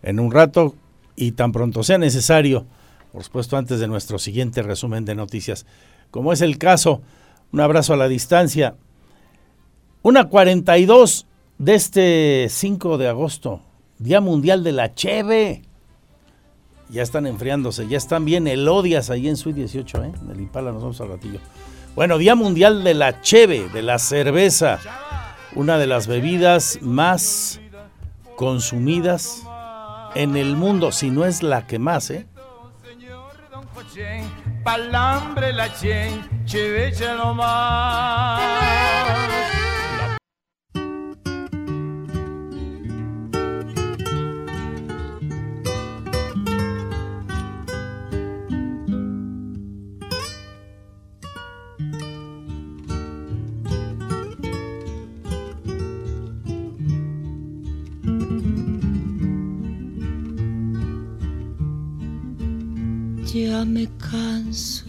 en 0.04 0.20
un 0.20 0.32
rato 0.32 0.76
y 1.16 1.34
tan 1.34 1.52
pronto 1.52 1.84
sea 1.84 1.98
necesario, 1.98 2.66
por 3.12 3.24
supuesto, 3.24 3.58
antes 3.58 3.80
de 3.80 3.88
nuestro 3.88 4.20
siguiente 4.20 4.62
resumen 4.62 5.06
de 5.06 5.16
noticias. 5.16 5.66
Como 6.12 6.32
es 6.32 6.42
el 6.42 6.58
caso, 6.58 7.02
un 7.52 7.60
abrazo 7.60 7.94
a 7.94 7.98
la 7.98 8.08
distancia. 8.08 8.76
Una 10.02 10.30
42 10.30 11.28
de 11.58 11.76
este 11.76 12.48
5 12.50 12.98
de 12.98 13.08
agosto, 13.08 13.62
Día 13.98 14.22
Mundial 14.22 14.64
de 14.64 14.72
la 14.72 14.94
Cheve 14.94 15.64
ya 16.90 17.02
están 17.02 17.28
enfriándose, 17.28 17.88
ya 17.88 17.98
están 17.98 18.26
bien 18.26 18.48
elodias 18.48 19.10
ahí 19.10 19.28
en 19.28 19.38
Suite 19.38 19.60
18, 19.60 20.04
¿eh? 20.04 20.12
En 20.22 20.32
el 20.32 20.40
Impala 20.40 20.72
nos 20.72 20.82
vamos 20.82 21.02
al 21.02 21.10
ratillo. 21.10 21.40
Bueno, 21.96 22.18
Día 22.18 22.36
Mundial 22.36 22.84
de 22.84 22.94
la 22.94 23.22
Cheve, 23.22 23.70
de 23.70 23.82
la 23.82 24.00
cerveza, 24.00 24.80
una 25.56 25.78
de 25.78 25.88
las 25.88 26.08
bebidas 26.08 26.80
más 26.82 27.60
consumidas 28.36 29.44
en 30.16 30.36
el 30.36 30.56
mundo, 30.56 30.92
si 30.92 31.10
no 31.10 31.26
es 31.26 31.44
la 31.44 31.68
que 31.68 31.80
más, 31.80 32.10
¿eh? 32.10 32.28
Palambre 34.64 35.54
la 35.54 35.68
Ya 63.64 63.70
me 63.70 63.88
canso 64.12 64.84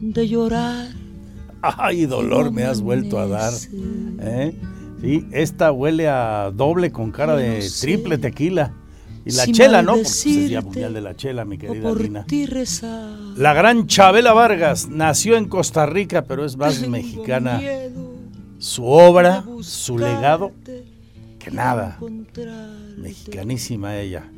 de 0.00 0.28
llorar. 0.28 0.86
Ay, 1.62 2.06
dolor 2.06 2.52
me 2.52 2.62
has 2.62 2.80
vuelto 2.80 3.18
a 3.18 3.26
dar. 3.26 3.52
¿eh? 4.20 4.56
Sí, 5.00 5.26
esta 5.32 5.72
huele 5.72 6.06
a 6.06 6.52
doble 6.54 6.92
con 6.92 7.10
cara 7.10 7.34
de 7.34 7.68
triple 7.80 8.18
tequila. 8.18 8.72
Y 9.24 9.32
la 9.32 9.46
chela, 9.48 9.82
¿no? 9.82 9.94
Porque 9.94 10.02
pues, 10.04 10.26
es 10.26 10.48
Día 10.48 10.60
Mundial 10.60 10.94
de 10.94 11.00
la 11.00 11.16
Chela, 11.16 11.44
mi 11.44 11.58
querida 11.58 11.92
Lina. 11.92 12.24
La 13.36 13.52
gran 13.52 13.88
Chabela 13.88 14.32
Vargas 14.32 14.88
nació 14.88 15.36
en 15.36 15.48
Costa 15.48 15.86
Rica, 15.86 16.22
pero 16.22 16.44
es 16.44 16.56
más 16.56 16.86
mexicana. 16.86 17.60
Su 18.58 18.84
obra, 18.84 19.44
su 19.62 19.98
legado, 19.98 20.52
que 21.40 21.50
nada. 21.50 21.98
Mexicanísima 22.96 23.98
ella. 23.98 24.30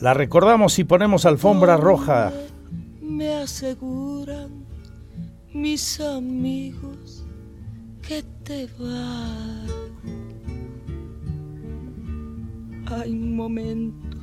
La 0.00 0.14
recordamos 0.14 0.78
y 0.78 0.84
ponemos 0.84 1.26
alfombra 1.26 1.76
roja. 1.76 2.32
Me 3.02 3.34
aseguran 3.34 4.64
mis 5.52 6.00
amigos 6.00 7.24
que 8.06 8.22
te 8.44 8.68
va. 8.80 9.34
Hay 12.96 13.12
momentos 13.12 14.20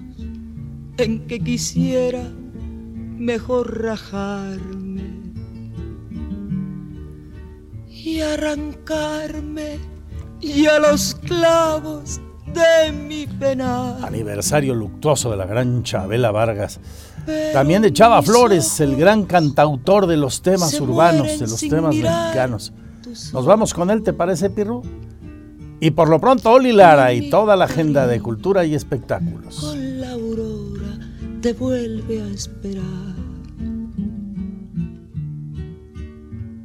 en 0.98 1.28
que 1.28 1.40
quisiera 1.42 2.24
mejor 3.18 3.82
rajarme 3.82 5.04
y 7.90 8.22
arrancarme 8.22 9.80
y 10.40 10.68
a 10.68 10.80
los 10.80 11.16
clavos 11.16 12.22
de 12.56 12.92
mi 12.92 13.28
pena. 13.28 13.98
Aniversario 13.98 14.74
luctuoso 14.74 15.30
de 15.30 15.38
la 15.38 15.46
gran 15.46 15.84
Chabela 15.84 16.32
Vargas. 16.32 16.80
También 17.54 17.82
de 17.82 17.92
Chava 17.92 18.22
Flores, 18.22 18.80
el 18.80 18.96
gran 18.96 19.26
cantautor 19.26 20.08
de 20.08 20.18
los 20.18 20.42
temas 20.42 20.80
urbanos, 20.80 21.40
de 21.40 21.48
los 21.48 21.60
temas 21.60 21.96
mexicanos. 21.96 22.72
Nos 23.34 23.46
vamos 23.46 23.74
con 23.74 23.90
él, 23.90 24.04
¿te 24.04 24.14
parece, 24.14 24.50
Pirru? 24.50 24.84
Y 25.80 25.92
por 25.92 26.10
lo 26.10 26.20
pronto, 26.20 26.52
Oli 26.52 26.72
Lara 26.72 27.14
y 27.14 27.30
toda 27.30 27.56
la 27.56 27.66
agenda 27.66 28.08
de 28.08 28.22
cultura 28.22 28.66
y 28.66 28.76
espectáculos. 28.76 29.60
Con 29.60 30.02
la 30.02 30.12
aurora 30.12 31.00
te 31.42 31.54
vuelve 31.54 32.22
a 32.22 32.28
esperar. 32.28 32.84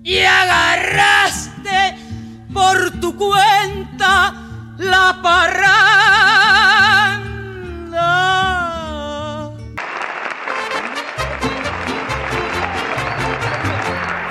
Y 0.02 0.18
agarraste 0.18 1.96
por 2.52 3.00
tu 3.00 3.16
cuenta 3.16 4.49
la 4.80 5.20
parranda. 5.22 5.90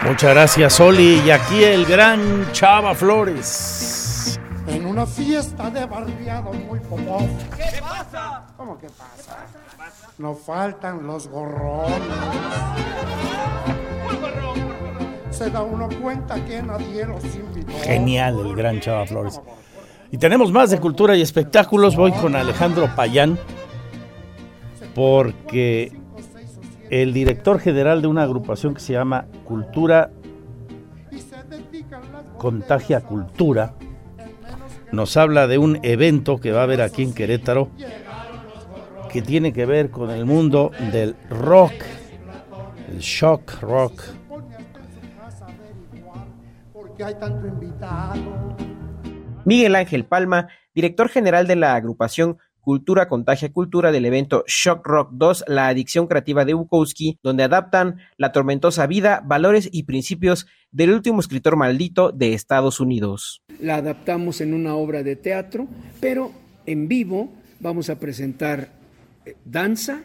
Muchas 0.03 0.33
gracias, 0.33 0.79
Oli. 0.79 1.21
Y 1.25 1.31
aquí 1.31 1.63
el 1.63 1.85
gran 1.85 2.51
Chava 2.51 2.95
Flores. 2.95 4.39
En 4.67 4.85
una 4.85 5.05
fiesta 5.05 5.69
de 5.69 5.85
barriado 5.85 6.51
muy 6.53 6.79
popó. 6.79 7.19
¿Qué 7.55 7.79
pasa? 7.79 8.45
¿Cómo 8.57 8.77
que 8.79 8.87
pasa? 8.89 9.45
No 10.17 10.33
faltan 10.33 11.05
los 11.05 11.27
gorrones. 11.27 11.99
Se 15.31 15.49
da 15.49 15.61
uno 15.61 15.87
cuenta 16.01 16.35
que 16.43 16.61
nadie 16.61 17.05
los 17.05 17.23
invitó. 17.23 17.71
Genial 17.83 18.39
el 18.39 18.55
gran 18.55 18.79
Chava 18.79 19.05
Flores. 19.05 19.39
Y 20.11 20.17
tenemos 20.17 20.51
más 20.51 20.71
de 20.71 20.79
cultura 20.79 21.15
y 21.15 21.21
espectáculos. 21.21 21.95
Voy 21.95 22.11
con 22.11 22.35
Alejandro 22.35 22.89
Payán, 22.95 23.37
porque 24.95 25.91
el 26.89 27.13
director 27.13 27.59
general 27.59 28.01
de 28.01 28.07
una 28.07 28.23
agrupación 28.23 28.73
que 28.73 28.79
se 28.79 28.93
llama 28.93 29.25
Cultura 29.45 30.11
Contagia 32.37 33.01
Cultura 33.01 33.75
nos 34.91 35.17
habla 35.17 35.45
de 35.45 35.57
un 35.57 35.79
evento 35.83 36.37
que 36.39 36.51
va 36.51 36.61
a 36.61 36.63
haber 36.63 36.81
aquí 36.81 37.03
en 37.03 37.13
Querétaro 37.13 37.69
que 39.11 39.21
tiene 39.21 39.53
que 39.53 39.65
ver 39.65 39.91
con 39.91 40.09
el 40.09 40.25
mundo 40.25 40.71
del 40.91 41.15
rock, 41.29 41.73
el 42.89 42.99
shock 42.99 43.61
rock. 43.61 44.01
Hay 47.01 47.15
tanto 47.15 47.47
invitado. 47.47 48.78
Miguel 49.49 49.75
Ángel 49.75 50.05
Palma, 50.05 50.47
director 50.75 51.09
general 51.09 51.47
de 51.47 51.55
la 51.55 51.73
agrupación 51.73 52.37
Cultura 52.59 53.07
Contagia 53.07 53.51
Cultura 53.51 53.91
del 53.91 54.05
evento 54.05 54.43
Shock 54.45 54.85
Rock 54.85 55.09
2, 55.13 55.45
la 55.47 55.69
adicción 55.69 56.05
creativa 56.05 56.45
de 56.45 56.53
Bukowski, 56.53 57.17
donde 57.23 57.41
adaptan 57.41 57.97
la 58.15 58.31
tormentosa 58.31 58.85
vida, 58.85 59.23
valores 59.25 59.67
y 59.71 59.85
principios 59.85 60.45
del 60.69 60.91
último 60.91 61.19
escritor 61.19 61.55
maldito 61.55 62.11
de 62.11 62.35
Estados 62.35 62.79
Unidos. 62.79 63.41
La 63.59 63.77
adaptamos 63.77 64.39
en 64.39 64.53
una 64.53 64.75
obra 64.75 65.01
de 65.01 65.15
teatro, 65.15 65.67
pero 65.99 66.31
en 66.67 66.87
vivo 66.87 67.31
vamos 67.59 67.89
a 67.89 67.99
presentar 67.99 68.69
eh, 69.25 69.35
danza, 69.45 70.03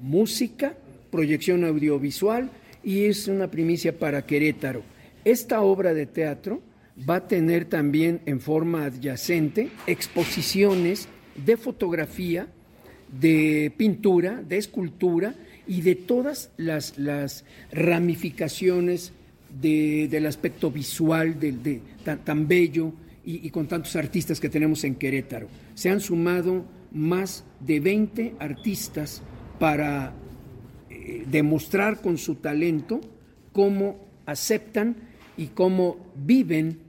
música, 0.00 0.74
proyección 1.12 1.64
audiovisual 1.64 2.50
y 2.82 3.04
es 3.04 3.28
una 3.28 3.46
primicia 3.46 3.96
para 3.96 4.26
Querétaro. 4.26 4.82
Esta 5.24 5.60
obra 5.60 5.94
de 5.94 6.06
teatro 6.06 6.62
va 6.98 7.16
a 7.16 7.28
tener 7.28 7.64
también 7.66 8.20
en 8.26 8.40
forma 8.40 8.84
adyacente 8.84 9.70
exposiciones 9.86 11.08
de 11.34 11.56
fotografía, 11.56 12.48
de 13.20 13.72
pintura, 13.76 14.42
de 14.42 14.58
escultura 14.58 15.34
y 15.66 15.82
de 15.82 15.94
todas 15.94 16.50
las, 16.56 17.44
ramificaciones 17.70 19.12
del 19.60 20.26
aspecto 20.26 20.70
visual 20.70 21.36
tan, 22.24 22.48
bello 22.48 22.92
y, 23.24 23.50
con 23.50 23.66
tantos 23.68 23.96
artistas 23.96 24.40
que 24.40 24.48
tenemos 24.48 24.84
en 24.84 24.94
Querétaro. 24.94 25.48
Se 25.74 25.90
han 25.90 26.00
sumado 26.00 26.64
más 26.90 27.44
de 27.60 27.80
20 27.80 28.34
artistas 28.38 29.22
para 29.58 30.12
eh, 30.90 31.24
demostrar 31.30 32.00
con 32.00 32.18
su 32.18 32.36
talento 32.36 33.00
cómo 33.52 33.98
aceptan 34.26 34.96
y 35.36 35.48
cómo 35.48 35.96
viven 36.14 36.80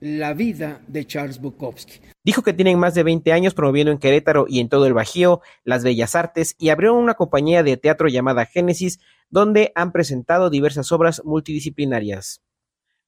la 0.00 0.32
vida 0.34 0.80
de 0.86 1.04
Charles 1.06 1.40
Bukowski. 1.40 2.00
Dijo 2.24 2.42
que 2.42 2.52
tienen 2.52 2.78
más 2.78 2.94
de 2.94 3.02
20 3.02 3.32
años 3.32 3.54
promoviendo 3.54 3.90
en 3.90 3.98
Querétaro 3.98 4.46
y 4.48 4.60
en 4.60 4.68
todo 4.68 4.86
el 4.86 4.94
Bajío 4.94 5.40
las 5.64 5.82
bellas 5.82 6.14
artes 6.14 6.54
y 6.58 6.68
abrieron 6.68 6.98
una 6.98 7.14
compañía 7.14 7.62
de 7.62 7.76
teatro 7.76 8.08
llamada 8.08 8.46
Génesis, 8.46 9.00
donde 9.30 9.72
han 9.74 9.92
presentado 9.92 10.50
diversas 10.50 10.92
obras 10.92 11.22
multidisciplinarias. 11.24 12.42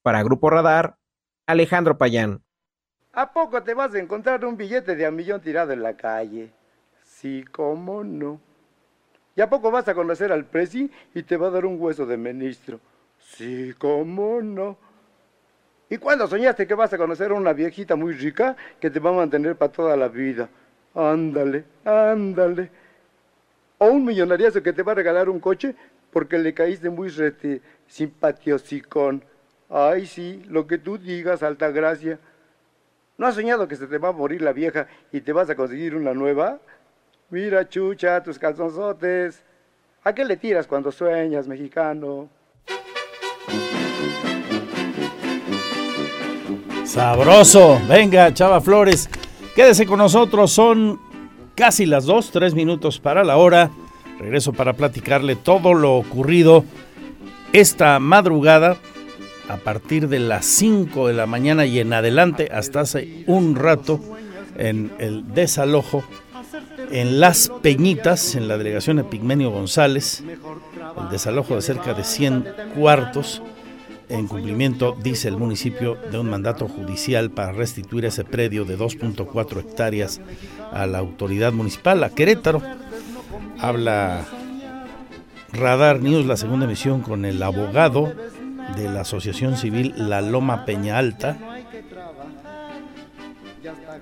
Para 0.01 0.23
Grupo 0.23 0.49
Radar, 0.49 0.97
Alejandro 1.45 1.97
Payán. 1.97 2.43
¿A 3.13 3.31
poco 3.33 3.61
te 3.61 3.73
vas 3.73 3.93
a 3.93 3.99
encontrar 3.99 4.43
un 4.45 4.57
billete 4.57 4.95
de 4.95 5.07
un 5.07 5.15
millón 5.15 5.41
tirado 5.41 5.73
en 5.73 5.83
la 5.83 5.95
calle? 5.95 6.51
Sí, 7.03 7.43
cómo 7.51 8.03
no. 8.03 8.39
¿Y 9.35 9.41
a 9.41 9.49
poco 9.49 9.69
vas 9.71 9.87
a 9.87 9.93
conocer 9.93 10.31
al 10.31 10.45
presi 10.45 10.89
y 11.13 11.23
te 11.23 11.37
va 11.37 11.47
a 11.47 11.51
dar 11.51 11.65
un 11.65 11.79
hueso 11.79 12.05
de 12.05 12.17
ministro? 12.17 12.79
Sí, 13.35 13.73
cómo 13.77 14.41
no. 14.41 14.77
¿Y 15.89 15.97
cuándo 15.97 16.27
soñaste 16.27 16.67
que 16.67 16.73
vas 16.73 16.93
a 16.93 16.97
conocer 16.97 17.31
a 17.31 17.35
una 17.35 17.53
viejita 17.53 17.95
muy 17.95 18.13
rica 18.13 18.55
que 18.79 18.89
te 18.89 18.99
va 18.99 19.09
a 19.09 19.13
mantener 19.13 19.55
para 19.55 19.71
toda 19.71 19.97
la 19.97 20.07
vida? 20.07 20.49
Ándale, 20.93 21.63
ándale. 21.85 22.69
O 23.77 23.87
un 23.87 24.05
millonariazo 24.05 24.61
que 24.61 24.73
te 24.73 24.83
va 24.83 24.91
a 24.91 24.95
regalar 24.95 25.29
un 25.29 25.39
coche 25.39 25.75
porque 26.11 26.37
le 26.37 26.53
caíste 26.53 26.89
muy 26.89 27.09
rete, 27.09 27.61
simpatiosicón. 27.87 29.23
Ay, 29.69 30.05
sí, 30.05 30.43
lo 30.47 30.67
que 30.67 30.77
tú 30.77 30.97
digas, 30.97 31.41
alta 31.41 31.71
gracia. 31.71 32.19
¿No 33.17 33.27
has 33.27 33.35
soñado 33.35 33.67
que 33.67 33.75
se 33.75 33.87
te 33.87 33.97
va 33.97 34.09
a 34.09 34.13
morir 34.13 34.41
la 34.41 34.51
vieja 34.53 34.87
y 35.11 35.21
te 35.21 35.31
vas 35.31 35.49
a 35.49 35.55
conseguir 35.55 35.95
una 35.95 36.13
nueva? 36.13 36.59
Mira, 37.29 37.67
chucha, 37.67 38.21
tus 38.21 38.37
calzonzotes. 38.37 39.41
¿A 40.03 40.13
qué 40.13 40.25
le 40.25 40.35
tiras 40.35 40.67
cuando 40.67 40.91
sueñas, 40.91 41.47
mexicano? 41.47 42.29
Sabroso. 46.91 47.79
Venga, 47.87 48.33
Chava 48.33 48.59
Flores. 48.59 49.09
Quédese 49.55 49.85
con 49.85 49.99
nosotros. 49.99 50.51
Son 50.51 50.99
casi 51.55 51.85
las 51.85 52.03
dos, 52.03 52.31
tres 52.31 52.53
minutos 52.53 52.99
para 52.99 53.23
la 53.23 53.37
hora. 53.37 53.71
Regreso 54.19 54.51
para 54.51 54.73
platicarle 54.73 55.37
todo 55.37 55.73
lo 55.73 55.95
ocurrido 55.95 56.65
esta 57.53 57.97
madrugada 57.99 58.75
a 59.47 59.55
partir 59.55 60.09
de 60.09 60.19
las 60.19 60.45
5 60.45 61.07
de 61.07 61.13
la 61.13 61.25
mañana 61.27 61.65
y 61.65 61.79
en 61.79 61.93
adelante 61.93 62.49
hasta 62.53 62.81
hace 62.81 63.23
un 63.25 63.55
rato 63.55 64.01
en 64.57 64.91
el 64.99 65.33
desalojo 65.33 66.03
en 66.91 67.21
Las 67.21 67.53
Peñitas, 67.61 68.35
en 68.35 68.49
la 68.49 68.57
delegación 68.57 68.99
Epigmenio 68.99 69.49
González, 69.49 70.23
el 70.25 71.09
desalojo 71.09 71.55
de 71.55 71.61
cerca 71.61 71.93
de 71.93 72.03
100 72.03 72.45
cuartos 72.75 73.41
en 74.11 74.27
cumplimiento, 74.27 74.95
dice 75.01 75.29
el 75.29 75.37
municipio, 75.37 75.95
de 76.11 76.19
un 76.19 76.29
mandato 76.29 76.67
judicial 76.67 77.31
para 77.31 77.53
restituir 77.53 78.05
ese 78.05 78.23
predio 78.23 78.65
de 78.65 78.77
2.4 78.77 79.59
hectáreas 79.59 80.19
a 80.71 80.85
la 80.85 80.99
autoridad 80.99 81.53
municipal, 81.53 82.03
a 82.03 82.09
Querétaro. 82.09 82.61
Habla 83.57 84.25
Radar 85.53 86.01
News, 86.01 86.25
la 86.25 86.37
segunda 86.37 86.65
emisión 86.65 87.01
con 87.01 87.25
el 87.25 87.41
abogado 87.41 88.13
de 88.75 88.89
la 88.89 89.01
Asociación 89.01 89.55
Civil 89.55 89.93
La 89.97 90.21
Loma 90.21 90.65
Peña 90.65 90.97
Alta, 90.97 91.37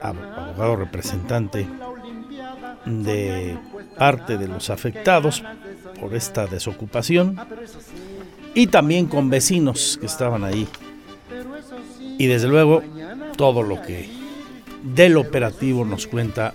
abogado 0.02 0.76
representante 0.76 1.68
de 2.86 3.58
parte 3.98 4.38
de 4.38 4.48
los 4.48 4.70
afectados 4.70 5.44
por 6.00 6.16
esta 6.16 6.48
desocupación 6.48 7.38
y 8.60 8.68
también 8.68 9.08
con 9.08 9.30
vecinos 9.30 9.98
que 10.02 10.06
estaban 10.06 10.44
ahí. 10.44 10.68
Y 12.18 12.28
desde 12.28 12.50
luego 12.50 12.84
todo 13.38 13.64
lo 13.64 13.82
que 13.82 14.10
del 14.84 15.16
operativo 15.16 15.86
nos 15.86 16.08
cuenta 16.08 16.54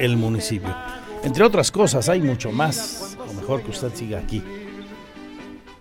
el 0.00 0.16
municipio. 0.16 0.74
Entre 1.22 1.44
otras 1.44 1.70
cosas, 1.70 2.08
hay 2.08 2.20
mucho 2.20 2.50
más. 2.50 3.16
Lo 3.24 3.32
mejor 3.34 3.62
que 3.62 3.70
usted 3.70 3.94
siga 3.94 4.18
aquí. 4.18 4.42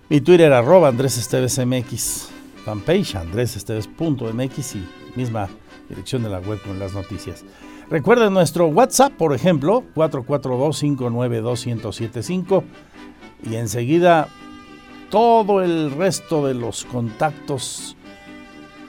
Mi 0.09 0.21
Twitter 0.21 0.53
arroba 0.53 0.89
Andrés 0.89 1.17
Esteves 1.17 1.57
MX, 1.57 2.27
fanpage 2.63 3.15
andresesteves.mx 3.15 4.75
y 4.75 4.87
misma 5.15 5.49
dirección 5.89 6.21
de 6.21 6.29
la 6.29 6.37
web 6.37 6.61
con 6.61 6.77
las 6.77 6.93
noticias. 6.93 7.43
Recuerden 7.89 8.31
nuestro 8.31 8.67
WhatsApp, 8.67 9.13
por 9.13 9.33
ejemplo, 9.33 9.83
442-592-1075 9.95 12.63
y 13.49 13.55
enseguida 13.55 14.29
todo 15.09 15.61
el 15.61 15.91
resto 15.91 16.45
de 16.45 16.53
los 16.53 16.85
contactos 16.85 17.95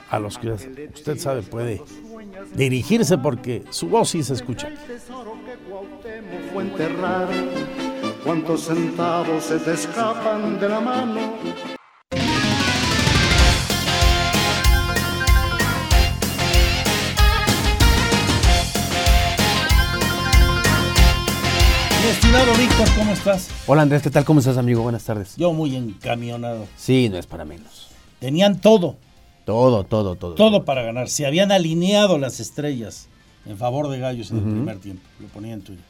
a 0.09 0.19
los 0.19 0.37
que 0.37 0.51
usted 0.51 1.17
sabe 1.17 1.41
puede 1.43 1.81
dirigirse 2.53 3.17
porque 3.17 3.63
su 3.69 3.87
voz 3.87 4.09
sí 4.09 4.23
se 4.23 4.33
escucha. 4.33 4.69
¿Cuántos 8.23 8.61
centavos 8.61 9.43
se 9.43 9.59
te 9.59 9.73
escapan 9.73 10.59
de 10.59 10.69
la 10.69 10.79
mano? 10.79 11.78
Estimado 22.07 22.53
Víctor, 22.55 22.87
¿cómo 22.97 23.11
estás? 23.11 23.49
Hola 23.67 23.81
Andrés, 23.83 24.01
¿qué 24.01 24.09
tal? 24.09 24.25
¿Cómo 24.25 24.39
estás, 24.39 24.57
amigo? 24.57 24.81
Buenas 24.81 25.03
tardes. 25.03 25.35
Yo 25.35 25.53
muy 25.53 25.75
encamionado. 25.75 26.67
Sí, 26.77 27.09
no 27.09 27.17
es 27.17 27.27
para 27.27 27.45
menos. 27.45 27.89
Tenían 28.19 28.59
todo. 28.61 28.95
Todo, 29.45 29.83
todo, 29.83 30.15
todo. 30.15 30.35
Todo 30.35 30.65
para 30.65 30.81
ganar. 30.83 31.09
Se 31.09 31.25
habían 31.25 31.51
alineado 31.51 32.17
las 32.17 32.39
estrellas 32.39 33.07
en 33.45 33.57
favor 33.57 33.89
de 33.89 33.99
Gallos 33.99 34.31
en 34.31 34.37
el 34.37 34.43
primer 34.43 34.79
tiempo. 34.79 35.03
Lo 35.19 35.27
ponía 35.27 35.53
en 35.53 35.61
Twitter. 35.61 35.85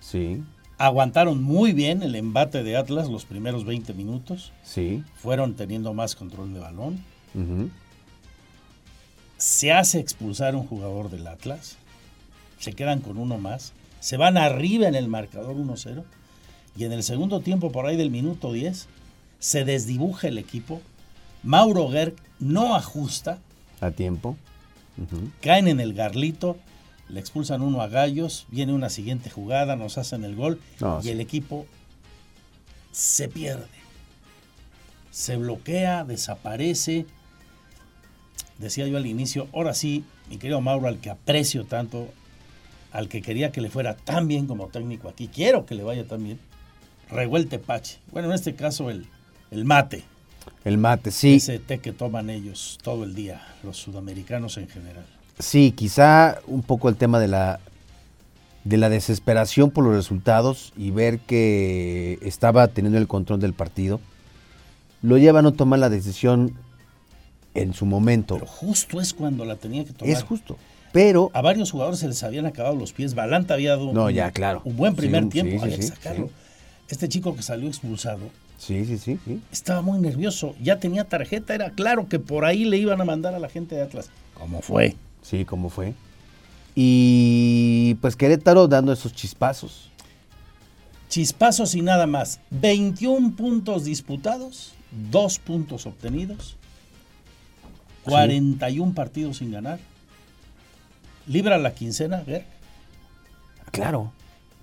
Sí. 0.00 0.42
Aguantaron 0.78 1.42
muy 1.42 1.72
bien 1.72 2.02
el 2.02 2.14
embate 2.14 2.62
de 2.62 2.76
Atlas 2.76 3.08
los 3.08 3.24
primeros 3.24 3.64
20 3.64 3.94
minutos. 3.94 4.52
Sí. 4.62 5.02
Fueron 5.16 5.54
teniendo 5.54 5.94
más 5.94 6.14
control 6.16 6.52
de 6.54 6.60
balón. 6.60 7.02
Se 9.38 9.72
hace 9.72 10.00
expulsar 10.00 10.54
un 10.56 10.66
jugador 10.66 11.10
del 11.10 11.26
Atlas. 11.26 11.76
Se 12.58 12.72
quedan 12.72 13.00
con 13.00 13.16
uno 13.18 13.38
más 13.38 13.72
se 14.06 14.16
van 14.16 14.38
arriba 14.38 14.86
en 14.86 14.94
el 14.94 15.08
marcador 15.08 15.56
1-0 15.56 16.04
y 16.76 16.84
en 16.84 16.92
el 16.92 17.02
segundo 17.02 17.40
tiempo, 17.40 17.72
por 17.72 17.86
ahí 17.86 17.96
del 17.96 18.12
minuto 18.12 18.52
10, 18.52 18.86
se 19.40 19.64
desdibuja 19.64 20.28
el 20.28 20.38
equipo. 20.38 20.80
Mauro 21.42 21.90
Gerg 21.90 22.14
no 22.38 22.76
ajusta. 22.76 23.40
A 23.80 23.90
tiempo. 23.90 24.36
Caen 25.40 25.66
en 25.66 25.80
el 25.80 25.92
garlito, 25.92 26.56
le 27.08 27.18
expulsan 27.18 27.62
uno 27.62 27.82
a 27.82 27.88
Gallos, 27.88 28.46
viene 28.48 28.72
una 28.72 28.90
siguiente 28.90 29.28
jugada, 29.28 29.74
nos 29.74 29.98
hacen 29.98 30.22
el 30.22 30.36
gol 30.36 30.60
y 31.02 31.08
el 31.08 31.20
equipo 31.20 31.66
se 32.92 33.28
pierde. 33.28 33.66
Se 35.10 35.36
bloquea, 35.36 36.04
desaparece. 36.04 37.06
Decía 38.58 38.86
yo 38.86 38.98
al 38.98 39.06
inicio, 39.06 39.48
ahora 39.52 39.74
sí, 39.74 40.04
mi 40.30 40.38
querido 40.38 40.60
Mauro, 40.60 40.86
al 40.86 41.00
que 41.00 41.10
aprecio 41.10 41.64
tanto, 41.64 42.08
al 42.96 43.10
que 43.10 43.20
quería 43.20 43.52
que 43.52 43.60
le 43.60 43.68
fuera 43.68 43.94
tan 43.94 44.26
bien 44.26 44.46
como 44.46 44.68
técnico 44.68 45.10
aquí, 45.10 45.28
quiero 45.28 45.66
que 45.66 45.74
le 45.74 45.82
vaya 45.82 46.08
tan 46.08 46.24
bien, 46.24 46.38
regó 47.10 47.44
tepache. 47.44 47.98
Bueno, 48.10 48.28
en 48.28 48.34
este 48.34 48.54
caso 48.54 48.88
el, 48.88 49.06
el 49.50 49.66
mate. 49.66 50.04
El 50.64 50.78
mate, 50.78 51.10
sí. 51.10 51.34
Ese 51.34 51.58
té 51.58 51.78
que 51.78 51.92
toman 51.92 52.30
ellos 52.30 52.78
todo 52.82 53.04
el 53.04 53.14
día, 53.14 53.42
los 53.62 53.76
sudamericanos 53.76 54.56
en 54.56 54.68
general. 54.68 55.04
Sí, 55.38 55.72
quizá 55.72 56.38
un 56.46 56.62
poco 56.62 56.88
el 56.88 56.96
tema 56.96 57.20
de 57.20 57.28
la, 57.28 57.60
de 58.64 58.78
la 58.78 58.88
desesperación 58.88 59.70
por 59.70 59.84
los 59.84 59.94
resultados 59.94 60.72
y 60.74 60.90
ver 60.90 61.18
que 61.18 62.18
estaba 62.22 62.66
teniendo 62.68 62.98
el 62.98 63.06
control 63.06 63.40
del 63.40 63.52
partido, 63.52 64.00
lo 65.02 65.18
lleva 65.18 65.40
a 65.40 65.42
no 65.42 65.52
tomar 65.52 65.80
la 65.80 65.90
decisión 65.90 66.54
en 67.52 67.74
su 67.74 67.84
momento. 67.84 68.36
Pero 68.36 68.46
justo 68.46 69.02
es 69.02 69.12
cuando 69.12 69.44
la 69.44 69.56
tenía 69.56 69.84
que 69.84 69.92
tomar. 69.92 70.16
Es 70.16 70.22
justo. 70.22 70.56
Pero 70.96 71.30
a 71.34 71.42
varios 71.42 71.72
jugadores 71.72 72.00
se 72.00 72.08
les 72.08 72.22
habían 72.22 72.46
acabado 72.46 72.74
los 72.74 72.94
pies. 72.94 73.14
Balanta 73.14 73.52
había 73.52 73.72
dado 73.72 73.92
no, 73.92 74.08
ya, 74.08 74.30
claro. 74.30 74.62
un 74.64 74.78
buen 74.78 74.96
primer 74.96 75.28
tiempo. 75.28 75.62
Sí, 75.66 75.82
sacarlo. 75.82 76.30
Este 76.88 77.06
chico 77.06 77.36
que 77.36 77.42
salió 77.42 77.68
expulsado. 77.68 78.30
Sí, 78.56 78.82
sí, 78.86 78.96
sí, 78.96 79.18
sí. 79.22 79.42
Estaba 79.52 79.82
muy 79.82 79.98
nervioso. 79.98 80.54
Ya 80.58 80.80
tenía 80.80 81.04
tarjeta. 81.04 81.54
Era 81.54 81.68
claro 81.68 82.08
que 82.08 82.18
por 82.18 82.46
ahí 82.46 82.64
le 82.64 82.78
iban 82.78 82.98
a 82.98 83.04
mandar 83.04 83.34
a 83.34 83.38
la 83.38 83.50
gente 83.50 83.74
de 83.74 83.82
Atlas. 83.82 84.08
¿Cómo 84.32 84.62
fue? 84.62 84.96
Sí, 85.20 85.44
cómo 85.44 85.68
fue. 85.68 85.92
Y 86.74 87.96
pues 88.00 88.16
Querétaro 88.16 88.66
dando 88.66 88.90
esos 88.90 89.12
chispazos. 89.12 89.90
Chispazos 91.10 91.74
y 91.74 91.82
nada 91.82 92.06
más. 92.06 92.40
21 92.52 93.36
puntos 93.36 93.84
disputados, 93.84 94.72
2 95.10 95.38
puntos 95.40 95.84
obtenidos, 95.84 96.56
41 98.04 98.94
partidos 98.94 99.36
sin 99.36 99.52
ganar 99.52 99.78
¿Libra 101.26 101.58
la 101.58 101.74
quincena, 101.74 102.22
ver? 102.26 102.44
Claro. 103.72 104.12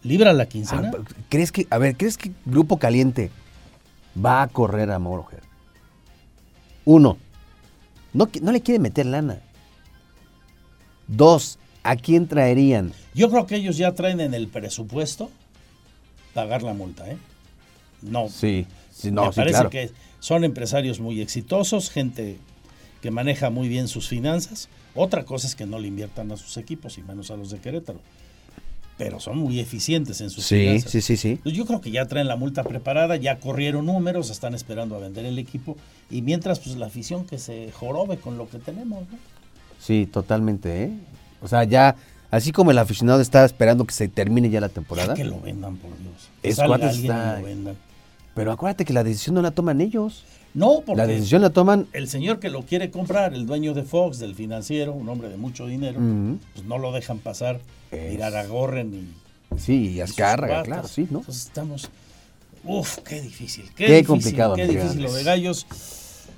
¿Libra 0.04 0.34
la 0.34 0.48
quincena? 0.48 0.92
Ah, 0.94 1.04
¿Crees 1.30 1.52
que, 1.52 1.68
a 1.70 1.78
ver, 1.78 1.96
¿crees 1.96 2.18
que 2.18 2.32
Grupo 2.46 2.78
Caliente 2.78 3.32
va 4.24 4.42
a 4.42 4.48
correr 4.48 4.92
a 4.92 5.00
Moroger? 5.00 5.42
Uno, 6.86 7.18
no, 8.14 8.30
no 8.42 8.52
le 8.52 8.62
quiere 8.62 8.80
meter 8.80 9.06
lana. 9.06 9.42
Dos, 11.08 11.60
¿a 11.84 11.96
quién 11.96 12.28
traerían? 12.28 12.94
Yo 13.14 13.30
creo 13.30 13.46
que 13.46 13.56
ellos 13.56 13.78
ya 13.78 13.94
traen 13.94 14.20
en 14.20 14.34
el 14.34 14.48
presupuesto 14.48 15.30
pagar 16.34 16.64
la 16.64 16.74
multa, 16.74 17.10
¿eh? 17.10 17.18
No. 18.02 18.28
Sí, 18.28 18.68
sí 18.92 19.12
no, 19.12 19.28
Me 19.28 19.32
parece 19.32 19.70
que 19.70 19.92
son 20.20 20.44
empresarios 20.44 21.00
muy 21.00 21.22
exitosos, 21.22 21.90
gente 21.90 22.38
que 23.02 23.12
maneja 23.12 23.50
muy 23.50 23.70
bien 23.70 23.88
sus 23.88 24.08
finanzas 24.08 24.70
otra 24.96 25.26
cosa 25.26 25.48
es 25.48 25.56
que 25.56 25.66
no 25.66 25.80
le 25.80 25.88
inviertan 25.88 26.32
a 26.32 26.38
sus 26.38 26.58
equipos 26.58 26.98
y 26.98 27.04
menos 27.04 27.32
a 27.32 27.38
los 27.38 27.50
de 27.52 27.60
Querétaro. 27.60 28.00
Pero 28.98 29.20
son 29.20 29.40
muy 29.40 29.60
eficientes 29.60 30.22
en 30.22 30.30
sus 30.30 30.46
sí, 30.46 30.80
Sí, 30.80 31.02
sí, 31.02 31.18
sí. 31.18 31.40
Yo 31.46 31.66
creo 31.66 31.82
que 31.82 31.90
ya 31.90 32.06
traen 32.06 32.28
la 32.28 32.36
multa 32.36 32.64
preparada, 32.64 33.16
ya 33.16 33.40
corrieron 33.40 33.88
números, 33.88 34.30
están 34.30 34.54
esperando 34.54 34.96
a 34.96 35.00
vender 35.00 35.26
el 35.26 35.40
equipo 35.40 35.78
y 36.12 36.22
mientras 36.22 36.60
pues 36.60 36.76
la 36.76 36.86
afición 36.86 37.26
que 37.26 37.40
se 37.40 37.72
jorobe 37.72 38.18
con 38.18 38.38
lo 38.38 38.48
que 38.48 38.60
tenemos, 38.60 39.02
¿no? 39.10 39.18
Sí, 39.80 40.06
totalmente, 40.06 40.84
¿eh? 40.84 40.92
O 41.42 41.48
sea, 41.48 41.64
ya 41.64 41.96
así 42.30 42.52
como 42.52 42.72
el 42.72 42.78
aficionado 42.78 43.20
está 43.20 43.44
esperando 43.46 43.86
que 43.86 43.94
se 43.94 44.08
termine 44.08 44.50
ya 44.50 44.62
la 44.62 44.70
temporada. 44.70 45.16
que 45.16 45.26
lo 45.26 45.42
vendan, 45.42 45.76
por 45.78 45.90
Dios. 45.98 46.30
Es 46.44 46.58
cuando 46.58 46.88
está. 46.88 47.42
Pero 48.34 48.52
acuérdate 48.52 48.86
que 48.86 48.94
la 48.94 49.04
decisión 49.04 49.36
no 49.36 49.42
la 49.42 49.52
toman 49.52 49.82
ellos. 49.82 50.24
No, 50.54 50.82
porque 50.86 50.98
la 50.98 51.08
decisión 51.08 51.42
la 51.42 51.50
toman. 51.50 51.88
El 51.94 52.08
señor 52.08 52.40
que 52.40 52.50
lo 52.50 52.64
quiere 52.64 52.92
comprar, 52.92 53.34
el 53.34 53.46
dueño 53.46 53.74
de 53.74 53.84
Fox, 53.84 54.20
del 54.20 54.36
financiero, 54.36 54.94
un 54.94 55.10
hombre 55.10 55.30
de 55.30 55.38
mucho 55.38 55.66
dinero, 55.66 56.00
pues 56.54 56.66
no 56.66 56.78
lo 56.78 56.92
dejan 56.92 57.20
pasar, 57.20 57.60
mirar 57.92 58.36
a 58.36 58.46
Gorren 58.46 58.94
y. 58.94 59.60
Sí, 59.60 59.92
y 59.92 60.02
Azcárraga, 60.02 60.64
claro, 60.64 60.88
sí, 60.88 61.08
¿no? 61.10 61.20
Entonces 61.20 61.46
estamos. 61.46 61.90
Uf, 62.64 63.00
qué 63.00 63.22
difícil. 63.22 63.66
Qué, 63.76 64.04
complicado. 64.04 64.56
Qué 64.56 64.68
difícil 64.68 65.04
lo 65.04 65.14
de 65.14 65.24
Gallos. 65.24 65.68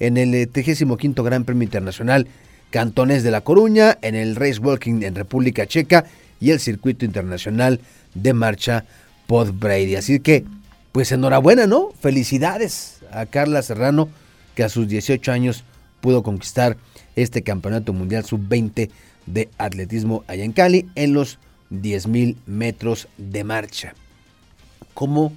en 0.00 0.16
el 0.16 0.48
35 0.48 0.98
eh, 1.00 1.22
Gran 1.22 1.44
Premio 1.44 1.64
Internacional 1.64 2.26
Cantones 2.70 3.22
de 3.22 3.30
La 3.30 3.42
Coruña, 3.42 3.98
en 4.02 4.16
el 4.16 4.34
Race 4.34 4.58
Walking 4.58 5.02
en 5.02 5.14
República 5.14 5.64
Checa 5.64 6.06
y 6.40 6.50
el 6.50 6.58
Circuito 6.58 7.04
Internacional 7.04 7.80
de 8.14 8.32
Marcha 8.32 8.84
Pod 9.28 9.52
Brady. 9.52 9.94
Así 9.94 10.18
que, 10.18 10.44
pues 10.90 11.12
enhorabuena, 11.12 11.68
¿no? 11.68 11.92
Felicidades 12.00 12.98
a 13.12 13.26
Carla 13.26 13.62
Serrano, 13.62 14.08
que 14.54 14.64
a 14.64 14.68
sus 14.68 14.88
18 14.88 15.32
años 15.32 15.64
pudo 16.00 16.22
conquistar 16.22 16.76
este 17.16 17.42
Campeonato 17.42 17.92
Mundial 17.92 18.24
Sub-20 18.24 18.90
de 19.26 19.48
Atletismo 19.58 20.24
allá 20.26 20.44
en 20.44 20.52
Cali 20.52 20.88
en 20.94 21.14
los 21.14 21.38
10.000 21.70 22.36
metros 22.46 23.08
de 23.16 23.44
marcha. 23.44 23.94
¿Cómo 24.92 25.32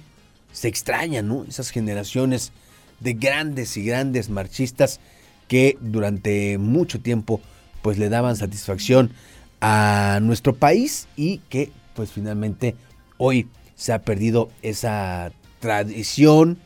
se 0.52 0.68
extrañan, 0.68 1.28
¿no? 1.28 1.44
Esas 1.44 1.70
generaciones 1.70 2.52
de 3.00 3.14
grandes 3.14 3.76
y 3.76 3.84
grandes 3.84 4.28
marchistas 4.28 5.00
que 5.46 5.78
durante 5.80 6.58
mucho 6.58 7.00
tiempo 7.00 7.40
pues 7.82 7.98
le 7.98 8.08
daban 8.08 8.36
satisfacción 8.36 9.12
a 9.60 10.18
nuestro 10.22 10.54
país 10.54 11.08
y 11.16 11.38
que 11.48 11.70
pues 11.94 12.10
finalmente 12.10 12.76
hoy 13.16 13.48
se 13.74 13.92
ha 13.92 14.02
perdido 14.02 14.50
esa 14.62 15.32
tradición, 15.60 16.58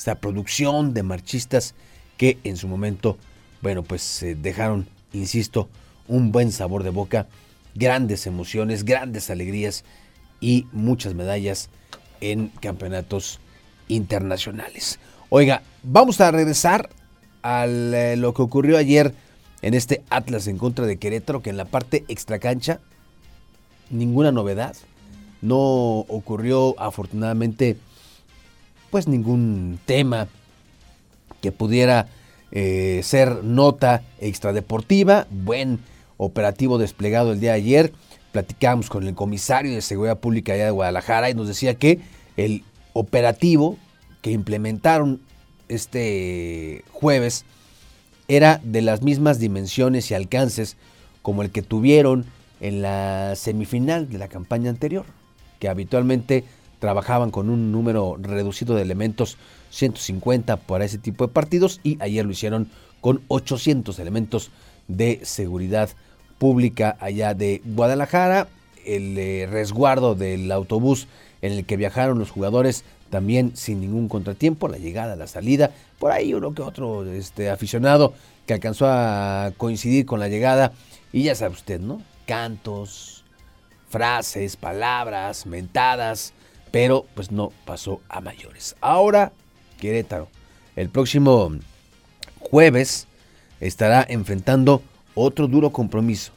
esa 0.00 0.14
producción 0.14 0.94
de 0.94 1.02
marchistas 1.02 1.74
que 2.16 2.38
en 2.42 2.56
su 2.56 2.68
momento, 2.68 3.18
bueno, 3.60 3.82
pues 3.82 4.24
dejaron, 4.38 4.86
insisto, 5.12 5.68
un 6.08 6.32
buen 6.32 6.52
sabor 6.52 6.84
de 6.84 6.90
boca, 6.90 7.26
grandes 7.74 8.26
emociones, 8.26 8.86
grandes 8.86 9.28
alegrías 9.28 9.84
y 10.40 10.66
muchas 10.72 11.12
medallas 11.12 11.68
en 12.22 12.48
campeonatos 12.48 13.40
internacionales. 13.88 14.98
Oiga, 15.28 15.62
vamos 15.82 16.18
a 16.22 16.30
regresar 16.30 16.88
a 17.42 17.66
eh, 17.66 18.16
lo 18.16 18.32
que 18.32 18.40
ocurrió 18.40 18.78
ayer 18.78 19.14
en 19.60 19.74
este 19.74 20.02
Atlas 20.08 20.46
en 20.46 20.56
contra 20.56 20.86
de 20.86 20.96
Querétaro, 20.96 21.42
que 21.42 21.50
en 21.50 21.58
la 21.58 21.66
parte 21.66 22.06
extracancha, 22.08 22.80
ninguna 23.90 24.32
novedad. 24.32 24.74
No 25.42 25.58
ocurrió 25.58 26.74
afortunadamente 26.80 27.76
pues 28.90 29.08
ningún 29.08 29.78
tema 29.86 30.28
que 31.40 31.52
pudiera 31.52 32.08
eh, 32.52 33.00
ser 33.04 33.44
nota 33.44 34.02
extradeportiva. 34.20 35.26
Buen 35.30 35.78
operativo 36.16 36.78
desplegado 36.78 37.32
el 37.32 37.40
día 37.40 37.52
de 37.52 37.58
ayer. 37.58 37.92
Platicamos 38.32 38.90
con 38.90 39.06
el 39.06 39.14
comisario 39.14 39.72
de 39.72 39.80
Seguridad 39.80 40.18
Pública 40.18 40.52
allá 40.52 40.66
de 40.66 40.70
Guadalajara 40.70 41.30
y 41.30 41.34
nos 41.34 41.48
decía 41.48 41.74
que 41.74 42.00
el 42.36 42.64
operativo 42.92 43.78
que 44.20 44.30
implementaron 44.32 45.20
este 45.68 46.84
jueves 46.92 47.44
era 48.28 48.60
de 48.62 48.82
las 48.82 49.02
mismas 49.02 49.38
dimensiones 49.38 50.10
y 50.10 50.14
alcances 50.14 50.76
como 51.22 51.42
el 51.42 51.50
que 51.50 51.62
tuvieron 51.62 52.26
en 52.60 52.82
la 52.82 53.34
semifinal 53.36 54.08
de 54.08 54.18
la 54.18 54.28
campaña 54.28 54.70
anterior, 54.70 55.06
que 55.58 55.68
habitualmente 55.68 56.44
trabajaban 56.80 57.30
con 57.30 57.48
un 57.48 57.70
número 57.70 58.16
reducido 58.20 58.74
de 58.74 58.82
elementos, 58.82 59.36
150 59.70 60.56
para 60.56 60.84
ese 60.84 60.98
tipo 60.98 61.26
de 61.26 61.32
partidos, 61.32 61.80
y 61.84 61.96
ayer 62.02 62.26
lo 62.26 62.32
hicieron 62.32 62.68
con 63.00 63.22
800 63.28 63.98
elementos 64.00 64.50
de 64.88 65.20
seguridad 65.22 65.90
pública 66.38 66.96
allá 66.98 67.34
de 67.34 67.62
Guadalajara. 67.64 68.48
El 68.84 69.16
eh, 69.18 69.46
resguardo 69.48 70.14
del 70.14 70.50
autobús 70.50 71.06
en 71.42 71.52
el 71.52 71.64
que 71.64 71.76
viajaron 71.76 72.18
los 72.18 72.30
jugadores 72.30 72.84
también 73.10 73.56
sin 73.56 73.80
ningún 73.80 74.08
contratiempo, 74.08 74.68
la 74.68 74.78
llegada, 74.78 75.16
la 75.16 75.26
salida, 75.26 75.72
por 75.98 76.12
ahí 76.12 76.32
uno 76.32 76.54
que 76.54 76.62
otro 76.62 77.04
este, 77.04 77.50
aficionado 77.50 78.14
que 78.46 78.54
alcanzó 78.54 78.86
a 78.88 79.52
coincidir 79.56 80.06
con 80.06 80.20
la 80.20 80.28
llegada, 80.28 80.72
y 81.12 81.24
ya 81.24 81.34
sabe 81.34 81.54
usted, 81.54 81.80
¿no? 81.80 82.00
Cantos, 82.26 83.24
frases, 83.88 84.56
palabras, 84.56 85.44
mentadas, 85.44 86.32
pero 86.70 87.06
pues 87.14 87.30
no 87.30 87.52
pasó 87.64 88.00
a 88.08 88.20
mayores. 88.20 88.76
Ahora, 88.80 89.32
Querétaro, 89.78 90.28
el 90.76 90.88
próximo 90.88 91.52
jueves 92.38 93.06
estará 93.60 94.04
enfrentando 94.08 94.82
otro 95.14 95.48
duro 95.48 95.70
compromiso, 95.70 96.32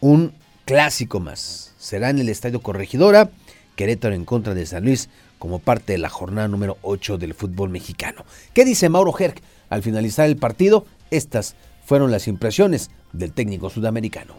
un 0.00 0.32
clásico 0.64 1.20
más. 1.20 1.74
Será 1.78 2.10
en 2.10 2.18
el 2.18 2.28
Estadio 2.28 2.60
Corregidora, 2.60 3.30
Querétaro 3.76 4.14
en 4.14 4.24
contra 4.24 4.54
de 4.54 4.66
San 4.66 4.84
Luis 4.84 5.08
como 5.38 5.58
parte 5.58 5.94
de 5.94 5.98
la 5.98 6.10
jornada 6.10 6.48
número 6.48 6.76
8 6.82 7.18
del 7.18 7.34
fútbol 7.34 7.70
mexicano. 7.70 8.24
¿Qué 8.52 8.64
dice 8.64 8.88
Mauro 8.88 9.14
Herc 9.18 9.42
al 9.70 9.82
finalizar 9.82 10.28
el 10.28 10.36
partido? 10.36 10.86
Estas 11.10 11.56
fueron 11.84 12.10
las 12.10 12.28
impresiones 12.28 12.90
del 13.12 13.32
técnico 13.32 13.70
sudamericano. 13.70 14.34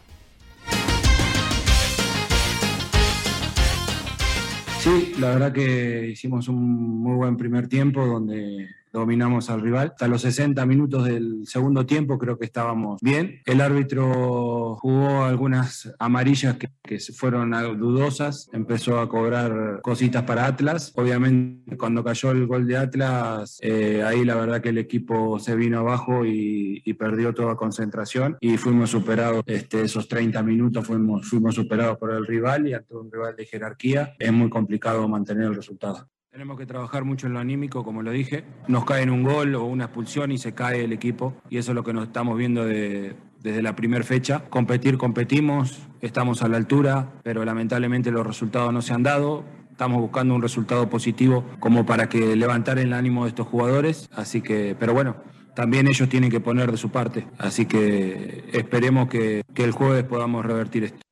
Sí, 4.82 5.14
la 5.20 5.30
verdad 5.30 5.54
que 5.54 6.08
hicimos 6.08 6.48
un 6.48 7.04
muy 7.04 7.16
buen 7.16 7.38
primer 7.38 7.68
tiempo 7.68 8.04
donde 8.04 8.68
dominamos 8.92 9.50
al 9.50 9.62
rival. 9.62 9.90
Hasta 9.92 10.08
los 10.08 10.22
60 10.22 10.66
minutos 10.66 11.06
del 11.06 11.48
segundo 11.48 11.86
tiempo 11.86 12.18
creo 12.18 12.38
que 12.38 12.46
estábamos 12.46 13.00
bien. 13.02 13.42
El 13.46 13.62
árbitro 13.62 14.76
jugó 14.80 15.24
algunas 15.24 15.94
amarillas 16.00 16.58
que, 16.58 16.70
fueron 17.16 17.52
dudosas, 17.80 18.50
empezó 18.52 19.00
a 19.00 19.08
cobrar 19.08 19.80
cositas 19.82 20.24
para 20.24 20.46
Atlas. 20.46 20.92
Obviamente 20.96 21.78
cuando 21.78 22.04
cayó 22.04 22.32
el 22.32 22.48
gol 22.48 22.68
de 22.68 22.78
Atlas, 22.78 23.58
eh, 23.62 24.04
ahí 24.04 24.26
la 24.26 24.36
verdad 24.36 24.62
que 24.62 24.70
el 24.70 24.78
equipo 24.78 25.40
se 25.40 25.56
vino 25.56 25.80
abajo 25.80 26.26
y, 26.26 26.82
perdió 27.02 27.34
toda 27.34 27.56
concentración 27.56 28.38
y 28.42 28.58
fuimos 28.58 28.92
superados, 28.92 29.44
este, 29.48 29.82
esos 29.82 30.08
30 30.08 30.44
minutos 30.44 30.86
fuimos, 30.86 31.28
fuimos 31.28 31.56
superados 31.56 31.98
por 31.98 32.12
el 32.12 32.28
rival 32.28 32.68
y 32.68 32.74
ante 32.74 32.94
un 32.96 33.12
rival 33.12 33.36
de 33.36 33.46
jerarquía 33.46 34.14
es 34.20 34.32
muy 34.32 34.50
complicado 34.50 35.08
mantener 35.08 35.46
el 35.46 35.56
resultado. 35.56 36.08
Tenemos 36.32 36.58
que 36.58 36.66
trabajar 36.66 37.04
mucho 37.04 37.28
en 37.28 37.34
lo 37.34 37.40
anímico, 37.40 37.84
como 37.84 38.02
lo 38.04 38.10
dije. 38.10 38.46
Nos 38.70 38.86
cae 38.86 39.04
en 39.04 39.10
un 39.10 39.22
gol 39.22 39.54
o 39.54 39.66
una 39.66 39.84
expulsión 39.84 40.32
y 40.32 40.38
se 40.38 40.54
cae 40.54 40.86
el 40.86 40.94
equipo. 40.94 41.34
Y 41.50 41.58
eso 41.58 41.72
es 41.72 41.76
lo 41.76 41.84
que 41.84 41.92
nos 41.92 42.06
estamos 42.06 42.38
viendo 42.38 42.64
desde 42.64 43.62
la 43.62 43.76
primera 43.76 44.02
fecha. 44.06 44.46
Competir, 44.50 44.98
competimos, 44.98 45.90
estamos 46.00 46.42
a 46.42 46.48
la 46.48 46.56
altura, 46.56 47.12
pero 47.22 47.44
lamentablemente 47.44 48.12
los 48.12 48.26
resultados 48.26 48.72
no 48.72 48.82
se 48.82 48.94
han 48.94 49.04
dado. 49.04 49.44
Estamos 49.72 50.00
buscando 50.00 50.34
un 50.34 50.42
resultado 50.42 50.90
positivo 50.90 51.44
como 51.60 51.86
para 51.86 52.08
que 52.08 52.34
levantar 52.38 52.80
el 52.80 52.94
ánimo 52.94 53.26
de 53.26 53.30
estos 53.32 53.48
jugadores. 53.48 54.08
Así 54.16 54.42
que, 54.42 54.74
pero 54.80 54.94
bueno, 54.94 55.18
también 55.54 55.90
ellos 55.90 56.08
tienen 56.08 56.32
que 56.32 56.40
poner 56.40 56.72
de 56.72 56.78
su 56.78 56.92
parte. 56.92 57.28
Así 57.40 57.66
que 57.66 58.46
esperemos 58.54 59.10
que 59.10 59.44
el 59.54 59.72
jueves 59.72 60.06
podamos 60.06 60.46
revertir 60.46 60.86
esto. 60.86 61.11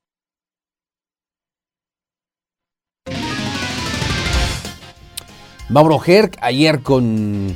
Mauro 5.69 6.01
Herc 6.03 6.35
ayer 6.41 6.81
con 6.81 7.55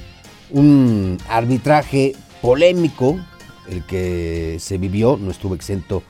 un 0.51 1.18
arbitraje 1.30 2.16
polémico, 2.43 3.20
el 3.68 3.84
que 3.86 4.57
se 4.59 4.78
vivió, 4.78 5.18
no 5.18 5.32
estuvo 5.32 5.55
exento 5.55 6.03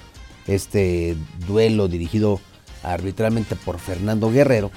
este 0.46 1.16
duelo 1.48 1.88
dirigido 1.88 2.42
arbitralmente 2.84 3.56
por 3.56 3.80
Fernando 3.80 4.30
Guerrero, 4.30 4.70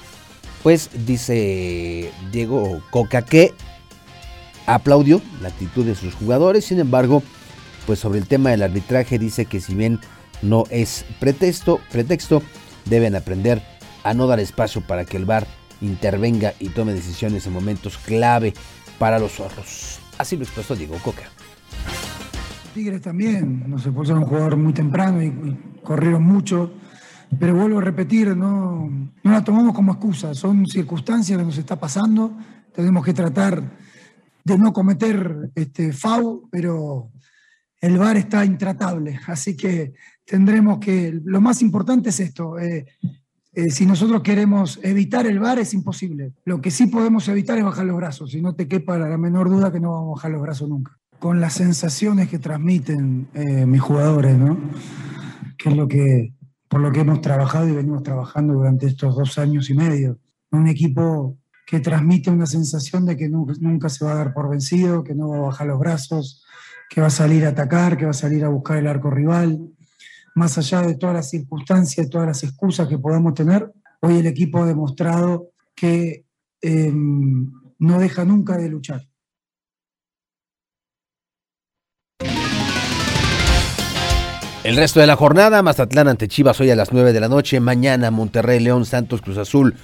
pues 0.63 0.89
dice 1.05 2.11
Diego 2.31 2.81
Coca 2.91 3.23
que 3.23 3.53
aplaudió 4.65 5.21
la 5.41 5.49
actitud 5.49 5.83
de 5.85 5.95
sus 5.95 6.15
jugadores, 6.15 6.63
sin 6.63 6.79
embargo, 6.79 7.23
pues 7.85 7.99
sobre 7.99 8.19
el 8.19 8.27
tema 8.27 8.51
del 8.51 8.63
arbitraje 8.63 9.19
dice 9.19 9.45
que 9.45 9.59
si 9.59 9.75
bien 9.75 9.99
no 10.41 10.63
es 10.69 11.03
pretexto, 11.19 11.81
pretexto, 11.91 12.41
deben 12.85 13.17
aprender 13.17 13.61
a 14.03 14.13
no 14.13 14.27
dar 14.27 14.39
espacio 14.39 14.79
para 14.79 15.03
que 15.03 15.17
el 15.17 15.25
VAR 15.25 15.45
intervenga 15.81 16.53
y 16.59 16.69
tome 16.69 16.93
decisiones 16.93 17.45
en 17.47 17.53
momentos 17.53 17.97
clave 17.97 18.53
para 18.99 19.19
los 19.19 19.33
zorros. 19.33 19.99
Así 20.17 20.35
lo 20.35 20.43
expresó 20.43 20.75
Diego 20.75 20.97
Coca. 21.03 21.23
Tigres 22.73 23.01
también, 23.01 23.63
nos 23.67 23.85
expulsaron 23.85 24.23
un 24.23 24.29
jugador 24.29 24.57
muy 24.57 24.73
temprano 24.73 25.23
y, 25.23 25.57
corrieron 25.83 26.23
mucho, 26.23 26.73
pero 27.39 27.55
vuelvo 27.55 27.79
a 27.79 27.81
repetir, 27.81 28.35
no, 28.35 28.89
no 29.23 29.31
la 29.31 29.41
tomamos 29.41 29.73
como 29.73 29.93
excusa, 29.93 30.33
son 30.33 30.67
circunstancias 30.67 31.37
que 31.37 31.45
nos 31.45 31.57
está 31.57 31.79
pasando, 31.79 32.37
tenemos 32.73 33.05
que 33.05 33.13
tratar 33.13 33.63
de 34.43 34.57
no 34.57 34.73
cometer 34.73 35.49
este 35.55 35.93
FAU, 35.93 36.49
pero 36.51 37.09
el 37.79 37.97
VAR 37.97 38.17
está 38.17 38.43
intratable, 38.43 39.19
así 39.27 39.55
que 39.55 39.93
tendremos 40.25 40.79
que, 40.79 41.19
lo 41.23 41.41
más 41.41 41.61
importante 41.61 42.09
es 42.09 42.19
esto, 42.19 42.59
eh, 42.59 42.85
eh, 43.57 43.71
si 43.71 43.87
nosotros 43.87 44.21
queremos 44.21 44.79
evitar 44.83 45.25
el 45.25 45.39
VAR 45.39 45.57
es 45.57 45.73
imposible. 45.73 46.31
Lo 46.45 46.61
que 46.61 46.69
sí 46.69 46.85
podemos 46.85 47.27
evitar 47.27 47.57
es 47.57 47.63
bajar 47.63 47.87
los 47.87 47.97
brazos, 47.97 48.29
si 48.29 48.39
no 48.39 48.53
te 48.53 48.67
quepa 48.67 48.99
la 48.99 49.17
menor 49.17 49.49
duda 49.49 49.71
que 49.71 49.79
no 49.79 49.93
vamos 49.93 50.09
a 50.09 50.15
bajar 50.17 50.31
los 50.31 50.41
brazos 50.43 50.69
nunca. 50.69 50.95
Con 51.17 51.41
las 51.41 51.53
sensaciones 51.53 52.29
que 52.29 52.37
transmiten 52.37 53.27
eh, 53.33 53.65
mis 53.65 53.81
jugadores, 53.81 54.37
¿no? 54.37 54.59
Que 55.57 55.69
es 55.69 55.75
lo 55.75 55.87
que, 55.87 56.35
por 56.67 56.81
lo 56.81 56.91
que 56.91 56.99
hemos 56.99 57.19
trabajado 57.21 57.67
y 57.67 57.71
venimos 57.71 58.03
trabajando 58.03 58.53
durante 58.53 58.85
estos 58.85 59.15
dos 59.15 59.39
años 59.39 59.71
y 59.71 59.73
medio. 59.73 60.19
Un 60.51 60.67
equipo 60.67 61.35
que 61.65 61.79
transmite 61.79 62.29
una 62.29 62.45
sensación 62.45 63.07
de 63.07 63.17
que 63.17 63.27
nunca 63.27 63.89
se 63.89 64.05
va 64.05 64.11
a 64.11 64.15
dar 64.17 64.33
por 64.35 64.51
vencido, 64.51 65.03
que 65.03 65.15
no 65.15 65.29
va 65.29 65.37
a 65.37 65.41
bajar 65.41 65.65
los 65.65 65.79
brazos, 65.79 66.45
que 66.91 67.01
va 67.01 67.07
a 67.07 67.09
salir 67.09 67.43
a 67.43 67.49
atacar, 67.49 67.97
que 67.97 68.05
va 68.05 68.11
a 68.11 68.13
salir 68.13 68.45
a 68.45 68.49
buscar 68.49 68.77
el 68.77 68.85
arco 68.85 69.09
rival, 69.09 69.67
más 70.37 70.55
allá 70.59 70.83
de 70.83 70.95
todas 70.95 71.15
las 71.15 71.29
circunstancias, 71.31 72.09
todas 72.11 72.27
las 72.27 72.43
excusas 72.43 72.87
que 72.87 72.99
podamos 72.99 73.33
tener, 73.33 73.73
hoy 74.01 74.19
el 74.19 74.27
equipo 74.27 74.61
ha 74.61 74.67
demostrado 74.67 75.49
que 75.75 76.25
em, 76.61 77.51
no 77.79 77.99
deja 77.99 78.23
nunca 78.23 78.55
de 78.55 78.69
luchar. 78.69 79.01
El 84.63 84.75
resto 84.75 84.99
de 84.99 85.07
la 85.07 85.15
jornada, 85.15 85.63
Mazatlán 85.63 86.07
ante 86.07 86.27
Chivas 86.27 86.59
hoy 86.59 86.69
a 86.69 86.75
las 86.75 86.93
9 86.93 87.13
de 87.13 87.19
la 87.19 87.29
noche, 87.29 87.59
mañana 87.59 88.11
Monterrey, 88.11 88.59
León, 88.59 88.85
Santos, 88.85 89.21
Cruz 89.23 89.37
Azul, 89.37 89.75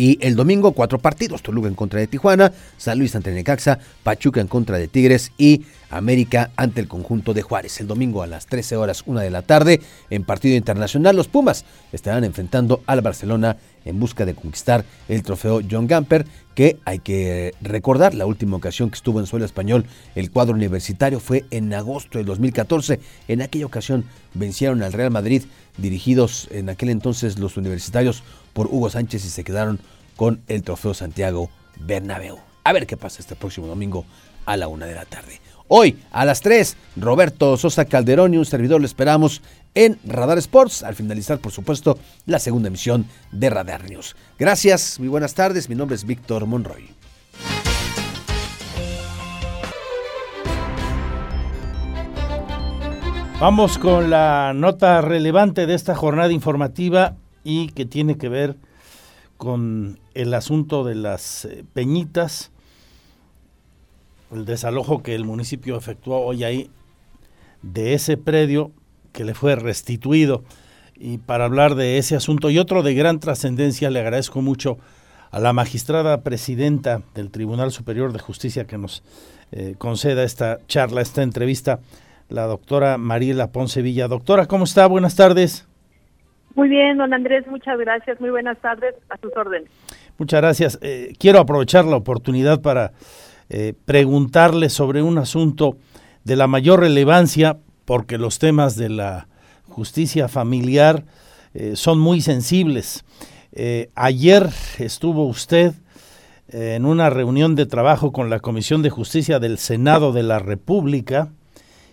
y 0.00 0.16
el 0.22 0.34
domingo, 0.34 0.72
cuatro 0.72 0.98
partidos: 0.98 1.42
Toluca 1.42 1.68
en 1.68 1.74
contra 1.74 2.00
de 2.00 2.06
Tijuana, 2.06 2.52
San 2.78 2.98
Luis 2.98 3.14
ante 3.14 3.32
Necaxa, 3.32 3.80
Pachuca 4.02 4.40
en 4.40 4.46
contra 4.46 4.78
de 4.78 4.88
Tigres 4.88 5.30
y 5.36 5.66
América 5.90 6.52
ante 6.56 6.80
el 6.80 6.88
conjunto 6.88 7.34
de 7.34 7.42
Juárez. 7.42 7.78
El 7.82 7.86
domingo 7.86 8.22
a 8.22 8.26
las 8.26 8.46
13 8.46 8.76
horas, 8.76 9.02
una 9.04 9.20
de 9.20 9.28
la 9.28 9.42
tarde, 9.42 9.82
en 10.08 10.24
partido 10.24 10.56
internacional, 10.56 11.16
los 11.16 11.28
Pumas 11.28 11.66
estarán 11.92 12.24
enfrentando 12.24 12.82
al 12.86 13.02
Barcelona 13.02 13.58
en 13.84 13.98
busca 13.98 14.26
de 14.26 14.34
conquistar 14.34 14.84
el 15.08 15.22
trofeo 15.22 15.60
John 15.68 15.86
Gamper, 15.86 16.26
que 16.54 16.78
hay 16.84 16.98
que 16.98 17.54
recordar, 17.60 18.14
la 18.14 18.26
última 18.26 18.56
ocasión 18.56 18.90
que 18.90 18.96
estuvo 18.96 19.20
en 19.20 19.26
suelo 19.26 19.44
español 19.44 19.86
el 20.14 20.30
cuadro 20.30 20.54
universitario 20.54 21.20
fue 21.20 21.44
en 21.50 21.72
agosto 21.72 22.18
del 22.18 22.26
2014. 22.26 23.00
En 23.28 23.42
aquella 23.42 23.66
ocasión 23.66 24.04
vencieron 24.34 24.82
al 24.82 24.92
Real 24.92 25.10
Madrid, 25.10 25.44
dirigidos 25.78 26.48
en 26.50 26.68
aquel 26.68 26.90
entonces 26.90 27.38
los 27.38 27.56
universitarios 27.56 28.22
por 28.52 28.66
Hugo 28.66 28.90
Sánchez 28.90 29.24
y 29.24 29.30
se 29.30 29.44
quedaron 29.44 29.80
con 30.16 30.42
el 30.48 30.62
trofeo 30.62 30.94
Santiago 30.94 31.50
Bernabéu. 31.78 32.38
A 32.64 32.72
ver 32.72 32.86
qué 32.86 32.96
pasa 32.96 33.20
este 33.20 33.36
próximo 33.36 33.66
domingo 33.66 34.04
a 34.44 34.56
la 34.56 34.68
una 34.68 34.86
de 34.86 34.94
la 34.94 35.04
tarde. 35.04 35.40
Hoy 35.72 36.00
a 36.10 36.24
las 36.24 36.40
3, 36.40 36.76
Roberto 36.96 37.56
Sosa 37.56 37.84
Calderón 37.84 38.34
y 38.34 38.38
un 38.38 38.44
servidor 38.44 38.80
lo 38.80 38.86
esperamos 38.88 39.40
en 39.76 40.00
Radar 40.04 40.36
Sports, 40.38 40.82
al 40.82 40.96
finalizar, 40.96 41.38
por 41.38 41.52
supuesto, 41.52 41.96
la 42.26 42.40
segunda 42.40 42.66
emisión 42.66 43.06
de 43.30 43.50
Radar 43.50 43.88
News. 43.88 44.16
Gracias, 44.36 44.98
muy 44.98 45.06
buenas 45.06 45.34
tardes, 45.34 45.68
mi 45.68 45.76
nombre 45.76 45.94
es 45.94 46.04
Víctor 46.04 46.44
Monroy. 46.46 46.88
Vamos 53.38 53.78
con 53.78 54.10
la 54.10 54.52
nota 54.52 55.00
relevante 55.02 55.66
de 55.66 55.74
esta 55.74 55.94
jornada 55.94 56.32
informativa 56.32 57.14
y 57.44 57.68
que 57.68 57.86
tiene 57.86 58.18
que 58.18 58.28
ver 58.28 58.56
con 59.36 60.00
el 60.14 60.34
asunto 60.34 60.82
de 60.82 60.96
las 60.96 61.44
eh, 61.44 61.64
peñitas, 61.72 62.50
el 64.32 64.44
desalojo 64.44 65.02
que 65.02 65.14
el 65.14 65.24
municipio 65.24 65.76
efectuó 65.76 66.20
hoy 66.20 66.44
ahí 66.44 66.70
de 67.62 67.94
ese 67.94 68.16
predio 68.16 68.72
que 69.12 69.24
le 69.24 69.34
fue 69.34 69.56
restituido. 69.56 70.44
Y 70.94 71.18
para 71.18 71.46
hablar 71.46 71.74
de 71.74 71.98
ese 71.98 72.16
asunto 72.16 72.50
y 72.50 72.58
otro 72.58 72.82
de 72.82 72.94
gran 72.94 73.20
trascendencia, 73.20 73.90
le 73.90 74.00
agradezco 74.00 74.42
mucho 74.42 74.78
a 75.30 75.40
la 75.40 75.52
magistrada 75.52 76.22
presidenta 76.22 77.02
del 77.14 77.30
Tribunal 77.30 77.70
Superior 77.70 78.12
de 78.12 78.18
Justicia 78.18 78.66
que 78.66 78.78
nos 78.78 79.02
eh, 79.52 79.74
conceda 79.78 80.24
esta 80.24 80.58
charla, 80.66 81.00
esta 81.00 81.22
entrevista, 81.22 81.80
la 82.28 82.46
doctora 82.46 82.98
Mariela 82.98 83.50
Ponce 83.50 83.82
Villa. 83.82 84.08
Doctora, 84.08 84.46
¿cómo 84.46 84.64
está? 84.64 84.86
Buenas 84.86 85.16
tardes. 85.16 85.66
Muy 86.54 86.68
bien, 86.68 86.98
don 86.98 87.14
Andrés, 87.14 87.46
muchas 87.46 87.78
gracias. 87.78 88.20
Muy 88.20 88.30
buenas 88.30 88.58
tardes, 88.58 88.94
a 89.08 89.16
sus 89.18 89.34
órdenes. 89.36 89.70
Muchas 90.18 90.40
gracias. 90.40 90.78
Eh, 90.82 91.14
quiero 91.18 91.38
aprovechar 91.38 91.84
la 91.84 91.96
oportunidad 91.96 92.60
para 92.60 92.92
eh, 93.50 93.74
preguntarle 93.84 94.70
sobre 94.70 95.02
un 95.02 95.18
asunto 95.18 95.76
de 96.24 96.36
la 96.36 96.46
mayor 96.46 96.80
relevancia, 96.80 97.58
porque 97.84 98.16
los 98.16 98.38
temas 98.38 98.76
de 98.76 98.88
la 98.88 99.28
justicia 99.68 100.28
familiar 100.28 101.04
eh, 101.52 101.72
son 101.76 101.98
muy 101.98 102.20
sensibles. 102.20 103.04
ayer 103.96 104.48
estuvo 104.78 105.26
usted 105.26 105.74
en 106.48 106.86
una 106.86 107.10
reunión 107.10 107.56
de 107.56 107.66
trabajo 107.66 108.12
con 108.12 108.30
la 108.30 108.38
Comisión 108.38 108.82
de 108.82 108.90
Justicia 108.90 109.40
del 109.40 109.58
Senado 109.58 110.12
de 110.12 110.22
la 110.22 110.38
República 110.38 111.32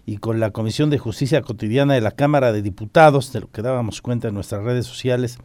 y 0.08 0.18
con 0.18 0.40
la 0.40 0.52
Comisión 0.52 0.90
de 0.90 0.98
Justicia 0.98 1.42
Cotidiana 1.42 1.94
de 1.94 2.02
la 2.02 2.12
Cámara 2.12 2.54
de 2.54 2.62
Diputados, 2.62 3.34
de 3.34 3.42
lo 3.42 3.52
que 3.52 3.62
dábamos 3.62 4.02
cuenta 4.02 4.30
en 4.30 4.36
nuestras 4.36 4.64
redes 4.64 4.88
sociales, 4.88 5.38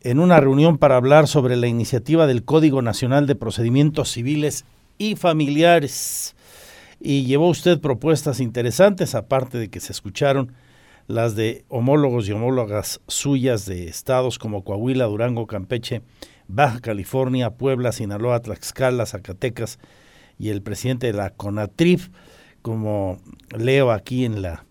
en 0.00 0.18
una 0.18 0.40
reunión 0.40 0.76
para 0.76 0.96
hablar 0.96 1.28
sobre 1.28 1.54
la 1.54 1.68
iniciativa 1.68 2.26
del 2.26 2.44
Código 2.44 2.82
Nacional 2.82 3.28
de 3.28 3.36
Procedimientos 3.36 4.10
Civiles 4.10 4.64
y 4.98 5.16
Familiares. 5.16 6.34
Y 7.00 7.24
llevó 7.24 7.48
usted 7.48 7.80
propuestas 7.80 8.40
interesantes, 8.40 9.14
aparte 9.14 9.58
de 9.58 9.68
que 9.68 9.80
se 9.80 9.92
escucharon 9.92 10.52
las 11.06 11.36
de 11.36 11.64
homólogos 11.68 12.28
y 12.28 12.32
homólogas 12.32 13.00
suyas 13.08 13.66
de 13.66 13.88
estados 13.88 14.38
como 14.38 14.64
Coahuila, 14.64 15.04
Durango, 15.04 15.46
Campeche, 15.46 16.02
Baja 16.48 16.80
California, 16.80 17.50
Puebla, 17.50 17.92
Sinaloa, 17.92 18.40
Tlaxcala, 18.40 19.06
Zacatecas 19.06 19.78
y 20.38 20.50
el 20.50 20.62
presidente 20.62 21.08
de 21.08 21.12
la 21.12 21.30
CONATRIF 21.30 22.08
como 22.62 23.18
leo 23.56 23.90
aquí 23.90 24.24
en 24.24 24.40
la, 24.40 24.64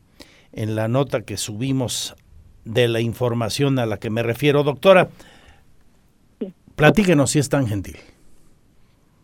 en 0.52 0.76
la 0.76 0.88
nota 0.88 1.22
que 1.22 1.38
subimos 1.38 2.16
de 2.66 2.88
la 2.88 3.02
información 3.02 3.78
a 3.78 3.86
la 3.86 3.98
que 3.98 4.10
me 4.10 4.24
refiero. 4.24 4.64
Doctora, 4.64 5.10
platíquenos 6.76 7.32
si 7.32 7.40
es 7.40 7.50
tan 7.50 7.68
gentil. 7.68 7.98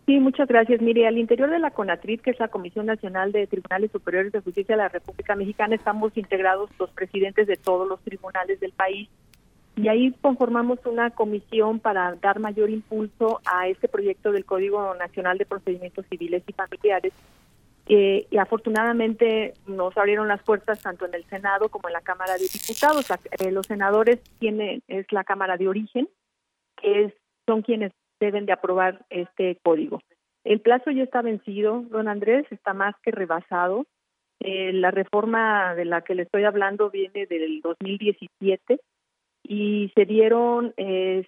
Sí, 0.09 0.19
muchas 0.19 0.47
gracias. 0.47 0.81
Mire, 0.81 1.05
al 1.05 1.19
interior 1.19 1.51
de 1.51 1.59
la 1.59 1.69
CONATRIT, 1.69 2.21
que 2.23 2.31
es 2.31 2.39
la 2.39 2.47
Comisión 2.47 2.87
Nacional 2.87 3.31
de 3.31 3.45
Tribunales 3.45 3.91
Superiores 3.91 4.31
de 4.31 4.41
Justicia 4.41 4.75
de 4.75 4.81
la 4.81 4.89
República 4.89 5.35
Mexicana, 5.35 5.75
estamos 5.75 6.17
integrados 6.17 6.71
los 6.79 6.89
presidentes 6.89 7.45
de 7.45 7.57
todos 7.57 7.87
los 7.87 8.01
tribunales 8.01 8.59
del 8.59 8.71
país 8.71 9.07
y 9.75 9.87
ahí 9.87 10.11
conformamos 10.19 10.83
una 10.87 11.11
comisión 11.11 11.79
para 11.79 12.15
dar 12.15 12.39
mayor 12.39 12.71
impulso 12.71 13.39
a 13.45 13.67
este 13.67 13.87
proyecto 13.87 14.31
del 14.31 14.45
Código 14.45 14.95
Nacional 14.95 15.37
de 15.37 15.45
Procedimientos 15.45 16.07
Civiles 16.09 16.41
y 16.47 16.53
Familiares 16.53 17.13
eh, 17.85 18.25
y 18.31 18.37
afortunadamente 18.37 19.53
nos 19.67 19.95
abrieron 19.95 20.27
las 20.27 20.41
puertas 20.41 20.81
tanto 20.81 21.05
en 21.05 21.13
el 21.13 21.25
Senado 21.25 21.69
como 21.69 21.87
en 21.87 21.93
la 21.93 22.01
Cámara 22.01 22.33
de 22.33 22.47
Diputados. 22.51 23.05
Eh, 23.37 23.51
los 23.51 23.67
senadores 23.67 24.19
tienen 24.39 24.81
es 24.87 25.05
la 25.11 25.23
Cámara 25.23 25.55
de 25.55 25.67
Origen, 25.67 26.09
que 26.77 27.03
es, 27.03 27.13
son 27.45 27.61
quienes 27.61 27.93
deben 28.19 28.45
de 28.45 28.53
aprobar 28.53 29.05
este 29.09 29.57
código. 29.63 30.01
El 30.43 30.61
plazo 30.61 30.91
ya 30.91 31.03
está 31.03 31.21
vencido, 31.21 31.83
don 31.89 32.07
Andrés, 32.07 32.45
está 32.51 32.73
más 32.73 32.95
que 33.03 33.11
rebasado. 33.11 33.85
Eh, 34.39 34.71
la 34.73 34.91
reforma 34.91 35.75
de 35.75 35.85
la 35.85 36.01
que 36.01 36.15
le 36.15 36.23
estoy 36.23 36.45
hablando 36.45 36.89
viene 36.89 37.25
del 37.25 37.61
2017 37.61 38.79
y 39.43 39.91
se 39.95 40.05
dieron 40.05 40.73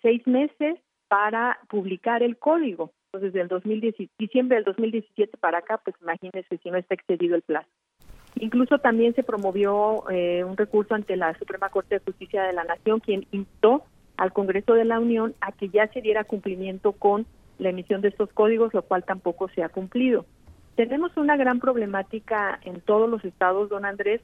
seis 0.02 0.26
meses 0.28 0.78
para 1.08 1.60
publicar 1.68 2.24
el 2.24 2.38
código. 2.38 2.94
Entonces, 3.08 3.34
desde 3.34 3.42
el 3.42 3.50
2010, 3.50 4.10
diciembre 4.18 4.56
del 4.56 4.64
2017 4.64 5.38
para 5.38 5.58
acá, 5.58 5.82
pues 5.84 5.94
imagínense 6.02 6.58
si 6.64 6.72
no 6.72 6.78
está 6.78 6.96
excedido 6.96 7.36
el 7.36 7.42
plazo. 7.42 7.68
Incluso 8.36 8.80
también 8.80 9.14
se 9.14 9.24
promovió 9.24 10.10
eh, 10.10 10.46
un 10.46 10.56
recurso 10.56 10.96
ante 10.96 11.18
la 11.18 11.38
Suprema 11.38 11.68
Corte 11.68 11.96
de 11.96 12.06
Justicia 12.06 12.44
de 12.44 12.54
la 12.54 12.64
Nación, 12.64 13.02
quien 13.02 13.28
instó 13.32 13.84
al 14.22 14.34
Congreso 14.34 14.76
de 14.76 14.86
la 14.86 15.00
Unión 15.00 15.34
a 15.42 15.52
que 15.52 15.70
ya 15.70 15.88
se 15.88 16.00
diera 16.00 16.26
cumplimiento 16.26 16.92
con 16.92 17.26
la 17.58 17.70
emisión 17.70 18.02
de 18.02 18.10
estos 18.10 18.32
códigos, 18.34 18.72
lo 18.72 18.84
cual 18.84 19.04
tampoco 19.04 19.50
se 19.50 19.64
ha 19.64 19.70
cumplido. 19.70 20.28
Tenemos 20.76 21.18
una 21.18 21.38
gran 21.38 21.60
problemática 21.60 22.60
en 22.64 22.82
todos 22.82 23.10
los 23.10 23.26
estados, 23.26 23.70
don 23.70 23.84
Andrés, 23.84 24.22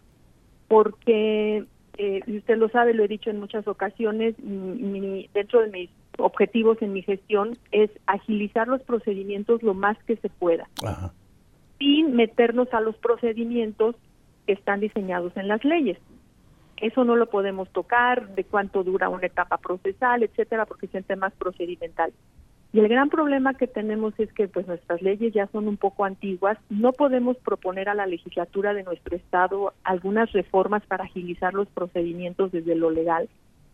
porque 0.67 1.65
eh, 1.97 2.19
y 2.27 2.37
usted 2.37 2.57
lo 2.57 2.69
sabe, 2.69 2.93
lo 2.93 3.05
he 3.05 3.07
dicho 3.07 3.31
en 3.31 3.39
muchas 3.39 3.67
ocasiones, 3.67 4.37
mi, 4.37 5.31
dentro 5.33 5.61
de 5.61 5.71
mis 5.71 5.89
objetivos 6.19 6.79
en 6.83 6.93
mi 6.93 7.01
gestión 7.01 7.57
es 7.71 7.89
agilizar 8.05 8.67
los 8.67 8.83
procedimientos 8.83 9.63
lo 9.63 9.73
más 9.73 9.97
que 10.03 10.15
se 10.17 10.29
pueda, 10.29 10.69
sin 11.79 12.15
meternos 12.15 12.71
a 12.71 12.81
los 12.81 12.95
procedimientos 12.97 13.95
que 14.45 14.53
están 14.53 14.79
diseñados 14.79 15.35
en 15.37 15.47
las 15.47 15.65
leyes. 15.65 15.97
Eso 16.82 17.03
no 17.03 17.15
lo 17.15 17.28
podemos 17.30 17.69
tocar, 17.69 18.36
de 18.36 18.43
cuánto 18.43 18.84
dura 18.84 19.09
una 19.09 19.25
etapa 19.25 19.57
procesal, 19.57 20.23
etcétera, 20.23 20.65
porque 20.65 20.88
son 20.88 21.03
temas 21.03 21.34
procedimentales. 21.34 22.15
Y 22.73 22.80
el 22.80 22.89
gran 22.89 23.09
problema 23.09 23.53
que 23.53 23.65
tenemos 23.65 24.13
es 24.19 24.32
que 24.34 24.47
pues 24.47 24.67
nuestras 24.67 25.01
leyes 25.01 25.34
ya 25.34 25.47
son 25.47 25.67
un 25.67 25.78
poco 25.78 26.05
antiguas, 26.05 26.57
no 26.69 26.91
podemos 26.91 27.38
proponer 27.38 27.89
a 27.89 27.95
la 27.95 28.05
legislatura 28.05 28.73
de 28.73 28.84
nuestro 28.84 29.15
estado 29.15 29.73
algunas 29.84 30.32
reformas 30.34 30.86
para 30.86 31.05
agilizar 31.05 31.53
los 31.53 31.67
procedimientos 31.69 32.51
desde 32.51 32.75
lo 32.75 32.91
legal, 32.91 33.30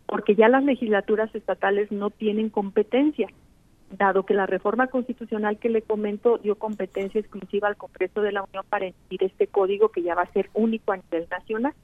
porque 0.06 0.36
ya 0.36 0.48
las 0.48 0.64
legislaturas 0.64 1.34
estatales 1.34 1.90
no 1.90 2.10
tienen 2.10 2.50
competencia, 2.50 3.28
dado 3.90 4.24
que 4.24 4.34
la 4.34 4.46
reforma 4.46 4.86
constitucional 4.86 5.58
que 5.58 5.68
le 5.68 5.82
comento 5.82 6.38
dio 6.38 6.54
competencia 6.54 7.20
exclusiva 7.20 7.68
al 7.68 7.76
Congreso 7.76 8.22
de 8.22 8.32
la 8.32 8.42
Unión 8.44 8.64
para 8.68 8.86
emitir 8.86 9.24
este 9.24 9.48
código 9.48 9.90
que 9.90 10.02
ya 10.02 10.14
va 10.14 10.22
a 10.22 10.32
ser 10.32 10.50
único 10.54 10.92
a 10.92 10.96
nivel 10.96 11.26
nacional. 11.30 11.74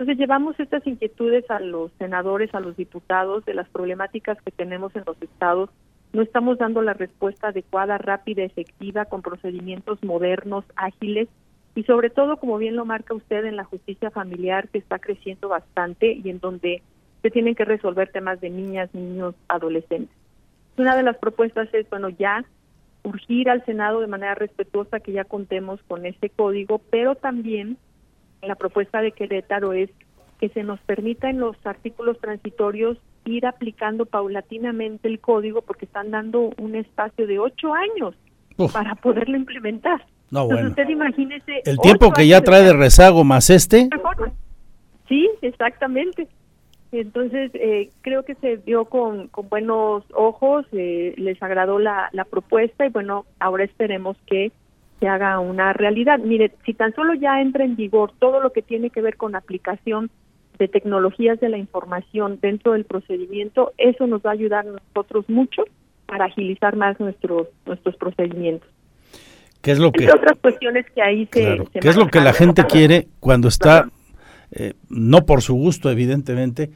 Entonces 0.00 0.18
llevamos 0.18 0.58
estas 0.58 0.86
inquietudes 0.86 1.50
a 1.50 1.60
los 1.60 1.92
senadores, 1.98 2.54
a 2.54 2.60
los 2.60 2.74
diputados 2.74 3.44
de 3.44 3.52
las 3.52 3.68
problemáticas 3.68 4.40
que 4.40 4.50
tenemos 4.50 4.96
en 4.96 5.04
los 5.06 5.20
estados 5.20 5.68
no 6.12 6.22
estamos 6.22 6.58
dando 6.58 6.82
la 6.82 6.94
respuesta 6.94 7.48
adecuada, 7.48 7.98
rápida, 7.98 8.42
efectiva, 8.42 9.04
con 9.04 9.22
procedimientos 9.22 10.02
modernos, 10.02 10.64
ágiles 10.74 11.28
y 11.74 11.84
sobre 11.84 12.10
todo, 12.10 12.38
como 12.38 12.58
bien 12.58 12.74
lo 12.76 12.84
marca 12.84 13.14
usted, 13.14 13.44
en 13.44 13.56
la 13.56 13.64
justicia 13.64 14.10
familiar 14.10 14.68
que 14.68 14.78
está 14.78 14.98
creciendo 14.98 15.48
bastante 15.48 16.12
y 16.12 16.28
en 16.30 16.40
donde 16.40 16.82
se 17.22 17.30
tienen 17.30 17.54
que 17.54 17.64
resolver 17.64 18.10
temas 18.10 18.40
de 18.40 18.50
niñas, 18.50 18.92
niños, 18.92 19.34
adolescentes. 19.48 20.16
Una 20.76 20.96
de 20.96 21.04
las 21.04 21.16
propuestas 21.18 21.72
es, 21.74 21.88
bueno, 21.90 22.08
ya 22.08 22.44
urgir 23.04 23.48
al 23.48 23.64
Senado 23.64 24.00
de 24.00 24.08
manera 24.08 24.34
respetuosa 24.34 25.00
que 25.00 25.12
ya 25.12 25.24
contemos 25.24 25.80
con 25.86 26.06
este 26.06 26.30
código, 26.30 26.80
pero 26.90 27.14
también 27.14 27.76
la 28.42 28.54
propuesta 28.54 29.02
de 29.02 29.12
Querétaro 29.12 29.72
es 29.72 29.90
que 30.38 30.48
se 30.48 30.62
nos 30.62 30.80
permita 30.80 31.28
en 31.28 31.40
los 31.40 31.56
artículos 31.64 32.18
transitorios 32.18 32.98
ir 33.26 33.46
aplicando 33.46 34.06
paulatinamente 34.06 35.08
el 35.08 35.20
código 35.20 35.62
porque 35.62 35.84
están 35.84 36.10
dando 36.10 36.52
un 36.58 36.74
espacio 36.74 37.26
de 37.26 37.38
ocho 37.38 37.74
años 37.74 38.14
para 38.72 38.94
poderlo 38.94 39.36
implementar. 39.36 40.04
No, 40.30 40.42
Entonces 40.44 40.68
usted 40.68 40.88
imagínese... 40.88 41.62
El 41.64 41.78
tiempo 41.78 42.12
que 42.12 42.26
ya 42.26 42.40
trae 42.40 42.62
de 42.62 42.72
rezago 42.72 43.24
más 43.24 43.50
este... 43.50 43.88
Sí, 45.08 45.28
exactamente. 45.42 46.28
Entonces, 46.92 47.50
eh, 47.54 47.90
creo 48.00 48.24
que 48.24 48.34
se 48.36 48.56
vio 48.56 48.84
con, 48.84 49.28
con 49.28 49.48
buenos 49.48 50.04
ojos, 50.14 50.66
eh, 50.72 51.14
les 51.16 51.40
agradó 51.42 51.78
la, 51.78 52.08
la 52.12 52.24
propuesta 52.24 52.86
y 52.86 52.90
bueno, 52.90 53.26
ahora 53.38 53.64
esperemos 53.64 54.16
que 54.26 54.52
se 55.00 55.08
haga 55.08 55.40
una 55.40 55.72
realidad. 55.72 56.18
Mire, 56.18 56.52
si 56.64 56.74
tan 56.74 56.94
solo 56.94 57.14
ya 57.14 57.40
entra 57.40 57.64
en 57.64 57.74
vigor 57.74 58.12
todo 58.18 58.40
lo 58.40 58.52
que 58.52 58.62
tiene 58.62 58.90
que 58.90 59.00
ver 59.00 59.16
con 59.16 59.34
aplicación 59.34 60.10
de 60.58 60.68
tecnologías 60.68 61.40
de 61.40 61.48
la 61.48 61.56
información 61.56 62.38
dentro 62.40 62.72
del 62.72 62.84
procedimiento, 62.84 63.72
eso 63.78 64.06
nos 64.06 64.20
va 64.20 64.30
a 64.30 64.34
ayudar 64.34 64.66
a 64.66 64.70
nosotros 64.72 65.28
mucho 65.28 65.64
para 66.06 66.26
agilizar 66.26 66.76
más 66.76 67.00
nuestros 67.00 67.48
nuestros 67.64 67.96
procedimientos. 67.96 68.68
¿Qué 69.62 69.72
es 69.72 69.78
lo 69.78 69.90
que 69.90 70.10
otras 70.10 70.38
cuestiones 70.38 70.86
que 70.94 71.02
ahí 71.02 71.28
se, 71.32 71.62
¿Qué 71.80 71.88
es 71.88 71.96
lo 71.96 72.08
que 72.08 72.20
la 72.20 72.32
gente 72.32 72.64
quiere 72.64 73.08
cuando 73.20 73.48
está 73.48 73.88
eh, 74.52 74.74
no 74.88 75.26
por 75.26 75.42
su 75.42 75.54
gusto 75.54 75.90
evidentemente, 75.90 76.70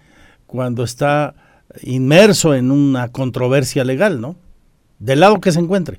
cuando 0.47 0.85
está 0.85 1.35
inmerso 1.83 2.55
en 2.55 2.71
una 2.71 3.11
controversia 3.11 3.85
legal, 3.85 4.21
¿no? 4.21 4.37
Del 4.99 5.21
lado 5.21 5.41
que 5.41 5.51
se 5.51 5.61
encuentre. 5.61 5.99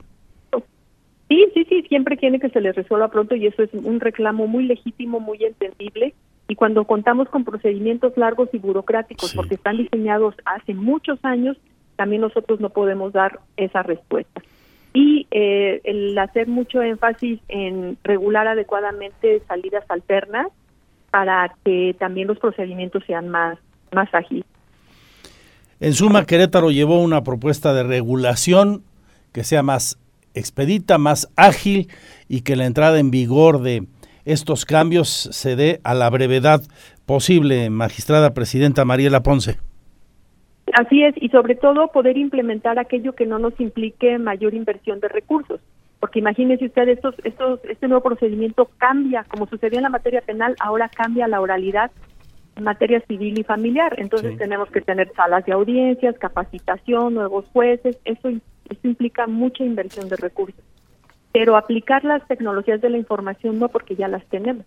Sí, 1.28 1.44
sí, 1.54 1.66
sí, 1.68 1.84
siempre 1.90 2.18
quiere 2.18 2.40
que 2.40 2.50
se 2.50 2.62
les 2.62 2.76
resuelva 2.76 3.10
pronto 3.10 3.36
y 3.36 3.48
eso 3.48 3.64
es 3.64 3.74
un 3.74 4.00
reclamo 4.00 4.48
muy 4.48 4.66
legítimo, 4.66 5.20
muy 5.20 5.44
entendible 5.44 6.14
y 6.48 6.56
cuando 6.56 6.86
contamos 6.86 7.28
con 7.30 7.44
procedimientos 7.44 8.16
largos 8.18 8.50
y 8.54 8.60
burocráticos, 8.60 9.34
porque 9.34 9.56
están 9.56 9.78
diseñados 9.78 10.36
hace 10.46 10.74
muchos 10.74 11.18
años, 11.24 11.58
también 11.96 12.22
nosotros 12.22 12.60
no 12.60 12.70
podemos 12.70 13.14
dar 13.14 13.40
esa 13.58 13.82
respuesta. 13.82 14.42
Y 14.94 15.28
eh, 15.32 15.82
el 15.84 16.18
hacer 16.18 16.48
mucho 16.48 16.82
énfasis 16.82 17.40
en 17.48 17.98
regular 18.04 18.48
adecuadamente 18.48 19.42
salidas 19.48 19.84
alternas 19.90 20.48
para 21.10 21.56
que 21.66 21.96
también 21.98 22.28
los 22.28 22.38
procedimientos 22.38 23.04
sean 23.08 23.30
más, 23.30 23.58
más 23.92 24.14
ágiles. 24.14 24.46
En 25.80 25.94
suma, 25.94 26.26
Querétaro 26.26 26.72
llevó 26.72 27.02
una 27.02 27.24
propuesta 27.24 27.74
de 27.74 27.84
regulación 27.84 28.84
que 29.34 29.44
sea 29.44 29.64
más 29.64 29.98
expedita, 30.36 30.98
más 30.98 31.32
ágil 31.36 31.90
y 32.28 32.42
que 32.42 32.56
la 32.56 32.66
entrada 32.66 33.00
en 33.00 33.12
vigor 33.12 33.62
de 33.62 33.88
estos 34.26 34.66
cambios 34.66 35.10
se 35.10 35.56
dé 35.56 35.80
a 35.84 35.94
la 35.94 36.10
brevedad 36.10 36.62
posible, 37.06 37.70
magistrada 37.70 38.34
presidenta 38.34 38.86
Mariela 38.86 39.22
Ponce. 39.24 39.58
Así 40.74 41.04
es, 41.04 41.14
y 41.18 41.30
sobre 41.30 41.56
todo 41.56 41.88
poder 41.90 42.18
implementar 42.18 42.80
aquello 42.80 43.14
que 43.14 43.26
no 43.26 43.40
nos 43.40 43.60
implique 43.60 44.18
mayor 44.18 44.54
inversión 44.54 45.00
de 45.00 45.08
recursos. 45.08 45.62
Porque 46.00 46.20
imagínense 46.20 46.66
usted, 46.66 46.90
estos, 46.90 47.16
estos, 47.24 47.60
este 47.70 47.88
nuevo 47.88 48.04
procedimiento 48.04 48.70
cambia, 48.78 49.24
como 49.30 49.48
sucedió 49.48 49.80
en 49.80 49.84
la 49.84 49.90
materia 49.90 50.22
penal, 50.22 50.56
ahora 50.60 50.90
cambia 50.90 51.28
la 51.28 51.40
oralidad 51.40 51.92
en 52.56 52.64
materia 52.64 53.02
civil 53.08 53.40
y 53.40 53.44
familiar. 53.44 53.96
Entonces 53.98 54.38
tenemos 54.38 54.70
que 54.70 54.82
tener 54.82 55.12
salas 55.16 55.46
de 55.46 55.54
audiencias, 55.54 56.18
capacitación, 56.18 57.14
nuevos 57.14 57.46
jueces, 57.54 57.98
eso, 58.06 58.30
eso 58.70 58.80
implica 58.84 59.28
mucha 59.28 59.64
inversión 59.64 60.10
de 60.10 60.16
recursos 60.16 60.64
pero 61.36 61.58
aplicar 61.58 62.06
las 62.06 62.26
tecnologías 62.30 62.80
de 62.80 62.90
la 62.90 62.98
información 62.98 63.60
no 63.60 63.68
porque 63.68 63.98
ya 63.98 64.08
las 64.08 64.26
tenemos. 64.28 64.66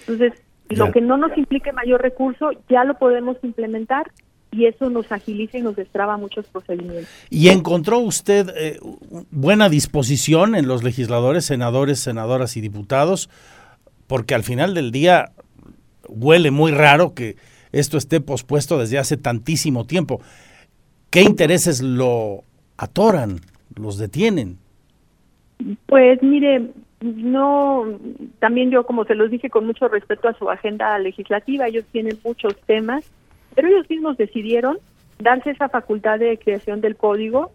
Entonces, 0.00 0.32
lo 0.68 0.90
que 0.90 1.00
no 1.00 1.16
nos 1.16 1.38
implique 1.38 1.72
mayor 1.72 2.02
recurso 2.02 2.50
ya 2.68 2.82
lo 2.82 2.98
podemos 2.98 3.36
implementar 3.44 4.10
y 4.50 4.66
eso 4.66 4.90
nos 4.90 5.12
agiliza 5.12 5.58
y 5.58 5.62
nos 5.62 5.76
destraba 5.76 6.16
muchos 6.16 6.48
procedimientos. 6.48 7.08
¿Y 7.30 7.50
encontró 7.50 8.00
usted 8.00 8.48
eh, 8.56 8.80
buena 9.30 9.68
disposición 9.68 10.56
en 10.56 10.66
los 10.66 10.82
legisladores, 10.82 11.44
senadores, 11.44 12.00
senadoras 12.00 12.56
y 12.56 12.62
diputados? 12.62 13.30
Porque 14.08 14.34
al 14.34 14.42
final 14.42 14.74
del 14.74 14.90
día 14.90 15.30
huele 16.08 16.50
muy 16.50 16.72
raro 16.72 17.14
que 17.14 17.36
esto 17.70 17.96
esté 17.96 18.20
pospuesto 18.20 18.76
desde 18.76 18.98
hace 18.98 19.16
tantísimo 19.16 19.86
tiempo. 19.86 20.20
¿Qué 21.10 21.22
intereses 21.22 21.80
lo 21.80 22.42
atoran, 22.78 23.40
los 23.76 23.98
detienen? 23.98 24.58
Pues 25.86 26.22
mire, 26.22 26.70
no, 27.00 27.84
también 28.38 28.70
yo 28.70 28.86
como 28.86 29.04
se 29.04 29.14
los 29.14 29.30
dije 29.30 29.50
con 29.50 29.66
mucho 29.66 29.88
respeto 29.88 30.28
a 30.28 30.38
su 30.38 30.48
agenda 30.50 30.98
legislativa, 30.98 31.66
ellos 31.66 31.84
tienen 31.92 32.18
muchos 32.24 32.56
temas, 32.66 33.04
pero 33.54 33.68
ellos 33.68 33.90
mismos 33.90 34.16
decidieron 34.16 34.78
darse 35.18 35.50
esa 35.50 35.68
facultad 35.68 36.18
de 36.18 36.38
creación 36.38 36.80
del 36.80 36.96
código, 36.96 37.52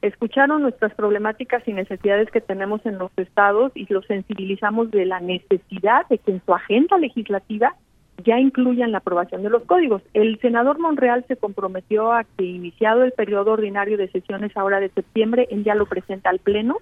escucharon 0.00 0.62
nuestras 0.62 0.94
problemáticas 0.94 1.66
y 1.68 1.72
necesidades 1.72 2.30
que 2.30 2.40
tenemos 2.40 2.84
en 2.86 2.98
los 2.98 3.10
estados 3.16 3.70
y 3.74 3.86
los 3.92 4.06
sensibilizamos 4.06 4.90
de 4.90 5.06
la 5.06 5.20
necesidad 5.20 6.08
de 6.08 6.18
que 6.18 6.32
en 6.32 6.42
su 6.44 6.54
agenda 6.54 6.98
legislativa 6.98 7.76
ya 8.24 8.38
incluyan 8.38 8.92
la 8.92 8.98
aprobación 8.98 9.42
de 9.42 9.50
los 9.50 9.64
códigos. 9.64 10.02
El 10.14 10.38
senador 10.40 10.78
Monreal 10.78 11.24
se 11.28 11.36
comprometió 11.36 12.12
a 12.12 12.24
que 12.24 12.44
iniciado 12.44 13.02
el 13.04 13.12
periodo 13.12 13.52
ordinario 13.52 13.96
de 13.96 14.08
sesiones 14.08 14.56
ahora 14.56 14.80
de 14.80 14.90
septiembre, 14.90 15.48
él 15.50 15.64
ya 15.64 15.74
lo 15.74 15.86
presenta 15.86 16.30
al 16.30 16.38
Pleno 16.38 16.78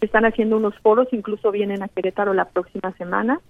están 0.00 0.24
haciendo 0.24 0.56
unos 0.56 0.76
foros, 0.78 1.08
incluso 1.12 1.50
vienen 1.50 1.82
a 1.82 1.88
Querétaro 1.88 2.34
la 2.34 2.46
próxima 2.46 2.92
semana. 2.92 3.40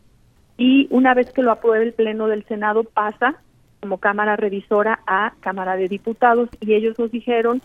Y 0.57 0.89
una 0.91 1.15
vez 1.15 1.31
que 1.33 1.43
lo 1.43 1.53
apruebe 1.53 1.85
el 1.85 1.93
Pleno 1.93 2.27
del 2.27 2.45
Senado, 2.45 2.85
pasa 2.85 3.37
como 3.81 3.99
Cámara 3.99 4.37
Revisora 4.37 5.01
a 5.07 5.35
Cámara 5.41 5.77
de 5.77 5.89
Diputados 5.89 6.49
y 6.61 6.75
ellos 6.75 6.99
nos 6.99 7.13
dijeron 7.13 7.63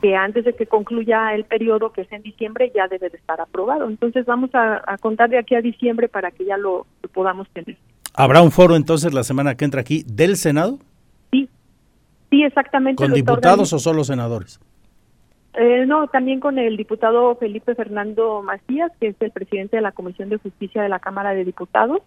que 0.00 0.14
antes 0.14 0.44
de 0.44 0.52
que 0.52 0.66
concluya 0.66 1.34
el 1.34 1.44
periodo, 1.44 1.92
que 1.92 2.02
es 2.02 2.12
en 2.12 2.22
diciembre, 2.22 2.70
ya 2.72 2.86
debe 2.86 3.08
de 3.08 3.16
estar 3.16 3.40
aprobado. 3.40 3.88
Entonces 3.88 4.24
vamos 4.26 4.50
a, 4.52 4.96
contar 5.00 5.30
de 5.30 5.38
aquí 5.38 5.56
a 5.56 5.60
diciembre 5.60 6.08
para 6.08 6.30
que 6.30 6.44
ya 6.44 6.56
lo, 6.56 6.86
podamos 7.12 7.48
tener. 7.50 7.76
¿Habrá 8.14 8.42
un 8.42 8.50
foro 8.50 8.76
entonces 8.76 9.14
la 9.14 9.24
semana 9.24 9.54
que 9.54 9.64
entra 9.64 9.80
aquí 9.80 10.04
del 10.06 10.36
Senado? 10.36 10.78
Sí, 11.30 11.48
sí, 12.30 12.42
exactamente. 12.42 13.02
¿Con 13.02 13.12
diputados 13.12 13.72
o 13.72 13.78
solo 13.78 14.04
senadores? 14.04 14.60
Eh, 15.54 15.86
no, 15.86 16.06
también 16.06 16.38
con 16.38 16.58
el 16.58 16.76
diputado 16.76 17.34
Felipe 17.34 17.74
Fernando 17.74 18.42
Macías, 18.42 18.92
que 19.00 19.08
es 19.08 19.16
el 19.18 19.32
presidente 19.32 19.76
de 19.76 19.82
la 19.82 19.90
Comisión 19.90 20.28
de 20.28 20.36
Justicia 20.36 20.82
de 20.82 20.88
la 20.88 21.00
Cámara 21.00 21.34
de 21.34 21.44
Diputados. 21.44 22.00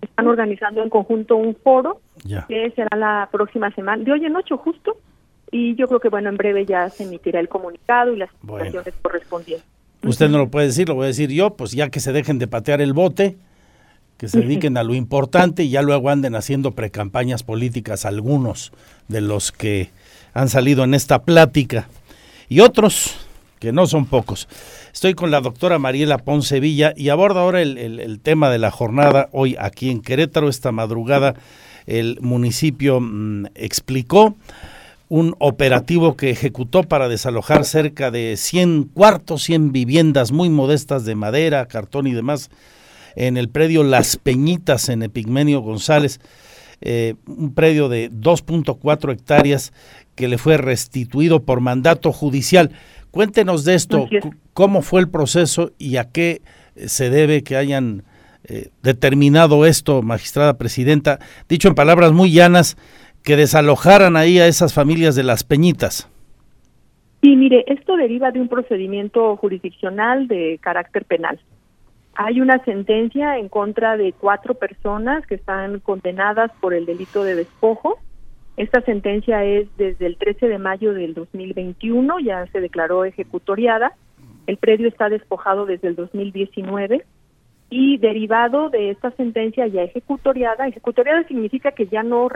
Están 0.00 0.26
organizando 0.26 0.82
en 0.82 0.90
conjunto 0.90 1.36
un 1.36 1.54
foro 1.54 2.00
que 2.48 2.72
será 2.74 2.96
la 2.96 3.28
próxima 3.30 3.70
semana, 3.70 4.02
de 4.02 4.10
hoy 4.10 4.24
en 4.24 4.34
ocho 4.34 4.56
justo, 4.56 4.96
y 5.52 5.76
yo 5.76 5.86
creo 5.86 6.00
que 6.00 6.08
bueno, 6.08 6.28
en 6.28 6.36
breve 6.36 6.66
ya 6.66 6.90
se 6.90 7.04
emitirá 7.04 7.38
el 7.38 7.48
comunicado 7.48 8.12
y 8.12 8.16
las 8.16 8.30
explicaciones 8.30 8.94
correspondientes. 9.00 9.66
Usted 10.02 10.28
no 10.28 10.38
lo 10.38 10.48
puede 10.48 10.66
decir, 10.66 10.88
lo 10.88 10.96
voy 10.96 11.04
a 11.04 11.08
decir 11.08 11.30
yo, 11.30 11.50
pues 11.50 11.72
ya 11.72 11.90
que 11.90 12.00
se 12.00 12.12
dejen 12.12 12.40
de 12.40 12.48
patear 12.48 12.80
el 12.80 12.94
bote 12.94 13.36
que 14.18 14.28
se 14.28 14.40
dediquen 14.40 14.76
a 14.76 14.82
lo 14.82 14.94
importante 14.94 15.62
y 15.62 15.70
ya 15.70 15.80
luego 15.80 16.10
anden 16.10 16.34
haciendo 16.34 16.72
precampañas 16.72 17.44
políticas 17.44 18.04
algunos 18.04 18.72
de 19.06 19.20
los 19.20 19.52
que 19.52 19.90
han 20.34 20.48
salido 20.48 20.82
en 20.84 20.92
esta 20.92 21.22
plática 21.22 21.88
y 22.48 22.60
otros 22.60 23.14
que 23.60 23.72
no 23.72 23.86
son 23.86 24.06
pocos. 24.06 24.48
Estoy 24.92 25.14
con 25.14 25.30
la 25.30 25.40
doctora 25.40 25.78
Mariela 25.78 26.18
Poncevilla 26.18 26.92
y 26.96 27.08
aborda 27.08 27.40
ahora 27.40 27.62
el, 27.62 27.78
el, 27.78 28.20
tema 28.20 28.50
de 28.50 28.58
la 28.58 28.70
jornada 28.70 29.28
hoy 29.32 29.56
aquí 29.58 29.90
en 29.90 30.00
Querétaro. 30.00 30.48
Esta 30.48 30.72
madrugada 30.72 31.34
el 31.86 32.18
municipio 32.20 33.00
mm, 33.00 33.46
explicó 33.54 34.36
un 35.08 35.34
operativo 35.38 36.16
que 36.16 36.30
ejecutó 36.30 36.82
para 36.82 37.08
desalojar 37.08 37.64
cerca 37.64 38.10
de 38.10 38.36
100 38.36 38.90
cuartos, 38.94 39.42
100 39.44 39.72
viviendas 39.72 40.32
muy 40.32 40.50
modestas 40.50 41.04
de 41.04 41.14
madera, 41.14 41.66
cartón 41.66 42.06
y 42.06 42.12
demás 42.12 42.50
en 43.16 43.36
el 43.36 43.48
predio 43.48 43.82
Las 43.82 44.16
Peñitas 44.16 44.88
en 44.88 45.02
Epigmenio 45.02 45.60
González, 45.60 46.20
eh, 46.80 47.14
un 47.26 47.54
predio 47.54 47.88
de 47.88 48.10
2.4 48.10 49.12
hectáreas 49.12 49.72
que 50.14 50.28
le 50.28 50.38
fue 50.38 50.56
restituido 50.56 51.42
por 51.44 51.60
mandato 51.60 52.12
judicial. 52.12 52.70
Cuéntenos 53.10 53.64
de 53.64 53.74
esto, 53.74 54.08
cómo 54.52 54.82
fue 54.82 55.00
el 55.00 55.08
proceso 55.08 55.72
y 55.78 55.96
a 55.96 56.04
qué 56.10 56.42
se 56.76 57.10
debe 57.10 57.42
que 57.42 57.56
hayan 57.56 58.04
eh, 58.44 58.68
determinado 58.82 59.66
esto, 59.66 60.02
magistrada 60.02 60.56
presidenta, 60.58 61.18
dicho 61.48 61.68
en 61.68 61.74
palabras 61.74 62.12
muy 62.12 62.32
llanas, 62.32 62.76
que 63.22 63.36
desalojaran 63.36 64.16
ahí 64.16 64.38
a 64.38 64.46
esas 64.46 64.72
familias 64.72 65.14
de 65.14 65.24
las 65.24 65.44
Peñitas. 65.44 66.08
Sí, 67.20 67.34
mire, 67.34 67.64
esto 67.66 67.96
deriva 67.96 68.30
de 68.30 68.40
un 68.40 68.48
procedimiento 68.48 69.36
jurisdiccional 69.36 70.28
de 70.28 70.58
carácter 70.62 71.04
penal. 71.04 71.40
Hay 72.20 72.40
una 72.40 72.58
sentencia 72.64 73.38
en 73.38 73.48
contra 73.48 73.96
de 73.96 74.12
cuatro 74.12 74.54
personas 74.54 75.24
que 75.24 75.36
están 75.36 75.78
condenadas 75.78 76.50
por 76.60 76.74
el 76.74 76.84
delito 76.84 77.22
de 77.22 77.36
despojo. 77.36 78.00
Esta 78.56 78.80
sentencia 78.80 79.44
es 79.44 79.68
desde 79.76 80.06
el 80.06 80.16
13 80.16 80.48
de 80.48 80.58
mayo 80.58 80.94
del 80.94 81.14
2021, 81.14 82.18
ya 82.18 82.44
se 82.48 82.60
declaró 82.60 83.04
ejecutoriada. 83.04 83.92
El 84.48 84.56
predio 84.56 84.88
está 84.88 85.08
despojado 85.08 85.64
desde 85.64 85.86
el 85.86 85.94
2019 85.94 87.04
y 87.70 87.98
derivado 87.98 88.68
de 88.68 88.90
esta 88.90 89.12
sentencia 89.12 89.68
ya 89.68 89.82
ejecutoriada, 89.82 90.66
ejecutoriada 90.66 91.22
significa 91.28 91.70
que 91.70 91.86
ya 91.86 92.02
no 92.02 92.26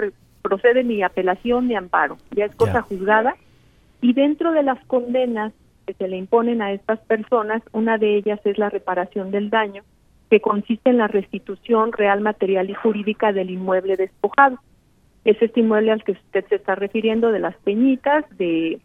procede 0.42 0.84
ni 0.84 1.02
apelación 1.02 1.66
ni 1.66 1.74
amparo, 1.74 2.18
ya 2.30 2.44
es 2.44 2.54
cosa 2.54 2.82
juzgada 2.82 3.34
y 4.00 4.12
dentro 4.12 4.52
de 4.52 4.62
las 4.62 4.78
condenas 4.84 5.52
se 5.94 6.08
le 6.08 6.16
imponen 6.16 6.62
a 6.62 6.72
estas 6.72 7.00
personas, 7.00 7.62
una 7.72 7.98
de 7.98 8.16
ellas 8.16 8.40
es 8.44 8.58
la 8.58 8.70
reparación 8.70 9.30
del 9.30 9.50
daño, 9.50 9.82
que 10.30 10.40
consiste 10.40 10.90
en 10.90 10.98
la 10.98 11.08
restitución 11.08 11.92
real, 11.92 12.20
material 12.20 12.70
y 12.70 12.74
jurídica 12.74 13.32
del 13.32 13.50
inmueble 13.50 13.96
despojado. 13.96 14.58
Es 15.24 15.40
este 15.40 15.60
inmueble 15.60 15.92
al 15.92 16.04
que 16.04 16.12
usted 16.12 16.44
se 16.48 16.56
está 16.56 16.74
refiriendo 16.74 17.30
de 17.30 17.38
las 17.38 17.56
peñitas, 17.58 18.24
de 18.38 18.80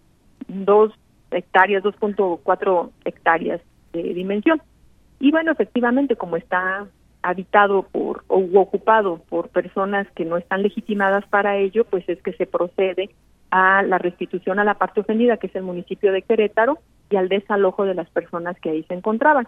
dos 0.48 0.92
hectáreas, 1.32 1.84
2.4 1.84 2.92
hectáreas 3.06 3.62
de 3.94 4.04
dimensión. 4.14 4.62
Y 5.20 5.32
bueno, 5.32 5.52
efectivamente, 5.52 6.16
como 6.16 6.38
está 6.38 6.88
habitado 7.22 7.84
por 7.84 8.24
o 8.28 8.40
ocupado 8.60 9.22
por 9.30 9.50
personas 9.50 10.08
que 10.16 10.26
no 10.26 10.38
están 10.38 10.64
legitimadas 10.64 11.26
para 11.28 11.58
ello, 11.58 11.86
pues 11.86 12.08
es 12.08 12.22
que 12.22 12.34
se 12.34 12.46
procede 12.46 13.10
a 13.52 13.82
la 13.84 13.98
restitución 13.98 14.60
a 14.60 14.64
la 14.64 14.76
parte 14.76 15.00
ofendida, 15.00 15.38
que 15.38 15.48
es 15.48 15.56
el 15.56 15.64
municipio 15.64 16.12
de 16.12 16.22
Querétaro, 16.22 16.80
y 17.10 17.16
al 17.16 17.30
desalojo 17.30 17.86
de 17.86 17.96
las 17.96 18.10
personas 18.10 18.60
que 18.60 18.70
ahí 18.70 18.84
se 18.84 18.94
encontraban. 18.94 19.48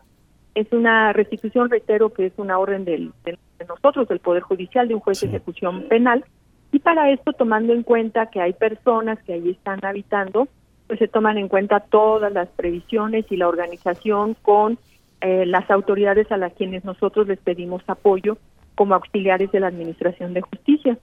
Es 0.55 0.71
una 0.71 1.13
restitución, 1.13 1.69
reitero, 1.69 2.13
que 2.13 2.27
es 2.27 2.33
una 2.37 2.57
orden 2.57 2.85
del, 2.85 3.11
de 3.23 3.37
nosotros, 3.67 4.07
del 4.07 4.19
Poder 4.19 4.43
Judicial, 4.43 4.87
de 4.87 4.95
un 4.95 4.99
juez 4.99 5.21
de 5.21 5.27
ejecución 5.27 5.83
penal, 5.83 6.25
y 6.71 6.79
para 6.79 7.11
esto, 7.11 7.33
tomando 7.33 7.73
en 7.73 7.83
cuenta 7.83 8.27
que 8.27 8.41
hay 8.41 8.53
personas 8.53 9.17
que 9.23 9.33
ahí 9.33 9.49
están 9.49 9.83
habitando, 9.83 10.47
pues 10.87 10.99
se 10.99 11.07
toman 11.07 11.37
en 11.37 11.47
cuenta 11.47 11.79
todas 11.79 12.31
las 12.31 12.47
previsiones 12.49 13.25
y 13.29 13.37
la 13.37 13.47
organización 13.47 14.35
con 14.41 14.77
eh, 15.21 15.45
las 15.45 15.69
autoridades 15.71 16.31
a 16.31 16.37
las 16.37 16.53
quienes 16.53 16.85
nosotros 16.85 17.27
les 17.27 17.39
pedimos 17.39 17.81
apoyo 17.87 18.37
como 18.75 18.95
auxiliares 18.95 19.51
de 19.51 19.59
la 19.59 19.67
Administración 19.67 20.33
de 20.33 20.41
Justicia. 20.41 20.97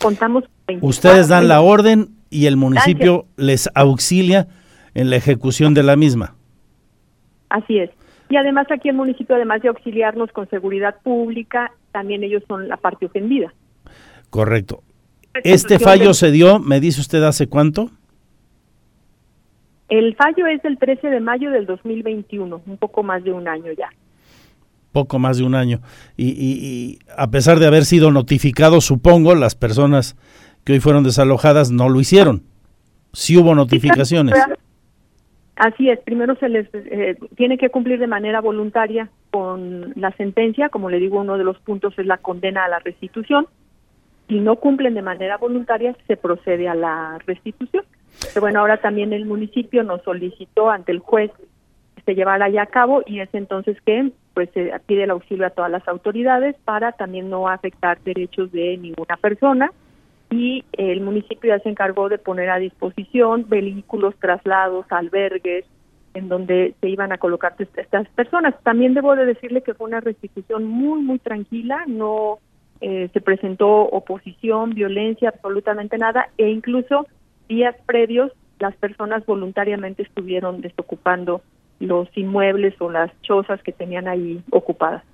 Contamos. 0.00 0.44
Ustedes 0.80 1.28
dan 1.28 1.48
la 1.48 1.60
orden 1.60 2.08
y 2.30 2.46
el 2.46 2.56
municipio 2.56 3.26
les 3.36 3.68
auxilia 3.74 4.48
en 4.98 5.10
la 5.10 5.16
ejecución 5.16 5.74
de 5.74 5.84
la 5.84 5.94
misma. 5.94 6.34
Así 7.50 7.78
es. 7.78 7.90
Y 8.28 8.36
además 8.36 8.66
aquí 8.70 8.88
el 8.88 8.96
municipio, 8.96 9.36
además 9.36 9.62
de 9.62 9.68
auxiliarnos 9.68 10.32
con 10.32 10.50
seguridad 10.50 10.96
pública, 11.04 11.70
también 11.92 12.24
ellos 12.24 12.42
son 12.48 12.68
la 12.68 12.76
parte 12.76 13.06
ofendida. 13.06 13.54
Correcto. 14.28 14.82
Este 15.44 15.78
fallo 15.78 16.14
se 16.14 16.32
dio, 16.32 16.58
me 16.58 16.80
dice 16.80 17.00
usted, 17.00 17.22
¿hace 17.22 17.46
cuánto? 17.46 17.90
El 19.88 20.16
fallo 20.16 20.48
es 20.48 20.60
del 20.62 20.78
13 20.78 21.10
de 21.10 21.20
mayo 21.20 21.52
del 21.52 21.64
2021, 21.64 22.60
un 22.66 22.76
poco 22.76 23.04
más 23.04 23.22
de 23.22 23.32
un 23.32 23.46
año 23.46 23.70
ya. 23.78 23.90
Poco 24.90 25.20
más 25.20 25.38
de 25.38 25.44
un 25.44 25.54
año. 25.54 25.80
Y, 26.16 26.98
a 27.16 27.30
pesar 27.30 27.60
de 27.60 27.68
haber 27.68 27.84
sido 27.84 28.10
notificado, 28.10 28.80
supongo, 28.80 29.36
las 29.36 29.54
personas 29.54 30.16
que 30.64 30.72
hoy 30.72 30.80
fueron 30.80 31.04
desalojadas 31.04 31.70
no 31.70 31.88
lo 31.88 32.00
hicieron. 32.00 32.42
Sí 33.12 33.36
hubo 33.36 33.54
notificaciones. 33.54 34.34
Así 35.58 35.90
es, 35.90 35.98
primero 35.98 36.36
se 36.36 36.48
les 36.48 36.68
eh, 36.72 37.16
tiene 37.36 37.58
que 37.58 37.68
cumplir 37.68 37.98
de 37.98 38.06
manera 38.06 38.40
voluntaria 38.40 39.10
con 39.32 39.92
la 39.96 40.12
sentencia, 40.12 40.68
como 40.68 40.88
le 40.88 41.00
digo, 41.00 41.18
uno 41.18 41.36
de 41.36 41.42
los 41.42 41.58
puntos 41.58 41.98
es 41.98 42.06
la 42.06 42.18
condena 42.18 42.64
a 42.64 42.68
la 42.68 42.78
restitución. 42.78 43.48
Si 44.28 44.38
no 44.38 44.54
cumplen 44.54 44.94
de 44.94 45.02
manera 45.02 45.36
voluntaria, 45.36 45.96
se 46.06 46.16
procede 46.16 46.68
a 46.68 46.76
la 46.76 47.18
restitución. 47.26 47.84
Pero 48.20 48.40
bueno, 48.40 48.60
ahora 48.60 48.76
también 48.76 49.12
el 49.12 49.26
municipio 49.26 49.82
nos 49.82 50.00
solicitó 50.02 50.70
ante 50.70 50.92
el 50.92 51.00
juez 51.00 51.32
que 51.96 52.02
se 52.02 52.14
llevara 52.14 52.48
ya 52.48 52.62
a 52.62 52.66
cabo 52.66 53.02
y 53.04 53.18
es 53.18 53.28
entonces 53.32 53.76
que 53.80 54.12
pues 54.34 54.50
se 54.54 54.72
pide 54.86 55.04
el 55.04 55.10
auxilio 55.10 55.44
a 55.44 55.50
todas 55.50 55.72
las 55.72 55.88
autoridades 55.88 56.54
para 56.64 56.92
también 56.92 57.30
no 57.30 57.48
afectar 57.48 57.98
derechos 58.02 58.52
de 58.52 58.76
ninguna 58.76 59.16
persona 59.16 59.72
y 60.30 60.64
el 60.72 61.00
municipio 61.00 61.54
ya 61.54 61.62
se 61.62 61.70
encargó 61.70 62.08
de 62.08 62.18
poner 62.18 62.50
a 62.50 62.58
disposición 62.58 63.46
vehículos, 63.48 64.14
traslados, 64.20 64.86
albergues, 64.90 65.64
en 66.14 66.28
donde 66.28 66.74
se 66.80 66.88
iban 66.88 67.12
a 67.12 67.18
colocar 67.18 67.54
estas 67.58 68.08
personas. 68.10 68.54
También 68.62 68.94
debo 68.94 69.16
de 69.16 69.24
decirle 69.24 69.62
que 69.62 69.74
fue 69.74 69.88
una 69.88 70.00
restitución 70.00 70.64
muy, 70.64 71.00
muy 71.00 71.18
tranquila, 71.18 71.84
no 71.86 72.38
eh, 72.80 73.08
se 73.12 73.20
presentó 73.20 73.68
oposición, 73.68 74.70
violencia, 74.70 75.30
absolutamente 75.30 75.96
nada, 75.98 76.28
e 76.36 76.48
incluso 76.48 77.06
días 77.48 77.74
previos 77.86 78.32
las 78.58 78.74
personas 78.76 79.24
voluntariamente 79.24 80.02
estuvieron 80.02 80.60
desocupando 80.60 81.42
los 81.80 82.08
inmuebles 82.16 82.74
o 82.80 82.90
las 82.90 83.10
chozas 83.22 83.62
que 83.62 83.72
tenían 83.72 84.08
ahí 84.08 84.42
ocupadas. 84.50 85.04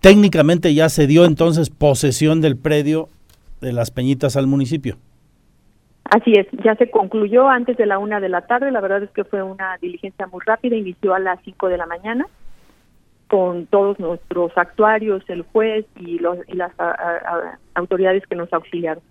Técnicamente 0.00 0.72
ya 0.72 0.88
se 0.88 1.06
dio 1.08 1.24
entonces 1.24 1.70
posesión 1.70 2.40
del 2.40 2.56
predio 2.56 3.08
de 3.66 3.72
las 3.72 3.90
Peñitas 3.90 4.36
al 4.36 4.46
municipio. 4.46 4.96
Así 6.04 6.32
es, 6.32 6.46
ya 6.64 6.76
se 6.76 6.88
concluyó 6.88 7.48
antes 7.48 7.76
de 7.76 7.84
la 7.84 7.98
una 7.98 8.20
de 8.20 8.28
la 8.28 8.42
tarde, 8.46 8.70
la 8.70 8.80
verdad 8.80 9.02
es 9.02 9.10
que 9.10 9.24
fue 9.24 9.42
una 9.42 9.76
diligencia 9.82 10.28
muy 10.28 10.40
rápida, 10.46 10.76
inició 10.76 11.14
a 11.14 11.18
las 11.18 11.40
cinco 11.44 11.68
de 11.68 11.78
la 11.78 11.86
mañana 11.86 12.26
con 13.26 13.66
todos 13.66 13.98
nuestros 13.98 14.56
actuarios, 14.56 15.24
el 15.28 15.42
juez 15.42 15.84
y, 15.98 16.20
los, 16.20 16.38
y 16.46 16.54
las 16.54 16.70
autoridades 17.74 18.24
que 18.28 18.36
nos 18.36 18.52
auxiliaron 18.52 19.02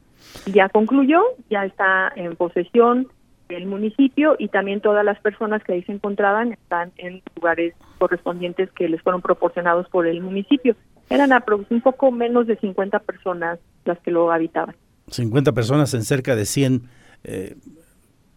ya 0.45 0.69
concluyó, 0.69 1.21
ya 1.49 1.65
está 1.65 2.11
en 2.15 2.35
posesión 2.35 3.07
del 3.49 3.65
municipio 3.67 4.35
y 4.39 4.47
también 4.47 4.81
todas 4.81 5.05
las 5.05 5.19
personas 5.19 5.63
que 5.63 5.73
ahí 5.73 5.83
se 5.83 5.91
encontraban 5.91 6.53
están 6.53 6.91
en 6.97 7.21
lugares 7.35 7.75
correspondientes 7.99 8.71
que 8.71 8.89
les 8.89 9.01
fueron 9.01 9.21
proporcionados 9.21 9.87
por 9.89 10.07
el 10.07 10.21
municipio. 10.21 10.75
Eran 11.09 11.31
un 11.69 11.81
poco 11.81 12.11
menos 12.11 12.47
de 12.47 12.55
50 12.57 12.99
personas 12.99 13.59
las 13.85 13.99
que 13.99 14.11
lo 14.11 14.31
habitaban. 14.31 14.75
50 15.09 15.51
personas 15.53 15.93
en 15.93 16.03
cerca 16.03 16.35
de 16.35 16.45
100 16.45 16.83
eh, 17.23 17.55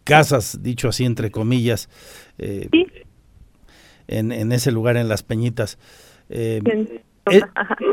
casas, 0.03 0.61
dicho 0.61 0.89
así 0.89 1.05
entre 1.05 1.31
comillas, 1.31 1.89
eh, 2.37 2.69
en, 4.07 4.31
en, 4.31 4.51
ese 4.51 4.71
lugar 4.71 4.97
en 4.97 5.07
Las 5.07 5.23
Peñitas. 5.23 5.77
Eh, 6.29 6.61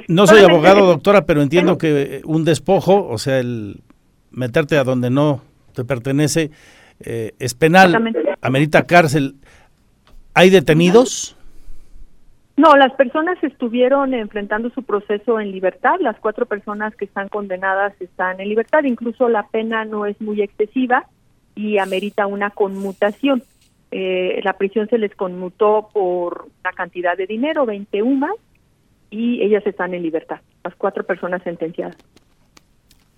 no 0.08 0.26
soy 0.26 0.42
abogado, 0.42 0.86
doctora, 0.86 1.26
pero 1.26 1.42
entiendo 1.42 1.78
que 1.78 2.22
un 2.24 2.44
despojo, 2.44 3.06
o 3.06 3.18
sea, 3.18 3.38
el 3.38 3.82
meterte 4.30 4.78
a 4.78 4.84
donde 4.84 5.10
no 5.10 5.42
te 5.74 5.84
pertenece, 5.84 6.50
es 6.98 7.54
penal, 7.54 8.14
amerita 8.40 8.86
cárcel. 8.86 9.36
¿Hay 10.32 10.48
detenidos? 10.48 11.35
No, 12.56 12.74
las 12.76 12.92
personas 12.94 13.36
estuvieron 13.42 14.14
enfrentando 14.14 14.70
su 14.70 14.82
proceso 14.82 15.38
en 15.40 15.52
libertad. 15.52 15.96
Las 16.00 16.18
cuatro 16.18 16.46
personas 16.46 16.96
que 16.96 17.04
están 17.04 17.28
condenadas 17.28 17.92
están 18.00 18.40
en 18.40 18.48
libertad. 18.48 18.84
Incluso 18.84 19.28
la 19.28 19.46
pena 19.48 19.84
no 19.84 20.06
es 20.06 20.18
muy 20.22 20.40
excesiva 20.40 21.06
y 21.54 21.78
amerita 21.78 22.26
una 22.26 22.50
conmutación. 22.50 23.42
Eh, 23.90 24.40
la 24.42 24.54
prisión 24.54 24.88
se 24.88 24.98
les 24.98 25.14
conmutó 25.14 25.90
por 25.92 26.48
una 26.60 26.72
cantidad 26.72 27.16
de 27.16 27.26
dinero, 27.26 27.66
20 27.66 28.02
UMAS, 28.02 28.34
y 29.10 29.42
ellas 29.42 29.66
están 29.66 29.94
en 29.94 30.02
libertad, 30.02 30.40
las 30.64 30.74
cuatro 30.74 31.04
personas 31.04 31.42
sentenciadas. 31.42 31.96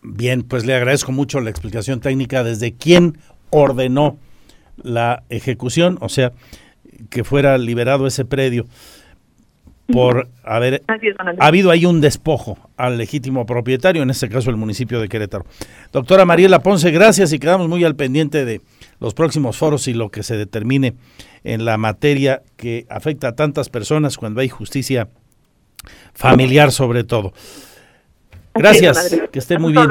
Bien, 0.03 0.43
pues 0.43 0.67
le 0.67 0.75
agradezco 0.75 1.11
mucho 1.11 1.41
la 1.41 1.51
explicación 1.51 2.01
técnica 2.01 2.45
desde 2.45 2.75
quién 2.75 3.19
ordenó 3.51 4.19
la 4.77 5.25
ejecución, 5.29 5.99
o 6.01 6.09
sea, 6.09 6.33
que 7.11 7.25
fuera 7.25 7.57
liberado 7.59 8.07
ese 8.07 8.25
predio 8.25 8.67
por 9.93 10.29
haber 10.45 10.83
ha 11.39 11.47
habido 11.47 11.71
ahí 11.71 11.87
un 11.87 12.01
despojo 12.01 12.59
al 12.77 12.99
legítimo 12.99 13.47
propietario, 13.47 14.03
en 14.03 14.11
este 14.11 14.29
caso 14.29 14.51
el 14.51 14.57
municipio 14.57 15.01
de 15.01 15.09
Querétaro. 15.09 15.45
Doctora 15.93 16.25
Mariela 16.25 16.63
Ponce, 16.63 16.91
gracias 16.91 17.33
y 17.33 17.39
quedamos 17.39 17.69
muy 17.69 17.85
al 17.85 17.97
pendiente 17.97 18.45
de 18.45 18.61
los 19.01 19.15
próximos 19.15 19.57
foros 19.57 19.89
y 19.89 19.95
lo 19.95 20.11
que 20.11 20.23
se 20.23 20.37
determine 20.37 20.95
en 21.45 21.65
la 21.65 21.77
materia 21.79 22.43
que 22.57 22.87
afecta 22.89 23.29
a 23.29 23.33
tantas 23.37 23.69
personas 23.69 24.17
cuando 24.17 24.41
hay 24.41 24.49
justicia 24.49 25.09
familiar 26.15 26.73
sobre 26.73 27.05
todo. 27.05 27.33
Gracias, 28.55 29.17
que 29.31 29.39
esté 29.39 29.59
muy 29.59 29.73
bien. 29.73 29.89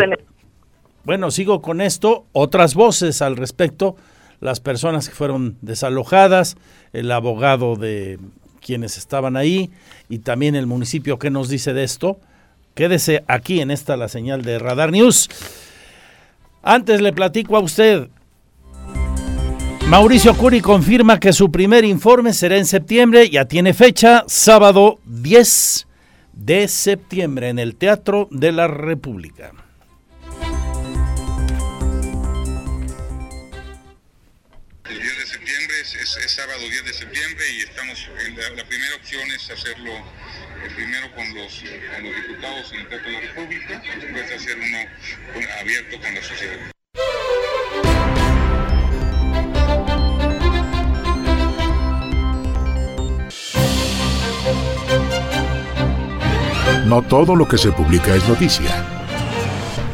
Bueno, 1.04 1.32
sigo 1.32 1.62
con 1.62 1.80
esto, 1.80 2.26
otras 2.34 2.76
voces 2.76 3.22
al 3.22 3.38
respecto, 3.38 3.96
las 4.42 4.60
personas 4.60 5.08
que 5.08 5.16
fueron 5.16 5.58
desalojadas, 5.62 6.58
el 6.92 7.10
abogado 7.12 7.78
de 7.78 8.20
quienes 8.68 8.98
estaban 8.98 9.38
ahí 9.38 9.72
y 10.10 10.20
también 10.20 10.54
el 10.54 10.68
municipio 10.68 11.18
que 11.18 11.30
nos 11.30 11.48
dice 11.48 11.74
de 11.74 11.86
esto. 11.86 12.20
Quédese 12.76 13.24
aquí 13.28 13.62
en 13.62 13.72
esta 13.72 13.96
la 13.96 14.10
señal 14.10 14.42
de 14.42 14.60
Radar 14.60 14.92
News. 14.92 15.30
Antes 16.62 17.00
le 17.00 17.14
platico 17.14 17.56
a 17.56 17.62
usted. 17.62 18.10
Mauricio 19.88 20.36
Curi 20.36 20.60
confirma 20.60 21.18
que 21.18 21.32
su 21.32 21.50
primer 21.50 21.86
informe 21.86 22.34
será 22.34 22.58
en 22.58 22.66
septiembre, 22.66 23.30
ya 23.30 23.46
tiene 23.46 23.74
fecha, 23.74 24.26
sábado 24.28 25.00
10 25.06 25.88
de 26.34 26.68
septiembre 26.68 27.48
en 27.48 27.60
el 27.60 27.78
Teatro 27.78 28.28
de 28.32 28.52
la 28.52 28.68
República. 28.68 29.54
Es, 35.96 36.32
sábado 36.32 36.60
10 36.60 36.86
de 36.86 36.94
septiembre 36.94 37.46
y 37.52 37.62
estamos, 37.62 38.10
la, 38.36 38.50
la, 38.50 38.66
primera 38.66 38.96
opción 38.96 39.30
es 39.32 39.50
hacerlo 39.50 39.92
eh, 39.94 40.70
primero 40.76 41.14
con 41.16 41.34
los, 41.34 41.64
con 41.94 42.04
los 42.04 42.16
diputados 42.16 42.74
en 42.74 42.80
el 42.82 42.88
Teatro 42.90 43.08
de 43.08 43.14
la 43.14 43.20
República, 43.22 43.82
después 44.00 44.32
hacer 44.32 44.58
uno 44.58 44.78
abierto 45.60 46.00
con 46.02 46.14
la 46.14 46.22
sociedad. 46.22 46.58
No 56.86 57.02
todo 57.02 57.36
lo 57.36 57.48
que 57.48 57.58
se 57.58 57.72
publica 57.72 58.16
es 58.16 58.28
noticia. 58.28 58.86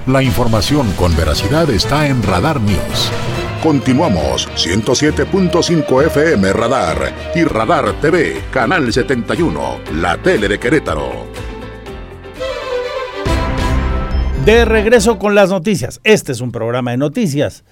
La 0.05 0.21
información 0.21 0.91
con 0.93 1.15
veracidad 1.15 1.69
está 1.69 2.07
en 2.07 2.21
Radar 2.21 2.59
News. 2.61 3.11
Continuamos 3.63 4.49
107.5 4.57 6.07
FM 6.07 6.51
Radar 6.51 7.13
y 7.33 7.45
Radar 7.45 7.93
TV, 8.01 8.41
Canal 8.51 8.91
71, 8.91 9.79
la 10.01 10.17
tele 10.17 10.49
de 10.49 10.59
Querétaro. 10.59 11.27
De 14.43 14.65
regreso 14.65 15.17
con 15.17 15.33
las 15.33 15.49
noticias. 15.49 16.01
Este 16.03 16.33
es 16.33 16.41
un 16.41 16.51
programa 16.51 16.91
de 16.91 16.97
noticias 16.97 17.63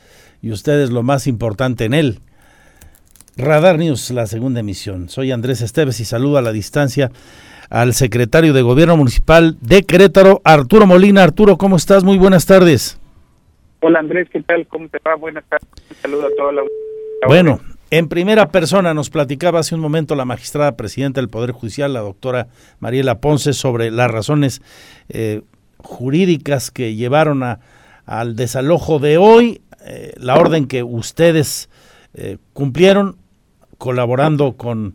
y 0.42 0.54
ustedes 0.54 0.92
lo 0.92 1.04
más 1.04 1.28
importante 1.28 1.84
en 1.84 1.94
él. 1.94 2.22
Radar 3.36 3.78
News, 3.78 4.12
la 4.12 4.28
segunda 4.28 4.62
emisión. 4.62 5.10
Soy 5.10 5.34
Andrés 5.34 5.60
Esteves 5.60 6.00
y 6.00 6.06
saludo 6.06 6.38
a 6.38 6.42
la 6.42 6.54
distancia 6.54 7.12
al 7.70 7.94
secretario 7.94 8.54
de 8.54 8.62
Gobierno 8.62 8.96
Municipal 8.96 9.58
de 9.60 9.84
Querétaro, 9.84 10.40
Arturo 10.46 10.88
Molina. 10.88 11.24
Arturo, 11.24 11.58
¿cómo 11.58 11.76
estás? 11.76 12.06
Muy 12.06 12.18
buenas 12.18 12.46
tardes. 12.46 13.01
Hola 13.84 13.98
Andrés, 13.98 14.30
¿qué 14.32 14.42
tal? 14.42 14.68
¿Cómo 14.68 14.88
te 14.90 15.00
va? 15.06 15.16
Buenas 15.16 15.44
tardes. 15.50 15.68
Un 15.90 15.96
saludo 15.98 16.28
a 16.28 16.30
toda 16.38 16.52
la 16.52 16.62
Bueno, 17.26 17.60
en 17.90 18.10
primera 18.10 18.50
persona 18.50 18.94
nos 18.94 19.10
platicaba 19.10 19.60
hace 19.60 19.74
un 19.74 19.82
momento 19.82 20.14
la 20.14 20.24
magistrada 20.24 20.78
presidenta 20.78 21.20
del 21.20 21.30
Poder 21.30 21.52
Judicial, 21.52 21.92
la 21.92 22.02
doctora 22.02 22.48
Mariela 22.80 23.20
Ponce, 23.20 23.54
sobre 23.54 23.90
las 23.90 24.12
razones 24.12 24.62
eh, 25.10 25.42
jurídicas 25.80 26.70
que 26.70 26.94
llevaron 26.94 27.42
a, 27.42 27.60
al 28.06 28.36
desalojo 28.36 29.00
de 29.00 29.18
hoy, 29.18 29.62
eh, 29.84 30.14
la 30.18 30.36
orden 30.36 30.68
que 30.68 30.84
ustedes 30.84 31.68
eh, 32.14 32.38
cumplieron 32.54 33.18
colaborando 33.80 34.58
con 34.58 34.94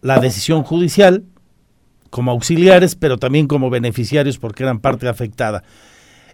la 0.00 0.18
decisión 0.18 0.62
judicial 0.62 1.24
como 2.08 2.30
auxiliares, 2.30 2.94
pero 2.94 3.18
también 3.18 3.46
como 3.46 3.68
beneficiarios 3.68 4.38
porque 4.38 4.62
eran 4.62 4.80
parte 4.80 5.08
afectada. 5.08 5.62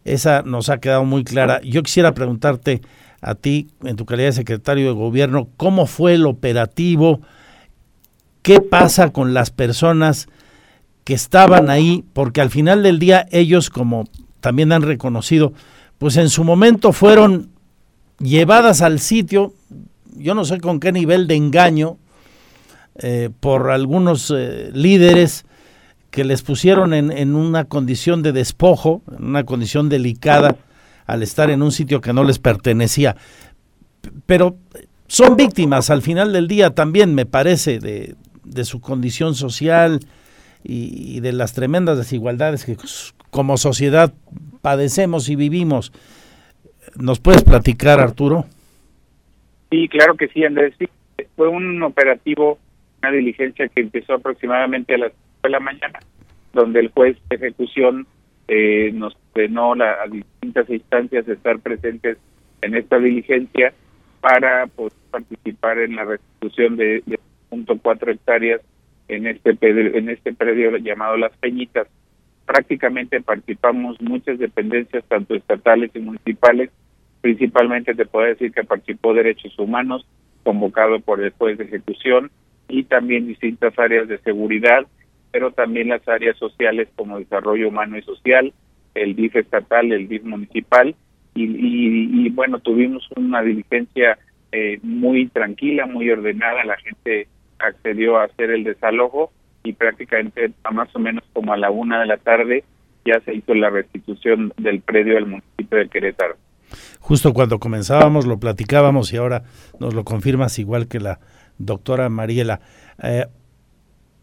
Esa 0.04 0.42
nos 0.42 0.68
ha 0.68 0.78
quedado 0.78 1.04
muy 1.04 1.24
clara. 1.24 1.60
Yo 1.62 1.82
quisiera 1.82 2.12
preguntarte 2.12 2.82
a 3.20 3.34
ti, 3.34 3.68
en 3.82 3.96
tu 3.96 4.04
calidad 4.04 4.28
de 4.28 4.32
secretario 4.32 4.86
de 4.86 4.92
gobierno, 4.92 5.48
¿cómo 5.56 5.86
fue 5.86 6.14
el 6.14 6.26
operativo? 6.26 7.22
¿Qué 8.42 8.60
pasa 8.60 9.10
con 9.10 9.32
las 9.32 9.50
personas 9.50 10.28
que 11.04 11.14
estaban 11.14 11.70
ahí? 11.70 12.04
Porque 12.12 12.42
al 12.42 12.50
final 12.50 12.82
del 12.82 12.98
día 12.98 13.26
ellos, 13.30 13.70
como 13.70 14.04
también 14.40 14.72
han 14.72 14.82
reconocido, 14.82 15.54
pues 15.96 16.18
en 16.18 16.28
su 16.28 16.44
momento 16.44 16.92
fueron 16.92 17.48
llevadas 18.18 18.82
al 18.82 19.00
sitio, 19.00 19.54
yo 20.16 20.34
no 20.34 20.44
sé 20.44 20.60
con 20.60 20.78
qué 20.78 20.92
nivel 20.92 21.26
de 21.26 21.36
engaño, 21.36 21.96
eh, 22.96 23.30
por 23.40 23.70
algunos 23.70 24.32
eh, 24.36 24.70
líderes 24.74 25.46
que 26.14 26.22
les 26.22 26.42
pusieron 26.42 26.94
en, 26.94 27.10
en, 27.10 27.34
una 27.34 27.64
condición 27.64 28.22
de 28.22 28.30
despojo, 28.30 29.02
en 29.18 29.24
una 29.24 29.42
condición 29.42 29.88
delicada, 29.88 30.54
al 31.06 31.24
estar 31.24 31.50
en 31.50 31.60
un 31.60 31.72
sitio 31.72 32.00
que 32.00 32.12
no 32.12 32.22
les 32.22 32.38
pertenecía. 32.38 33.16
Pero 34.24 34.56
son 35.08 35.36
víctimas 35.36 35.90
al 35.90 36.02
final 36.02 36.32
del 36.32 36.46
día 36.46 36.70
también, 36.70 37.16
me 37.16 37.26
parece, 37.26 37.80
de, 37.80 38.14
de 38.44 38.64
su 38.64 38.80
condición 38.80 39.34
social 39.34 39.98
y, 40.62 41.16
y, 41.16 41.18
de 41.18 41.32
las 41.32 41.52
tremendas 41.52 41.98
desigualdades 41.98 42.64
que 42.64 42.76
como 43.30 43.56
sociedad 43.56 44.14
padecemos 44.62 45.28
y 45.28 45.34
vivimos. 45.34 45.92
¿Nos 46.94 47.18
puedes 47.18 47.42
platicar, 47.42 47.98
Arturo? 47.98 48.46
Sí, 49.68 49.88
claro 49.88 50.14
que 50.14 50.28
sí, 50.28 50.44
Andrés. 50.44 50.74
Sí, 50.78 50.86
fue 51.34 51.48
un 51.48 51.82
operativo, 51.82 52.60
una 53.02 53.10
diligencia 53.10 53.66
que 53.66 53.80
empezó 53.80 54.14
aproximadamente 54.14 54.94
a 54.94 54.98
las 54.98 55.12
de 55.44 55.50
la 55.50 55.60
mañana, 55.60 56.00
donde 56.52 56.80
el 56.80 56.90
juez 56.90 57.16
de 57.28 57.36
ejecución 57.36 58.06
eh, 58.48 58.90
nos 58.92 59.16
ordenó 59.32 59.74
a 59.74 60.06
distintas 60.10 60.68
instancias 60.68 61.28
estar 61.28 61.58
presentes 61.60 62.18
en 62.62 62.74
esta 62.74 62.98
diligencia 62.98 63.72
para 64.20 64.66
poder 64.66 64.92
participar 65.10 65.78
en 65.78 65.96
la 65.96 66.04
restitución 66.04 66.76
de, 66.76 67.02
de 67.06 67.18
cuatro 67.82 68.10
hectáreas 68.10 68.60
en 69.08 69.26
este 69.26 69.56
en 69.60 70.08
este 70.08 70.32
predio 70.32 70.76
llamado 70.78 71.16
Las 71.16 71.36
Peñitas. 71.36 71.86
Prácticamente 72.46 73.20
participamos 73.20 74.00
muchas 74.00 74.38
dependencias, 74.38 75.04
tanto 75.08 75.34
estatales 75.34 75.90
y 75.94 76.00
municipales. 76.00 76.70
Principalmente 77.20 77.94
te 77.94 78.06
puedo 78.06 78.26
decir 78.26 78.52
que 78.52 78.64
participó 78.64 79.14
Derechos 79.14 79.58
Humanos, 79.58 80.06
convocado 80.42 81.00
por 81.00 81.22
el 81.22 81.30
juez 81.30 81.56
de 81.58 81.64
ejecución, 81.64 82.30
y 82.68 82.84
también 82.84 83.26
distintas 83.26 83.78
áreas 83.78 84.08
de 84.08 84.18
seguridad 84.18 84.86
pero 85.34 85.50
también 85.50 85.88
las 85.88 86.06
áreas 86.06 86.38
sociales 86.38 86.86
como 86.94 87.18
desarrollo 87.18 87.68
humano 87.68 87.98
y 87.98 88.02
social, 88.02 88.52
el 88.94 89.16
DIF 89.16 89.34
estatal, 89.34 89.90
el 89.90 90.06
DIF 90.06 90.22
municipal, 90.22 90.94
y, 91.34 92.28
bueno, 92.30 92.60
tuvimos 92.60 93.04
una 93.16 93.42
diligencia 93.42 94.16
eh, 94.52 94.78
muy 94.84 95.26
tranquila, 95.26 95.86
muy 95.86 96.08
ordenada, 96.08 96.62
la 96.62 96.76
gente 96.76 97.26
accedió 97.58 98.16
a 98.16 98.26
hacer 98.26 98.52
el 98.52 98.62
desalojo 98.62 99.32
y 99.64 99.72
prácticamente 99.72 100.52
a 100.62 100.70
más 100.70 100.94
o 100.94 101.00
menos 101.00 101.24
como 101.32 101.52
a 101.52 101.56
la 101.56 101.72
una 101.72 101.98
de 101.98 102.06
la 102.06 102.18
tarde 102.18 102.62
ya 103.04 103.18
se 103.24 103.34
hizo 103.34 103.54
la 103.54 103.70
restitución 103.70 104.52
del 104.56 104.82
predio 104.82 105.14
del 105.14 105.26
municipio 105.26 105.78
de 105.78 105.88
Querétaro. 105.88 106.36
Justo 107.00 107.34
cuando 107.34 107.58
comenzábamos 107.58 108.24
lo 108.24 108.38
platicábamos 108.38 109.12
y 109.12 109.16
ahora 109.16 109.42
nos 109.80 109.94
lo 109.94 110.04
confirmas 110.04 110.60
igual 110.60 110.86
que 110.86 111.00
la 111.00 111.18
doctora 111.58 112.08
Mariela. 112.08 112.60
Eh, 113.02 113.26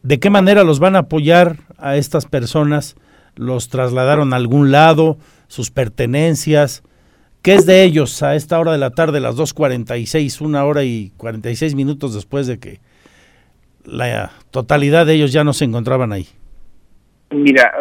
¿De 0.03 0.19
qué 0.19 0.29
manera 0.29 0.63
los 0.63 0.79
van 0.79 0.95
a 0.95 0.99
apoyar 0.99 1.57
a 1.77 1.95
estas 1.95 2.25
personas? 2.25 2.95
¿Los 3.35 3.69
trasladaron 3.69 4.33
a 4.33 4.37
algún 4.37 4.71
lado? 4.71 5.17
¿Sus 5.47 5.69
pertenencias? 5.69 6.83
¿Qué 7.43 7.53
es 7.53 7.65
de 7.65 7.83
ellos 7.83 8.21
a 8.23 8.35
esta 8.35 8.59
hora 8.59 8.71
de 8.71 8.77
la 8.77 8.91
tarde, 8.91 9.19
las 9.19 9.35
2.46, 9.35 10.41
una 10.41 10.65
hora 10.65 10.83
y 10.83 11.11
46 11.17 11.75
minutos 11.75 12.13
después 12.13 12.47
de 12.47 12.59
que 12.59 12.79
la 13.83 14.31
totalidad 14.51 15.05
de 15.05 15.13
ellos 15.13 15.33
ya 15.33 15.43
no 15.43 15.53
se 15.53 15.65
encontraban 15.65 16.11
ahí? 16.13 16.27
Mira, 17.31 17.73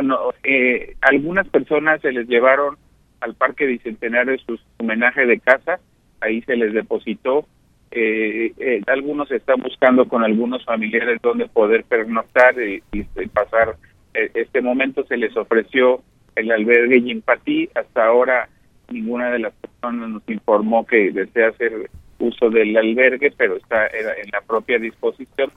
eh, 0.44 0.94
algunas 1.00 1.48
personas 1.48 2.00
se 2.00 2.12
les 2.12 2.28
llevaron 2.28 2.76
al 3.20 3.34
Parque 3.34 3.66
Bicentenario 3.66 4.38
su 4.46 4.58
homenaje 4.78 5.26
de 5.26 5.40
casa, 5.40 5.80
ahí 6.20 6.40
se 6.42 6.56
les 6.56 6.72
depositó 6.72 7.46
eh, 7.91 8.53
eh, 8.59 8.82
algunos 8.86 9.30
están 9.32 9.61
buscando 9.61 10.07
con 10.07 10.22
algunos 10.22 10.64
familiares 10.64 11.20
donde 11.22 11.49
poder 11.49 11.84
pernoctar 11.84 12.55
y, 12.61 12.82
y 12.93 13.26
pasar 13.26 13.76
eh, 14.14 14.30
este 14.34 14.61
momento. 14.61 15.05
Se 15.07 15.16
les 15.16 15.36
ofreció 15.36 16.03
el 16.36 16.51
albergue 16.53 17.03
Yimpatí. 17.03 17.68
Hasta 17.74 18.07
ahora 18.07 18.49
ninguna 18.88 19.30
de 19.30 19.41
las 19.41 19.53
personas 19.55 20.09
nos 20.09 20.22
informó 20.28 20.86
que 20.86 21.11
desea 21.11 21.49
hacer 21.49 21.91
uso 22.18 22.51
del 22.51 22.76
albergue, 22.76 23.32
pero 23.36 23.57
está 23.57 23.86
en 23.86 24.30
la 24.30 24.41
propia 24.43 24.78
disposición. 24.78 25.51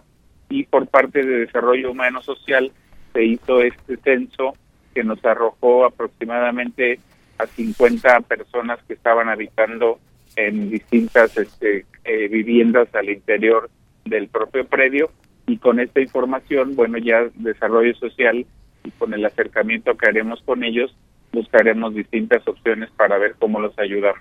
Y 0.49 0.63
por 0.63 0.87
parte 0.87 1.23
de 1.23 1.39
Desarrollo 1.39 1.91
Humano 1.91 2.21
Social 2.21 2.71
se 3.11 3.23
hizo 3.23 3.61
este 3.61 3.97
censo 3.97 4.53
que 4.93 5.03
nos 5.03 5.23
arrojó 5.25 5.85
aproximadamente 5.85 6.99
a 7.37 7.47
50 7.47 8.21
personas 8.21 8.79
que 8.87 8.93
estaban 8.93 9.29
habitando 9.29 9.99
en 10.35 10.69
distintas 10.69 11.37
este, 11.37 11.85
eh, 12.03 12.27
viviendas 12.27 12.93
al 12.95 13.09
interior 13.09 13.69
del 14.05 14.27
propio 14.27 14.65
predio 14.65 15.11
y 15.47 15.57
con 15.57 15.79
esta 15.79 16.01
información, 16.01 16.75
bueno, 16.75 16.97
ya 16.97 17.29
desarrollo 17.35 17.93
social 17.95 18.45
y 18.83 18.91
con 18.91 19.13
el 19.13 19.25
acercamiento 19.25 19.95
que 19.95 20.07
haremos 20.07 20.41
con 20.43 20.63
ellos, 20.63 20.95
buscaremos 21.31 21.95
distintas 21.95 22.47
opciones 22.47 22.89
para 22.91 23.17
ver 23.17 23.35
cómo 23.39 23.59
los 23.59 23.77
ayudar. 23.79 24.15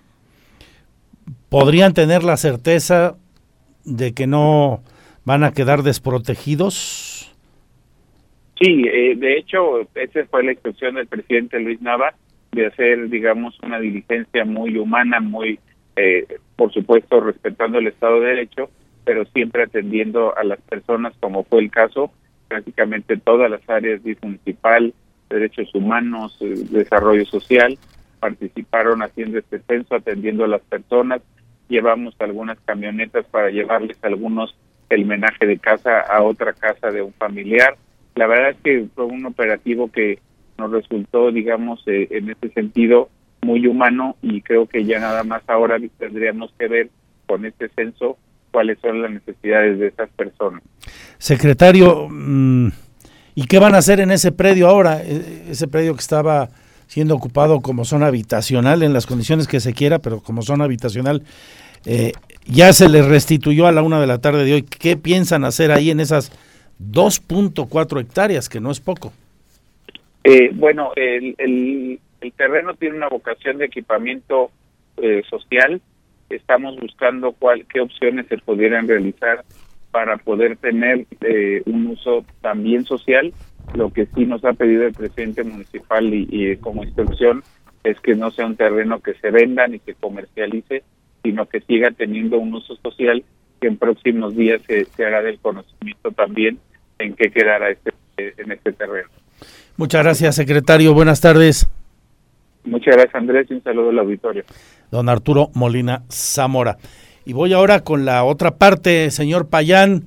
¿Podrían 1.48 1.92
tener 1.94 2.24
la 2.24 2.36
certeza 2.36 3.16
de 3.84 4.14
que 4.14 4.26
no 4.26 4.82
van 5.24 5.44
a 5.44 5.52
quedar 5.52 5.82
desprotegidos? 5.82 7.32
Sí, 8.60 8.84
eh, 8.86 9.14
de 9.16 9.38
hecho, 9.38 9.80
esa 9.94 10.24
fue 10.30 10.44
la 10.44 10.52
instrucción 10.52 10.94
del 10.94 11.06
presidente 11.06 11.58
Luis 11.60 11.80
Nava 11.82 12.14
de 12.52 12.66
hacer, 12.66 13.08
digamos, 13.08 13.58
una 13.62 13.80
diligencia 13.80 14.44
muy 14.44 14.76
humana, 14.76 15.20
muy 15.20 15.58
eh, 15.96 16.26
por 16.56 16.72
supuesto 16.72 17.20
respetando 17.20 17.78
el 17.78 17.86
Estado 17.86 18.20
de 18.20 18.28
Derecho, 18.28 18.70
pero 19.04 19.24
siempre 19.26 19.64
atendiendo 19.64 20.36
a 20.36 20.44
las 20.44 20.60
personas, 20.60 21.12
como 21.20 21.44
fue 21.44 21.60
el 21.60 21.70
caso, 21.70 22.10
prácticamente 22.48 23.16
todas 23.16 23.50
las 23.50 23.68
áreas 23.68 24.00
municipal, 24.22 24.94
derechos 25.28 25.74
humanos, 25.74 26.36
eh, 26.40 26.54
desarrollo 26.70 27.24
social, 27.26 27.78
participaron 28.20 29.02
haciendo 29.02 29.38
este 29.38 29.58
censo, 29.60 29.96
atendiendo 29.96 30.44
a 30.44 30.48
las 30.48 30.60
personas, 30.62 31.22
llevamos 31.68 32.14
algunas 32.18 32.58
camionetas 32.64 33.24
para 33.26 33.50
llevarles 33.50 33.96
algunos 34.02 34.54
el 34.90 35.06
menaje 35.06 35.46
de 35.46 35.58
casa 35.58 36.00
a 36.00 36.22
otra 36.22 36.52
casa 36.52 36.90
de 36.90 37.02
un 37.02 37.12
familiar. 37.14 37.76
La 38.14 38.26
verdad 38.26 38.50
es 38.50 38.56
que 38.62 38.86
fue 38.94 39.06
un 39.06 39.24
operativo 39.24 39.90
que 39.90 40.18
nos 40.58 40.70
resultó, 40.70 41.32
digamos, 41.32 41.82
eh, 41.86 42.08
en 42.10 42.30
ese 42.30 42.50
sentido, 42.50 43.08
muy 43.42 43.66
humano 43.66 44.16
y 44.22 44.40
creo 44.40 44.66
que 44.66 44.84
ya 44.84 45.00
nada 45.00 45.24
más 45.24 45.42
ahora 45.48 45.76
tendríamos 45.98 46.52
que 46.58 46.68
ver 46.68 46.90
con 47.26 47.44
este 47.44 47.68
censo 47.70 48.16
cuáles 48.50 48.78
son 48.80 49.02
las 49.02 49.10
necesidades 49.10 49.78
de 49.78 49.88
esas 49.88 50.08
personas. 50.10 50.62
Secretario, 51.18 52.08
mm, 52.08 52.68
¿y 53.34 53.46
qué 53.46 53.58
van 53.58 53.74
a 53.74 53.78
hacer 53.78 54.00
en 54.00 54.10
ese 54.10 54.30
predio 54.30 54.68
ahora? 54.68 55.02
E, 55.02 55.50
ese 55.50 55.66
predio 55.66 55.94
que 55.94 56.00
estaba 56.00 56.50
siendo 56.86 57.14
ocupado 57.14 57.60
como 57.60 57.84
zona 57.84 58.06
habitacional 58.06 58.82
en 58.82 58.92
las 58.92 59.06
condiciones 59.06 59.48
que 59.48 59.60
se 59.60 59.72
quiera, 59.72 59.98
pero 59.98 60.20
como 60.20 60.42
zona 60.42 60.64
habitacional, 60.64 61.22
eh, 61.86 62.12
ya 62.46 62.72
se 62.72 62.88
les 62.88 63.06
restituyó 63.06 63.66
a 63.66 63.72
la 63.72 63.82
una 63.82 64.00
de 64.00 64.06
la 64.06 64.18
tarde 64.18 64.44
de 64.44 64.54
hoy. 64.54 64.62
¿Qué 64.62 64.96
piensan 64.96 65.44
hacer 65.44 65.72
ahí 65.72 65.90
en 65.90 66.00
esas 66.00 66.30
2.4 66.78 68.00
hectáreas, 68.00 68.48
que 68.48 68.60
no 68.60 68.70
es 68.70 68.80
poco? 68.80 69.12
Eh, 70.24 70.50
bueno, 70.54 70.92
el, 70.94 71.34
el, 71.38 71.98
el 72.22 72.32
terreno 72.32 72.74
tiene 72.74 72.96
una 72.96 73.08
vocación 73.08 73.58
de 73.58 73.66
equipamiento 73.66 74.50
eh, 74.96 75.22
social. 75.28 75.80
Estamos 76.30 76.76
buscando 76.80 77.32
cuál, 77.32 77.66
qué 77.66 77.80
opciones 77.80 78.26
se 78.28 78.38
pudieran 78.38 78.88
realizar 78.88 79.44
para 79.90 80.16
poder 80.16 80.56
tener 80.56 81.06
eh, 81.20 81.62
un 81.66 81.88
uso 81.88 82.24
también 82.40 82.84
social. 82.84 83.32
Lo 83.74 83.92
que 83.92 84.06
sí 84.14 84.24
nos 84.24 84.44
ha 84.44 84.52
pedido 84.54 84.84
el 84.86 84.94
presidente 84.94 85.44
municipal 85.44 86.12
y, 86.14 86.56
como 86.58 86.84
instrucción 86.84 87.42
es 87.84 87.98
que 88.00 88.14
no 88.14 88.30
sea 88.30 88.46
un 88.46 88.56
terreno 88.56 89.00
que 89.00 89.14
se 89.14 89.30
venda 89.30 89.66
ni 89.66 89.80
que 89.80 89.94
comercialice, 89.94 90.84
sino 91.22 91.46
que 91.46 91.60
siga 91.60 91.90
teniendo 91.90 92.38
un 92.38 92.54
uso 92.54 92.76
social 92.76 93.24
que 93.60 93.66
en 93.66 93.76
próximos 93.76 94.36
días 94.36 94.62
se, 94.66 94.84
se 94.84 95.04
hará 95.04 95.22
del 95.22 95.38
conocimiento 95.40 96.12
también 96.12 96.58
en 96.98 97.14
qué 97.14 97.30
quedará 97.30 97.70
este, 97.70 97.92
en 98.16 98.52
este 98.52 98.72
terreno. 98.72 99.08
Muchas 99.76 100.04
gracias, 100.04 100.36
secretario. 100.36 100.94
Buenas 100.94 101.20
tardes. 101.20 101.68
Muchas 102.64 102.94
gracias 102.94 103.14
Andrés 103.14 103.46
y 103.50 103.54
un 103.54 103.62
saludo 103.62 103.90
al 103.90 103.98
auditorio. 103.98 104.44
Don 104.90 105.08
Arturo 105.08 105.50
Molina 105.54 106.02
Zamora. 106.10 106.78
Y 107.24 107.32
voy 107.32 107.52
ahora 107.52 107.80
con 107.80 108.04
la 108.04 108.24
otra 108.24 108.56
parte, 108.56 109.10
señor 109.10 109.48
Payán. 109.48 110.04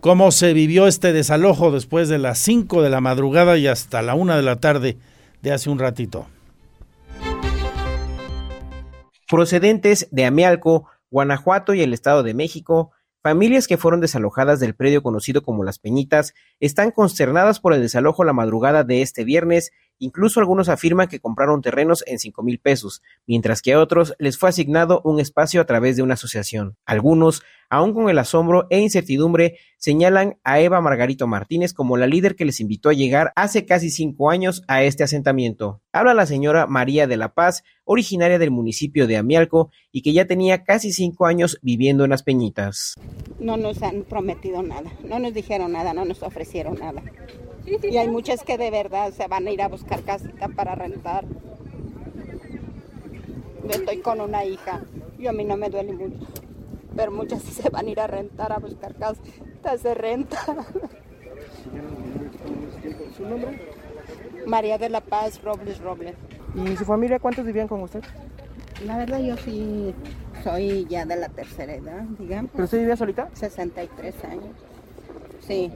¿Cómo 0.00 0.30
se 0.30 0.54
vivió 0.54 0.86
este 0.86 1.12
desalojo 1.12 1.70
después 1.70 2.08
de 2.08 2.18
las 2.18 2.38
5 2.38 2.82
de 2.82 2.90
la 2.90 3.00
madrugada 3.00 3.58
y 3.58 3.66
hasta 3.66 4.00
la 4.00 4.14
1 4.14 4.36
de 4.36 4.42
la 4.42 4.56
tarde 4.56 4.96
de 5.42 5.52
hace 5.52 5.68
un 5.68 5.78
ratito? 5.78 6.26
Procedentes 9.28 10.08
de 10.10 10.24
Amealco, 10.24 10.86
Guanajuato 11.10 11.74
y 11.74 11.82
el 11.82 11.92
Estado 11.92 12.22
de 12.22 12.34
México, 12.34 12.92
Familias 13.22 13.66
que 13.66 13.76
fueron 13.76 14.00
desalojadas 14.00 14.60
del 14.60 14.74
predio 14.74 15.02
conocido 15.02 15.42
como 15.42 15.62
Las 15.62 15.78
Peñitas 15.78 16.32
están 16.58 16.90
consternadas 16.90 17.60
por 17.60 17.74
el 17.74 17.82
desalojo 17.82 18.24
la 18.24 18.32
madrugada 18.32 18.82
de 18.82 19.02
este 19.02 19.24
viernes 19.24 19.72
Incluso 20.02 20.40
algunos 20.40 20.70
afirman 20.70 21.08
que 21.08 21.20
compraron 21.20 21.60
terrenos 21.60 22.02
en 22.06 22.18
cinco 22.18 22.42
mil 22.42 22.58
pesos, 22.58 23.02
mientras 23.26 23.60
que 23.60 23.74
a 23.74 23.78
otros 23.78 24.14
les 24.18 24.38
fue 24.38 24.48
asignado 24.48 25.02
un 25.04 25.20
espacio 25.20 25.60
a 25.60 25.66
través 25.66 25.96
de 25.96 26.02
una 26.02 26.14
asociación. 26.14 26.78
Algunos, 26.86 27.42
aún 27.68 27.92
con 27.92 28.08
el 28.08 28.18
asombro 28.18 28.66
e 28.70 28.80
incertidumbre, 28.80 29.58
señalan 29.76 30.38
a 30.42 30.58
Eva 30.58 30.80
Margarito 30.80 31.26
Martínez 31.26 31.74
como 31.74 31.98
la 31.98 32.06
líder 32.06 32.34
que 32.34 32.46
les 32.46 32.60
invitó 32.60 32.88
a 32.88 32.94
llegar 32.94 33.32
hace 33.36 33.66
casi 33.66 33.90
cinco 33.90 34.30
años 34.30 34.62
a 34.68 34.82
este 34.82 35.04
asentamiento. 35.04 35.82
Habla 35.92 36.14
la 36.14 36.24
señora 36.24 36.66
María 36.66 37.06
de 37.06 37.18
la 37.18 37.34
Paz, 37.34 37.62
originaria 37.84 38.38
del 38.38 38.50
municipio 38.50 39.06
de 39.06 39.18
Amialco 39.18 39.70
y 39.92 40.00
que 40.00 40.14
ya 40.14 40.24
tenía 40.24 40.64
casi 40.64 40.92
cinco 40.92 41.26
años 41.26 41.58
viviendo 41.60 42.04
en 42.04 42.10
las 42.10 42.22
Peñitas. 42.22 42.94
No 43.38 43.58
nos 43.58 43.82
han 43.82 44.04
prometido 44.04 44.62
nada, 44.62 44.90
no 45.06 45.18
nos 45.18 45.34
dijeron 45.34 45.72
nada, 45.72 45.92
no 45.92 46.06
nos 46.06 46.22
ofrecieron 46.22 46.78
nada. 46.78 47.02
Y 47.70 47.96
hay 47.96 48.08
muchas 48.08 48.42
que 48.42 48.58
de 48.58 48.70
verdad 48.70 49.12
se 49.12 49.28
van 49.28 49.46
a 49.46 49.50
ir 49.50 49.62
a 49.62 49.68
buscar 49.68 50.02
casita 50.02 50.48
para 50.48 50.74
rentar. 50.74 51.24
Yo 53.62 53.70
estoy 53.70 53.98
con 53.98 54.20
una 54.20 54.44
hija 54.44 54.82
y 55.18 55.26
a 55.28 55.32
mí 55.32 55.44
no 55.44 55.56
me 55.56 55.70
duele 55.70 55.92
mucho. 55.92 56.26
Pero 56.96 57.12
muchas 57.12 57.42
sí 57.42 57.52
se 57.52 57.70
van 57.70 57.86
a 57.86 57.90
ir 57.90 58.00
a 58.00 58.08
rentar 58.08 58.52
a 58.52 58.58
buscar 58.58 58.94
casitas 58.96 59.82
de 59.82 59.94
renta. 59.94 60.38
¿Su 63.16 63.26
nombre? 63.26 63.60
María 64.46 64.78
de 64.78 64.88
la 64.88 65.00
Paz 65.00 65.40
Robles 65.42 65.78
Robles. 65.78 66.14
¿Y 66.54 66.76
su 66.76 66.84
familia 66.84 67.20
cuántos 67.20 67.44
vivían 67.44 67.68
con 67.68 67.82
usted? 67.82 68.02
La 68.84 68.96
verdad 68.96 69.20
yo 69.20 69.36
sí 69.36 69.94
soy 70.42 70.86
ya 70.88 71.04
de 71.04 71.16
la 71.16 71.28
tercera 71.28 71.74
edad, 71.74 72.02
digamos. 72.18 72.50
¿Pero 72.52 72.64
usted 72.64 72.78
vivía 72.78 72.96
solita? 72.96 73.28
63 73.34 74.24
años. 74.24 74.56
Sí. 75.46 75.70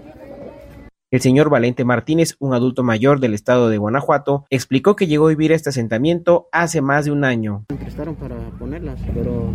El 1.15 1.20
señor 1.20 1.49
Valente 1.49 1.85
Martínez, 1.85 2.35
un 2.41 2.55
adulto 2.55 2.82
mayor 2.82 3.20
del 3.20 3.35
estado 3.35 3.69
de 3.69 3.78
Guanajuato, 3.78 4.47
explicó 4.51 4.97
que 4.97 5.07
llegó 5.07 5.27
a 5.27 5.28
vivir 5.28 5.53
a 5.53 5.55
este 5.55 5.69
asentamiento 5.69 6.49
hace 6.51 6.81
más 6.81 7.05
de 7.05 7.12
un 7.12 7.23
año. 7.23 7.66
Me 7.69 7.77
prestaron 7.77 8.16
para 8.16 8.35
ponerlas, 8.59 8.99
pero 9.15 9.49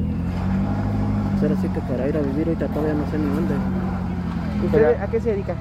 será 1.38 1.56
así 1.56 1.68
que 1.68 1.82
para 1.82 2.08
ir 2.08 2.16
a 2.16 2.22
vivir 2.22 2.48
ahorita 2.48 2.68
todavía 2.68 2.94
no 2.94 3.12
sé 3.12 3.18
ni 3.18 3.26
dónde. 3.26 3.56
¿Usted 4.68 5.02
a 5.02 5.08
qué 5.12 5.20
se 5.20 5.32
dedica? 5.32 5.58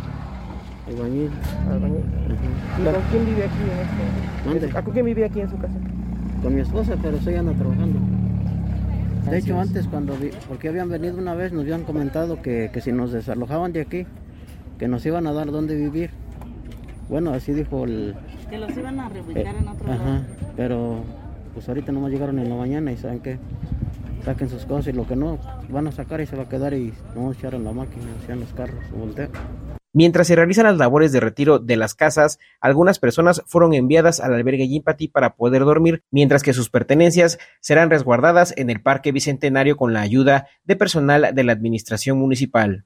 Albañil. 0.86 1.30
Albañil. 1.68 2.04
¿Y 2.78 2.84
con 2.84 3.02
quién 3.10 3.26
vive 3.26 3.44
aquí 3.44 3.58
en 4.46 4.56
este? 4.56 4.82
¿Con 4.84 4.92
quién 4.92 5.04
vive 5.04 5.24
aquí 5.24 5.40
en 5.40 5.50
su 5.50 5.56
casa? 5.58 5.80
Con 6.44 6.54
mi 6.54 6.60
esposa, 6.60 6.94
pero 7.02 7.16
estoy 7.16 7.34
anda 7.34 7.54
trabajando. 7.54 7.98
De 9.28 9.38
hecho, 9.38 9.58
antes 9.58 9.88
cuando 9.88 10.16
vi, 10.16 10.30
porque 10.46 10.68
habían 10.68 10.90
venido 10.90 11.18
una 11.18 11.34
vez, 11.34 11.52
nos 11.52 11.62
habían 11.62 11.82
comentado 11.82 12.40
que, 12.40 12.70
que 12.72 12.80
si 12.80 12.92
nos 12.92 13.10
desalojaban 13.10 13.72
de 13.72 13.80
aquí, 13.80 14.06
que 14.78 14.88
nos 14.88 15.04
iban 15.04 15.26
a 15.26 15.32
dar 15.32 15.50
dónde 15.50 15.74
vivir. 15.74 16.10
Bueno, 17.08 17.32
así 17.32 17.52
dijo 17.52 17.84
el... 17.84 18.14
Que 18.48 18.58
los 18.58 18.76
iban 18.76 19.00
a 19.00 19.08
reubicar 19.08 19.56
en 19.56 19.68
otro 19.68 19.92
ajá, 19.92 20.22
Pero 20.56 21.02
pues 21.54 21.68
ahorita 21.68 21.92
nomás 21.92 22.12
llegaron 22.12 22.38
en 22.38 22.48
la 22.48 22.56
mañana 22.56 22.92
y 22.92 22.96
saben 22.96 23.20
que 23.20 23.38
saquen 24.24 24.48
sus 24.48 24.64
cosas 24.64 24.88
y 24.88 24.92
lo 24.92 25.06
que 25.06 25.16
no 25.16 25.38
van 25.68 25.86
a 25.86 25.92
sacar 25.92 26.20
y 26.20 26.26
se 26.26 26.36
va 26.36 26.44
a 26.44 26.48
quedar 26.48 26.74
y 26.74 26.92
no 27.14 27.32
echar 27.32 27.54
en 27.54 27.64
la 27.64 27.72
máquina, 27.72 28.06
en 28.28 28.40
los 28.40 28.52
carros, 28.52 28.80
o 28.94 28.98
voltear. 28.98 29.30
Mientras 29.94 30.26
se 30.26 30.36
realizan 30.36 30.66
las 30.66 30.76
labores 30.76 31.12
de 31.12 31.20
retiro 31.20 31.58
de 31.58 31.76
las 31.76 31.94
casas, 31.94 32.38
algunas 32.60 32.98
personas 32.98 33.42
fueron 33.46 33.72
enviadas 33.72 34.20
al 34.20 34.34
albergue 34.34 34.68
Yimpati 34.68 35.08
para 35.08 35.34
poder 35.34 35.64
dormir, 35.64 36.02
mientras 36.10 36.42
que 36.42 36.52
sus 36.52 36.68
pertenencias 36.68 37.38
serán 37.60 37.88
resguardadas 37.88 38.54
en 38.58 38.70
el 38.70 38.82
Parque 38.82 39.12
Bicentenario 39.12 39.76
con 39.76 39.94
la 39.94 40.02
ayuda 40.02 40.46
de 40.64 40.76
personal 40.76 41.34
de 41.34 41.42
la 41.42 41.52
Administración 41.52 42.18
Municipal. 42.18 42.84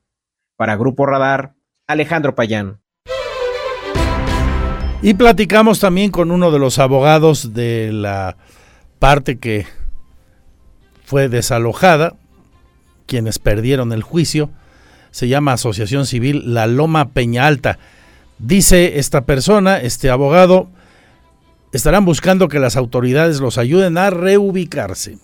Para 0.56 0.76
Grupo 0.76 1.04
Radar, 1.04 1.54
Alejandro 1.92 2.34
Payán. 2.34 2.78
Y 5.02 5.14
platicamos 5.14 5.80
también 5.80 6.10
con 6.10 6.30
uno 6.30 6.50
de 6.50 6.58
los 6.58 6.78
abogados 6.78 7.54
de 7.54 7.90
la 7.92 8.36
parte 9.00 9.38
que 9.38 9.66
fue 11.04 11.28
desalojada, 11.28 12.14
quienes 13.06 13.38
perdieron 13.40 13.92
el 13.92 14.02
juicio. 14.02 14.50
Se 15.10 15.26
llama 15.28 15.54
Asociación 15.54 16.06
Civil 16.06 16.54
La 16.54 16.66
Loma 16.66 17.08
Peña 17.08 17.46
Alta. 17.46 17.78
Dice 18.38 18.98
esta 19.00 19.22
persona, 19.22 19.78
este 19.78 20.08
abogado, 20.08 20.68
estarán 21.72 22.04
buscando 22.04 22.48
que 22.48 22.60
las 22.60 22.76
autoridades 22.76 23.40
los 23.40 23.58
ayuden 23.58 23.98
a 23.98 24.10
reubicarse. 24.10 25.18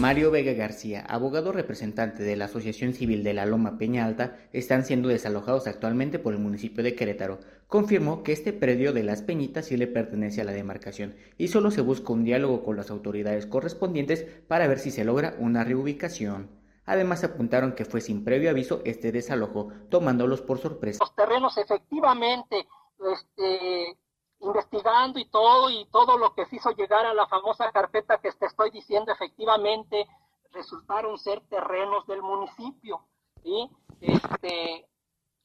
Mario 0.00 0.30
Vega 0.30 0.54
García, 0.54 1.04
abogado 1.06 1.52
representante 1.52 2.22
de 2.22 2.34
la 2.34 2.46
Asociación 2.46 2.94
Civil 2.94 3.22
de 3.22 3.34
la 3.34 3.44
Loma 3.44 3.76
Peña 3.76 4.06
Alta, 4.06 4.38
están 4.50 4.86
siendo 4.86 5.10
desalojados 5.10 5.66
actualmente 5.66 6.18
por 6.18 6.32
el 6.32 6.40
municipio 6.40 6.82
de 6.82 6.94
Querétaro. 6.94 7.38
Confirmó 7.66 8.22
que 8.22 8.32
este 8.32 8.54
predio 8.54 8.94
de 8.94 9.02
Las 9.02 9.20
Peñitas 9.20 9.66
sí 9.66 9.76
le 9.76 9.86
pertenece 9.86 10.40
a 10.40 10.44
la 10.44 10.52
demarcación 10.52 11.16
y 11.36 11.48
solo 11.48 11.70
se 11.70 11.82
busca 11.82 12.14
un 12.14 12.24
diálogo 12.24 12.64
con 12.64 12.78
las 12.78 12.90
autoridades 12.90 13.44
correspondientes 13.44 14.24
para 14.48 14.66
ver 14.68 14.78
si 14.78 14.90
se 14.90 15.04
logra 15.04 15.34
una 15.38 15.64
reubicación. 15.64 16.48
Además 16.86 17.22
apuntaron 17.22 17.72
que 17.72 17.84
fue 17.84 18.00
sin 18.00 18.24
previo 18.24 18.48
aviso 18.48 18.80
este 18.86 19.12
desalojo, 19.12 19.68
tomándolos 19.90 20.40
por 20.40 20.56
sorpresa. 20.56 21.00
Los 21.04 21.14
terrenos 21.14 21.58
efectivamente 21.58 22.66
este, 23.12 23.98
investigando 24.40 25.18
y 25.18 25.26
todo, 25.26 25.70
y 25.70 25.86
todo 25.86 26.16
lo 26.16 26.34
que 26.34 26.46
se 26.46 26.56
hizo 26.56 26.70
llegar 26.70 27.06
a 27.06 27.14
la 27.14 27.26
famosa 27.26 27.70
carpeta 27.72 28.20
que 28.20 28.32
te 28.32 28.46
estoy 28.46 28.70
diciendo, 28.70 29.12
efectivamente 29.12 30.06
resultaron 30.52 31.18
ser 31.18 31.40
terrenos 31.48 32.06
del 32.06 32.22
municipio, 32.22 33.06
¿sí? 33.42 33.70
Este, 34.00 34.88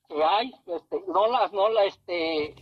que 0.08 0.24
hay, 0.24 0.54
este, 0.68 1.04
no 1.08 1.28
las, 1.28 1.52
no 1.52 1.70
la, 1.70 1.84
este, 1.86 2.56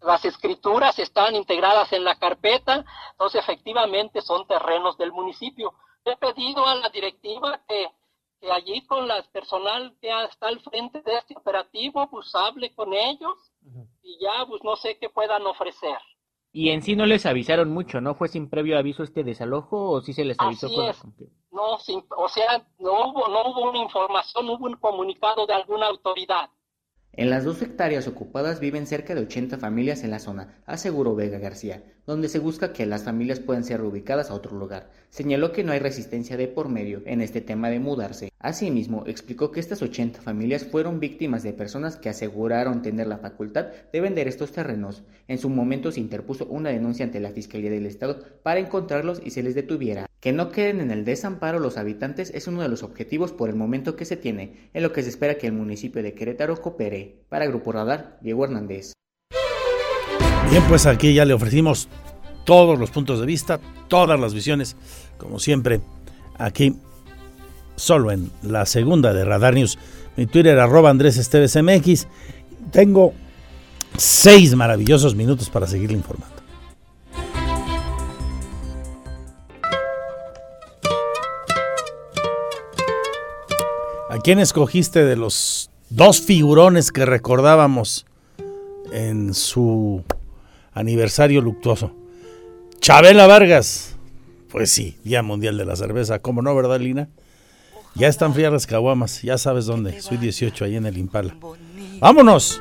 las 0.00 0.24
escrituras 0.24 0.98
están 0.98 1.34
integradas 1.34 1.92
en 1.92 2.04
la 2.04 2.18
carpeta, 2.18 2.84
entonces 3.12 3.42
efectivamente 3.42 4.20
son 4.20 4.46
terrenos 4.46 4.98
del 4.98 5.12
municipio. 5.12 5.72
He 6.04 6.16
pedido 6.16 6.66
a 6.66 6.74
la 6.74 6.90
directiva 6.90 7.60
que, 7.66 7.88
allí 8.50 8.86
con 8.86 9.08
la 9.08 9.22
personal 9.32 9.96
que 10.02 10.10
está 10.24 10.48
al 10.48 10.60
frente 10.60 11.00
de 11.00 11.16
este 11.16 11.34
operativo, 11.34 12.06
pues 12.10 12.34
hable 12.34 12.74
con 12.74 12.92
ellos 12.92 13.38
y 14.02 14.18
ya 14.20 14.46
pues 14.46 14.62
no 14.64 14.76
sé 14.76 14.98
qué 14.98 15.08
puedan 15.08 15.46
ofrecer. 15.46 15.96
Y 16.52 16.70
en 16.70 16.82
sí 16.82 16.94
no 16.94 17.04
les 17.04 17.26
avisaron 17.26 17.70
mucho, 17.70 18.00
¿no? 18.00 18.14
¿Fue 18.14 18.28
sin 18.28 18.48
previo 18.48 18.78
aviso 18.78 19.02
este 19.02 19.24
desalojo 19.24 19.90
o 19.90 20.00
sí 20.00 20.12
se 20.12 20.24
les 20.24 20.38
avisó? 20.38 20.66
Así 20.66 20.80
es. 20.80 21.04
No, 21.50 21.78
sin, 21.78 22.04
o 22.16 22.28
sea, 22.28 22.64
no 22.78 23.10
hubo, 23.10 23.28
no 23.28 23.50
hubo 23.50 23.70
una 23.70 23.78
información, 23.78 24.46
no 24.46 24.54
hubo 24.54 24.66
un 24.66 24.76
comunicado 24.76 25.46
de 25.46 25.54
alguna 25.54 25.86
autoridad. 25.86 26.50
En 27.16 27.30
las 27.30 27.44
dos 27.44 27.62
hectáreas 27.62 28.08
ocupadas 28.08 28.58
viven 28.58 28.86
cerca 28.86 29.14
de 29.14 29.22
80 29.22 29.58
familias 29.58 30.02
en 30.02 30.10
la 30.10 30.18
zona, 30.18 30.62
aseguró 30.66 31.14
Vega 31.14 31.38
García, 31.38 31.84
donde 32.06 32.28
se 32.28 32.40
busca 32.40 32.72
que 32.72 32.86
las 32.86 33.04
familias 33.04 33.38
puedan 33.38 33.62
ser 33.62 33.80
reubicadas 33.80 34.30
a 34.30 34.34
otro 34.34 34.56
lugar. 34.56 34.90
Señaló 35.14 35.52
que 35.52 35.62
no 35.62 35.70
hay 35.70 35.78
resistencia 35.78 36.36
de 36.36 36.48
por 36.48 36.68
medio 36.68 37.00
en 37.06 37.20
este 37.20 37.40
tema 37.40 37.70
de 37.70 37.78
mudarse. 37.78 38.32
Asimismo, 38.40 39.04
explicó 39.06 39.52
que 39.52 39.60
estas 39.60 39.80
80 39.80 40.20
familias 40.20 40.64
fueron 40.64 40.98
víctimas 40.98 41.44
de 41.44 41.52
personas 41.52 41.94
que 41.94 42.08
aseguraron 42.08 42.82
tener 42.82 43.06
la 43.06 43.18
facultad 43.18 43.66
de 43.92 44.00
vender 44.00 44.26
estos 44.26 44.50
terrenos. 44.50 45.04
En 45.28 45.38
su 45.38 45.50
momento 45.50 45.92
se 45.92 46.00
interpuso 46.00 46.46
una 46.46 46.70
denuncia 46.70 47.04
ante 47.04 47.20
la 47.20 47.30
Fiscalía 47.30 47.70
del 47.70 47.86
Estado 47.86 48.24
para 48.42 48.58
encontrarlos 48.58 49.22
y 49.24 49.30
se 49.30 49.44
les 49.44 49.54
detuviera. 49.54 50.10
Que 50.18 50.32
no 50.32 50.50
queden 50.50 50.80
en 50.80 50.90
el 50.90 51.04
desamparo 51.04 51.60
los 51.60 51.76
habitantes 51.76 52.32
es 52.34 52.48
uno 52.48 52.62
de 52.62 52.68
los 52.68 52.82
objetivos 52.82 53.30
por 53.30 53.48
el 53.48 53.54
momento 53.54 53.94
que 53.94 54.06
se 54.06 54.16
tiene, 54.16 54.68
en 54.74 54.82
lo 54.82 54.92
que 54.92 55.04
se 55.04 55.10
espera 55.10 55.38
que 55.38 55.46
el 55.46 55.52
municipio 55.52 56.02
de 56.02 56.14
Querétaro 56.14 56.60
coopere. 56.60 57.20
Para 57.28 57.46
Grupo 57.46 57.70
Radar, 57.70 58.18
Diego 58.20 58.42
Hernández. 58.42 58.94
Bien, 60.50 60.62
pues 60.68 60.86
aquí 60.86 61.14
ya 61.14 61.24
le 61.24 61.34
ofrecimos 61.34 61.88
todos 62.44 62.78
los 62.78 62.90
puntos 62.90 63.20
de 63.20 63.26
vista, 63.26 63.60
todas 63.88 64.18
las 64.18 64.34
visiones, 64.34 64.76
como 65.18 65.38
siempre, 65.38 65.80
aquí 66.38 66.76
solo 67.76 68.12
en 68.12 68.30
la 68.42 68.66
segunda 68.66 69.12
de 69.12 69.24
Radar 69.24 69.54
News. 69.54 69.78
Mi 70.16 70.26
Twitter 70.26 70.58
arroba 70.58 70.90
Andrés 70.90 71.16
Esteves 71.16 71.56
MX. 71.60 72.06
Tengo 72.70 73.12
seis 73.96 74.54
maravillosos 74.54 75.14
minutos 75.14 75.50
para 75.50 75.66
seguirle 75.66 75.96
informando. 75.96 76.34
¿A 84.10 84.18
quién 84.22 84.38
escogiste 84.38 85.04
de 85.04 85.16
los 85.16 85.70
dos 85.90 86.20
figurones 86.20 86.92
que 86.92 87.04
recordábamos 87.04 88.06
en 88.92 89.34
su 89.34 90.04
aniversario 90.72 91.40
luctuoso? 91.40 92.03
Chabela 92.84 93.26
Vargas. 93.26 93.96
Pues 94.50 94.70
sí, 94.70 94.98
Día 95.04 95.22
Mundial 95.22 95.56
de 95.56 95.64
la 95.64 95.74
Cerveza. 95.74 96.18
¿Cómo 96.18 96.42
no, 96.42 96.54
verdad, 96.54 96.78
Lina? 96.78 97.08
Ya 97.94 98.08
están 98.08 98.34
frías 98.34 98.52
las 98.52 98.66
caguamas. 98.66 99.22
Ya 99.22 99.38
sabes 99.38 99.64
dónde. 99.64 100.02
Soy 100.02 100.18
18, 100.18 100.66
ahí 100.66 100.76
en 100.76 100.84
el 100.84 100.98
Impala. 100.98 101.34
¡Vámonos! 101.98 102.60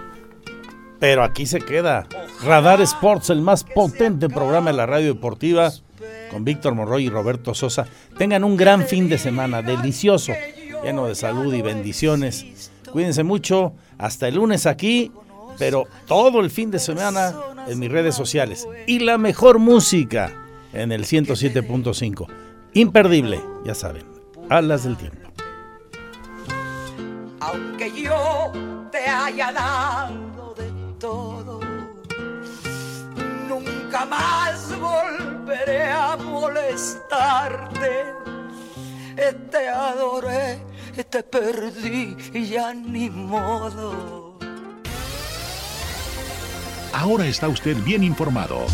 Pero 1.02 1.26
aquí 1.26 1.46
se 1.46 1.60
queda. 1.60 2.08
Radar 2.42 2.80
Sports, 2.80 3.32
el 3.32 3.42
más 3.42 3.66
potente 3.66 4.30
programa 4.30 4.72
de 4.72 4.78
la 4.78 4.86
radio 4.86 5.14
deportiva, 5.14 5.74
con 6.32 6.46
Víctor 6.46 6.74
Morroy 6.74 7.08
y 7.08 7.10
Roberto 7.10 7.54
Sosa. 7.54 7.86
Tengan 8.18 8.46
un 8.46 8.56
gran 8.56 8.84
fin 8.84 9.10
de 9.10 9.18
semana, 9.18 9.62
delicioso, 9.62 10.32
lleno 10.86 11.06
de 11.06 11.16
salud 11.16 11.54
y 11.54 11.62
bendiciones. 11.62 12.72
Cuídense 12.94 13.24
mucho. 13.24 13.74
Hasta 13.98 14.30
el 14.30 14.36
lunes 14.36 14.68
aquí, 14.68 15.12
pero 15.58 15.88
todo 16.08 16.42
el 16.42 16.50
fin 16.50 16.72
de 16.72 16.80
semana 16.80 17.34
en 17.68 17.80
mis 17.80 17.92
redes 17.92 18.16
sociales. 18.16 18.68
Y 18.88 19.00
la 19.00 19.18
mejor 19.18 19.60
música 19.60 20.32
en 20.74 20.92
el 20.92 21.06
107.5. 21.06 22.28
Imperdible, 22.74 23.42
ya 23.66 23.76
saben. 23.76 24.04
Alas 24.50 24.84
del 24.84 24.98
tiempo. 24.98 25.30
Aunque 27.40 27.92
yo 28.02 28.52
te 28.92 29.00
haya 29.00 29.52
dado 29.52 30.54
de 30.56 30.72
todo, 31.00 31.60
nunca 33.48 34.06
más 34.06 34.70
volveré 34.80 35.84
a 35.92 36.16
molestarte. 36.18 38.06
Te 39.52 39.70
adoré, 39.70 40.60
te 41.10 41.22
perdí 41.22 42.18
y 42.34 42.48
ya 42.48 42.74
ni 42.74 43.10
modo. 43.10 44.23
Ahora 46.94 47.26
está 47.26 47.50
usted 47.50 47.76
bien 47.84 48.04
informado. 48.04 48.68